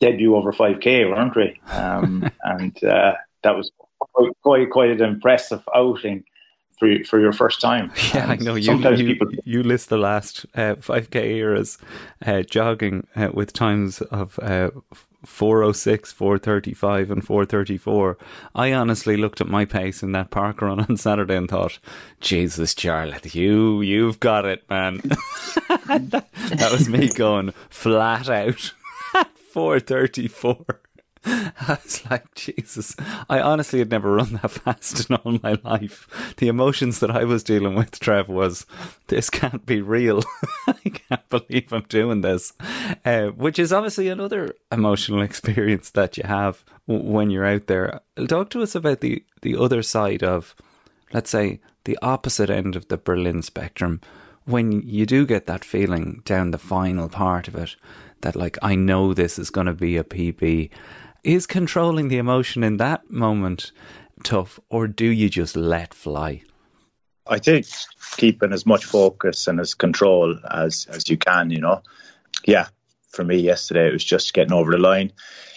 debut 0.00 0.36
over 0.36 0.52
5k, 0.52 1.10
weren't 1.10 1.36
we? 1.36 1.60
Um, 1.72 2.30
and 2.44 2.84
uh, 2.84 3.14
that 3.42 3.56
was 3.56 3.72
quite, 4.12 4.32
quite, 4.42 4.70
quite 4.70 4.90
an 4.90 5.02
impressive 5.02 5.62
outing 5.74 6.24
for 6.80 7.04
for 7.04 7.20
your 7.20 7.32
first 7.32 7.60
time. 7.60 7.92
Yeah, 8.14 8.22
and 8.22 8.32
I 8.32 8.36
know 8.36 8.54
you. 8.56 8.76
You, 8.76 9.06
people... 9.06 9.28
you 9.44 9.62
list 9.62 9.88
the 9.90 9.98
last 9.98 10.46
uh, 10.54 10.76
five 10.76 11.10
k 11.10 11.36
eras 11.36 11.78
uh, 12.26 12.42
jogging 12.42 13.06
uh, 13.14 13.28
with 13.32 13.52
times 13.52 14.00
of. 14.00 14.38
Uh, 14.40 14.70
406, 15.26 16.12
435, 16.12 17.10
and 17.10 17.22
434. 17.22 18.16
I 18.54 18.72
honestly 18.72 19.18
looked 19.18 19.42
at 19.42 19.48
my 19.48 19.66
pace 19.66 20.02
in 20.02 20.12
that 20.12 20.30
park 20.30 20.62
run 20.62 20.80
on 20.80 20.96
Saturday 20.96 21.36
and 21.36 21.46
thought, 21.46 21.78
Jesus, 22.20 22.74
Jarlath, 22.74 23.34
you, 23.34 23.82
you've 23.82 24.18
got 24.18 24.46
it, 24.46 24.68
man. 24.70 24.96
that, 25.68 26.26
that 26.32 26.72
was 26.72 26.88
me 26.88 27.10
going 27.10 27.52
flat 27.68 28.30
out 28.30 28.72
at 29.14 29.36
434. 29.52 30.80
I 31.24 31.78
was 31.84 32.02
like, 32.10 32.34
Jesus, 32.34 32.96
I 33.28 33.40
honestly 33.40 33.78
had 33.80 33.90
never 33.90 34.14
run 34.14 34.38
that 34.40 34.50
fast 34.50 35.08
in 35.10 35.16
all 35.16 35.38
my 35.42 35.58
life. 35.62 36.34
The 36.38 36.48
emotions 36.48 37.00
that 37.00 37.10
I 37.10 37.24
was 37.24 37.44
dealing 37.44 37.74
with, 37.74 38.00
Trev, 38.00 38.28
was 38.28 38.64
this 39.08 39.28
can't 39.28 39.66
be 39.66 39.82
real. 39.82 40.22
I 40.66 40.72
can't 40.88 41.28
believe 41.28 41.72
I'm 41.72 41.84
doing 41.88 42.22
this. 42.22 42.54
Uh, 43.04 43.26
which 43.28 43.58
is 43.58 43.72
obviously 43.72 44.08
another 44.08 44.54
emotional 44.72 45.20
experience 45.22 45.90
that 45.90 46.16
you 46.16 46.24
have 46.24 46.64
when 46.86 47.30
you're 47.30 47.46
out 47.46 47.66
there. 47.66 48.00
Talk 48.28 48.50
to 48.50 48.62
us 48.62 48.74
about 48.74 49.00
the, 49.00 49.22
the 49.42 49.56
other 49.56 49.82
side 49.82 50.22
of, 50.22 50.54
let's 51.12 51.30
say, 51.30 51.60
the 51.84 51.98
opposite 52.00 52.48
end 52.48 52.76
of 52.76 52.88
the 52.88 52.96
Berlin 52.96 53.42
spectrum. 53.42 54.00
When 54.46 54.80
you 54.88 55.04
do 55.04 55.26
get 55.26 55.46
that 55.46 55.66
feeling 55.66 56.22
down 56.24 56.50
the 56.50 56.58
final 56.58 57.10
part 57.10 57.46
of 57.46 57.54
it, 57.56 57.76
that 58.22 58.36
like, 58.36 58.56
I 58.62 58.74
know 58.74 59.12
this 59.12 59.38
is 59.38 59.50
going 59.50 59.66
to 59.66 59.74
be 59.74 59.96
a 59.96 60.04
PB 60.04 60.70
is 61.24 61.46
controlling 61.46 62.08
the 62.08 62.18
emotion 62.18 62.62
in 62.62 62.76
that 62.78 63.10
moment 63.10 63.72
tough, 64.22 64.60
or 64.68 64.86
do 64.86 65.06
you 65.06 65.28
just 65.28 65.56
let 65.56 65.94
fly? 65.94 66.42
I 67.26 67.38
think 67.38 67.66
keeping 68.16 68.52
as 68.52 68.66
much 68.66 68.84
focus 68.84 69.46
and 69.46 69.60
as 69.60 69.74
control 69.74 70.36
as 70.50 70.86
as 70.90 71.08
you 71.08 71.16
can, 71.16 71.50
you 71.50 71.60
know. 71.60 71.82
Yeah, 72.44 72.68
for 73.10 73.24
me 73.24 73.36
yesterday 73.36 73.88
it 73.88 73.92
was 73.92 74.04
just 74.04 74.34
getting 74.34 74.52
over 74.52 74.72
the 74.72 74.78
line 74.78 75.12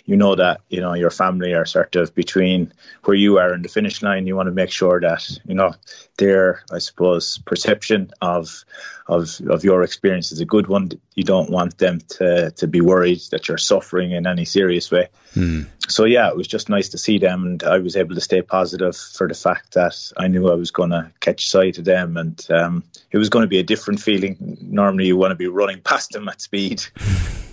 you 0.06 0.18
know 0.18 0.36
that 0.36 0.62
you 0.70 0.82
know 0.82 0.94
your 0.94 1.10
family 1.10 1.54
are 1.54 1.66
sort 1.66 1.96
of 1.96 2.14
between 2.14 2.74
where 3.04 3.16
you 3.16 3.38
are 3.38 3.54
and 3.54 3.64
the 3.64 3.70
finish 3.70 4.02
line. 4.02 4.28
You 4.28 4.36
want 4.36 4.48
to 4.48 4.54
make 4.54 4.70
sure 4.72 5.00
that 5.00 5.30
you 5.46 5.56
know 5.56 5.74
their, 6.18 6.64
I 6.72 6.80
suppose, 6.80 7.38
perception 7.40 8.12
of 8.22 8.66
of 9.08 9.40
of 9.50 9.64
your 9.64 9.82
experience 9.84 10.32
is 10.32 10.42
a 10.42 10.46
good 10.46 10.68
one. 10.68 10.92
You 11.16 11.24
don't 11.24 11.50
want 11.50 11.78
them 11.78 12.00
to 12.18 12.52
to 12.52 12.68
be 12.68 12.82
worried 12.82 13.22
that 13.32 13.48
you're 13.48 13.58
suffering 13.58 14.12
in 14.12 14.28
any 14.28 14.44
serious 14.44 14.92
way. 14.92 15.08
Mm. 15.36 15.68
So 15.88 16.04
yeah, 16.04 16.28
it 16.28 16.36
was 16.36 16.48
just 16.48 16.70
nice 16.70 16.90
to 16.90 16.98
see 16.98 17.18
them, 17.18 17.46
and 17.46 17.64
I 17.64 17.78
was 17.78 17.96
able 17.96 18.16
to 18.16 18.22
stay 18.22 18.42
positive 18.42 18.98
for 18.98 19.28
the 19.28 19.34
fact 19.34 19.74
that 19.74 19.96
I 20.18 20.28
knew 20.28 20.50
I 20.50 20.56
was 20.56 20.72
going 20.72 20.92
to 20.92 21.12
catch 21.22 21.50
sight 21.50 21.78
of 21.78 21.86
them, 21.86 22.18
and 22.18 22.46
um, 22.52 22.84
it 23.12 23.18
was 23.18 23.30
going 23.30 23.44
to 23.44 23.50
be 23.50 23.60
a 23.60 23.64
different 23.64 24.02
feeling. 24.02 24.58
Normally, 24.62 25.08
you 25.08 25.16
want 25.16 25.32
to 25.32 25.36
be 25.36 25.48
running 25.48 25.82
past 25.82 26.12
them 26.12 26.28
at 26.28 26.42
speed 26.42 26.84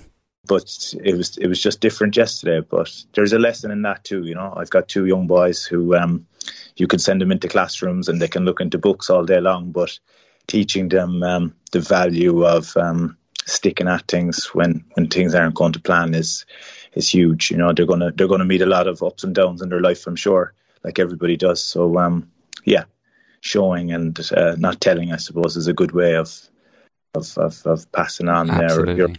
but 0.50 0.94
it 1.04 1.16
was 1.16 1.38
it 1.38 1.46
was 1.46 1.62
just 1.62 1.80
different 1.80 2.16
yesterday. 2.16 2.60
But 2.68 2.90
there's 3.12 3.32
a 3.32 3.38
lesson 3.38 3.70
in 3.70 3.82
that 3.82 4.02
too. 4.02 4.24
You 4.24 4.34
know, 4.34 4.52
I've 4.56 4.68
got 4.68 4.88
two 4.88 5.06
young 5.06 5.28
boys 5.28 5.64
who 5.64 5.94
um, 5.94 6.26
you 6.74 6.88
can 6.88 6.98
send 6.98 7.20
them 7.20 7.30
into 7.30 7.46
classrooms 7.46 8.08
and 8.08 8.20
they 8.20 8.26
can 8.26 8.44
look 8.44 8.60
into 8.60 8.76
books 8.76 9.10
all 9.10 9.24
day 9.24 9.40
long, 9.40 9.70
but 9.70 9.96
teaching 10.48 10.88
them 10.88 11.22
um, 11.22 11.54
the 11.70 11.78
value 11.78 12.44
of 12.44 12.76
um, 12.76 13.16
sticking 13.46 13.86
at 13.86 14.08
things 14.08 14.46
when 14.46 14.84
when 14.94 15.06
things 15.06 15.36
aren't 15.36 15.54
going 15.54 15.72
to 15.74 15.80
plan 15.80 16.14
is 16.14 16.44
is 16.94 17.08
huge. 17.08 17.52
You 17.52 17.58
know, 17.58 17.72
they're 17.72 17.86
gonna 17.86 18.10
they're 18.10 18.26
gonna 18.26 18.44
meet 18.44 18.62
a 18.62 18.66
lot 18.66 18.88
of 18.88 19.04
ups 19.04 19.22
and 19.22 19.32
downs 19.32 19.62
in 19.62 19.68
their 19.68 19.80
life, 19.80 20.04
I'm 20.08 20.16
sure, 20.16 20.52
like 20.82 20.98
everybody 20.98 21.36
does. 21.36 21.62
So 21.62 21.96
um, 21.96 22.28
yeah, 22.64 22.86
showing 23.40 23.92
and 23.92 24.18
uh, 24.36 24.56
not 24.58 24.80
telling, 24.80 25.12
I 25.12 25.18
suppose, 25.18 25.56
is 25.56 25.68
a 25.68 25.74
good 25.80 25.92
way 25.92 26.16
of 26.16 26.36
of 27.14 27.38
of, 27.38 27.64
of 27.66 27.92
passing 27.92 28.28
on 28.28 28.50
Absolutely. 28.50 28.94
their. 28.96 29.14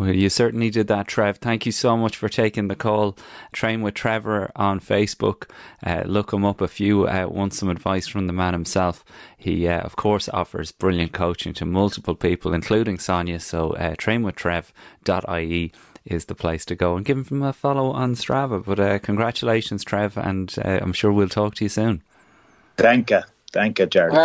Well, 0.00 0.16
you 0.16 0.30
certainly 0.30 0.70
did 0.70 0.86
that, 0.86 1.08
Trev. 1.08 1.36
Thank 1.36 1.66
you 1.66 1.72
so 1.72 1.94
much 1.94 2.16
for 2.16 2.30
taking 2.30 2.68
the 2.68 2.74
call. 2.74 3.18
Train 3.52 3.82
with 3.82 3.92
Trevor 3.92 4.50
on 4.56 4.80
Facebook. 4.80 5.50
Uh, 5.84 6.04
look 6.06 6.32
him 6.32 6.42
up 6.42 6.62
if 6.62 6.80
you 6.80 7.06
uh, 7.06 7.26
want 7.28 7.52
some 7.52 7.68
advice 7.68 8.06
from 8.08 8.26
the 8.26 8.32
man 8.32 8.54
himself. 8.54 9.04
He, 9.36 9.68
uh, 9.68 9.80
of 9.80 9.96
course, 9.96 10.26
offers 10.30 10.72
brilliant 10.72 11.12
coaching 11.12 11.52
to 11.52 11.66
multiple 11.66 12.14
people, 12.14 12.54
including 12.54 12.98
Sonia. 12.98 13.40
So, 13.40 13.72
uh, 13.72 13.94
trainwithtrev.ie 13.96 15.72
is 16.06 16.24
the 16.24 16.34
place 16.34 16.64
to 16.64 16.74
go 16.74 16.96
and 16.96 17.04
give 17.04 17.28
him 17.28 17.42
a 17.42 17.52
follow 17.52 17.90
on 17.90 18.14
Strava. 18.14 18.64
But 18.64 18.80
uh, 18.80 19.00
congratulations, 19.00 19.84
Trev, 19.84 20.16
and 20.16 20.54
uh, 20.64 20.78
I'm 20.80 20.94
sure 20.94 21.12
we'll 21.12 21.28
talk 21.28 21.56
to 21.56 21.64
you 21.66 21.68
soon. 21.68 22.02
Thank 22.78 23.10
you. 23.10 23.20
Thank 23.52 23.78
you, 23.78 23.86
Jarlath. 23.86 24.16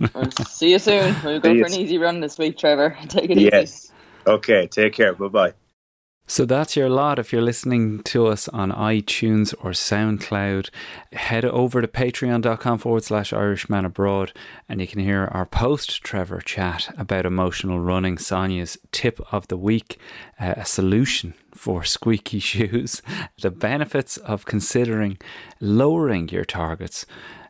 All 0.00 0.06
right. 0.06 0.14
we'll 0.14 0.30
see 0.46 0.70
you 0.70 0.78
soon. 0.78 1.16
We'll 1.24 1.40
go 1.40 1.52
for 1.58 1.66
an 1.66 1.74
easy 1.74 1.98
run 1.98 2.20
this 2.20 2.38
week, 2.38 2.58
Trevor. 2.58 2.96
Take 3.08 3.30
it 3.30 3.38
yes. 3.38 3.85
easy. 3.85 3.85
Okay, 4.26 4.66
take 4.66 4.94
care. 4.94 5.14
Bye 5.14 5.28
bye. 5.28 5.52
So 6.28 6.44
that's 6.44 6.74
your 6.74 6.88
lot. 6.88 7.20
If 7.20 7.32
you're 7.32 7.40
listening 7.40 8.02
to 8.02 8.26
us 8.26 8.48
on 8.48 8.72
iTunes 8.72 9.54
or 9.62 9.70
SoundCloud, 9.70 10.70
head 11.12 11.44
over 11.44 11.80
to 11.80 11.86
patreon.com 11.86 12.78
forward 12.78 13.04
slash 13.04 13.32
Irishman 13.32 13.84
Abroad 13.84 14.32
and 14.68 14.80
you 14.80 14.88
can 14.88 14.98
hear 14.98 15.26
our 15.30 15.46
post 15.46 16.02
Trevor 16.02 16.40
chat 16.40 16.92
about 16.98 17.26
emotional 17.26 17.78
running, 17.78 18.18
Sonia's 18.18 18.76
tip 18.90 19.20
of 19.32 19.46
the 19.46 19.56
week, 19.56 20.00
uh, 20.40 20.54
a 20.56 20.64
solution 20.64 21.34
for 21.54 21.84
squeaky 21.84 22.40
shoes, 22.40 23.02
the 23.40 23.52
benefits 23.52 24.16
of 24.16 24.46
considering 24.46 25.18
lowering 25.60 26.28
your 26.30 26.44
targets 26.44 27.06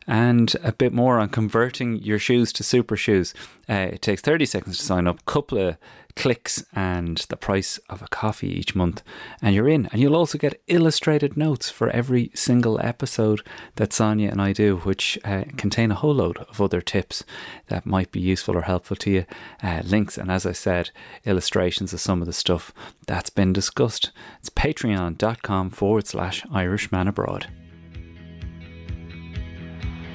and 0.07 0.55
a 0.63 0.71
bit 0.71 0.93
more 0.93 1.19
on 1.19 1.29
converting 1.29 2.01
your 2.01 2.19
shoes 2.19 2.53
to 2.53 2.63
super 2.63 2.95
shoes. 2.95 3.33
Uh, 3.69 3.89
it 3.93 4.01
takes 4.01 4.21
30 4.21 4.45
seconds 4.45 4.77
to 4.77 4.83
sign 4.83 5.07
up, 5.07 5.25
couple 5.25 5.57
of 5.57 5.77
clicks 6.17 6.65
and 6.73 7.17
the 7.29 7.37
price 7.37 7.77
of 7.89 8.01
a 8.01 8.07
coffee 8.07 8.49
each 8.49 8.75
month, 8.75 9.03
and 9.41 9.53
you're 9.53 9.69
in. 9.69 9.85
And 9.87 10.01
you'll 10.01 10.15
also 10.15 10.37
get 10.37 10.61
illustrated 10.67 11.37
notes 11.37 11.69
for 11.69 11.89
every 11.89 12.31
single 12.33 12.83
episode 12.83 13.41
that 13.75 13.93
Sonia 13.93 14.29
and 14.29 14.41
I 14.41 14.51
do, 14.51 14.77
which 14.77 15.19
uh, 15.23 15.43
contain 15.55 15.91
a 15.91 15.95
whole 15.95 16.15
load 16.15 16.37
of 16.37 16.59
other 16.59 16.81
tips 16.81 17.23
that 17.67 17.85
might 17.85 18.11
be 18.11 18.19
useful 18.19 18.57
or 18.57 18.63
helpful 18.63 18.97
to 18.97 19.11
you. 19.11 19.25
Uh, 19.61 19.81
links, 19.85 20.17
and 20.17 20.31
as 20.31 20.45
I 20.45 20.53
said, 20.53 20.89
illustrations 21.25 21.93
of 21.93 22.01
some 22.01 22.21
of 22.21 22.25
the 22.25 22.33
stuff 22.33 22.73
that's 23.05 23.29
been 23.29 23.53
discussed. 23.53 24.11
It's 24.39 24.49
patreon.com 24.49 25.69
forward 25.69 26.07
slash 26.07 26.43
Irishman 26.51 27.07
Abroad 27.07 27.47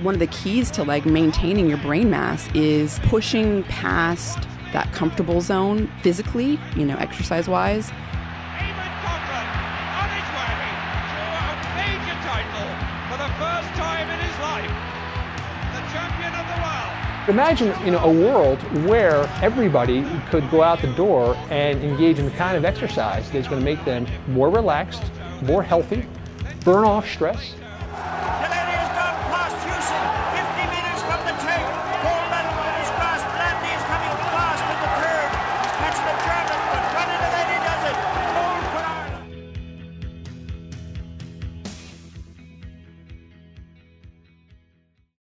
one 0.03 0.15
of 0.15 0.21
the 0.21 0.27
keys 0.29 0.71
to 0.73 0.83
like 0.83 1.07
maintaining 1.07 1.69
your 1.69 1.79
brain 1.79 2.11
mass 2.11 2.49
is 2.55 2.99
pushing 3.05 3.63
past 3.65 4.49
that 4.73 4.91
comfortable 4.93 5.41
zone 5.41 5.91
physically, 6.03 6.59
you 6.77 6.85
know, 6.85 6.97
exercise 6.97 7.49
wise. 7.49 7.93
Imagine 17.29 17.73
you 17.85 17.93
know 17.93 18.01
a 18.01 18.13
world 18.13 18.61
where 18.85 19.31
everybody 19.43 20.05
could 20.31 20.51
go 20.51 20.61
out 20.61 20.81
the 20.81 20.93
door 20.95 21.37
and 21.51 21.81
engage 21.81 22.19
in 22.19 22.25
the 22.25 22.33
kind 22.33 22.57
of 22.57 22.65
exercise 22.65 23.31
that's 23.31 23.47
going 23.47 23.61
to 23.61 23.65
make 23.65 23.83
them 23.85 24.09
more 24.27 24.51
relaxed, 24.51 25.05
more 25.43 25.63
healthy, 25.63 26.05
burn 26.65 26.85
off 26.85 27.09
stress, 27.09 27.55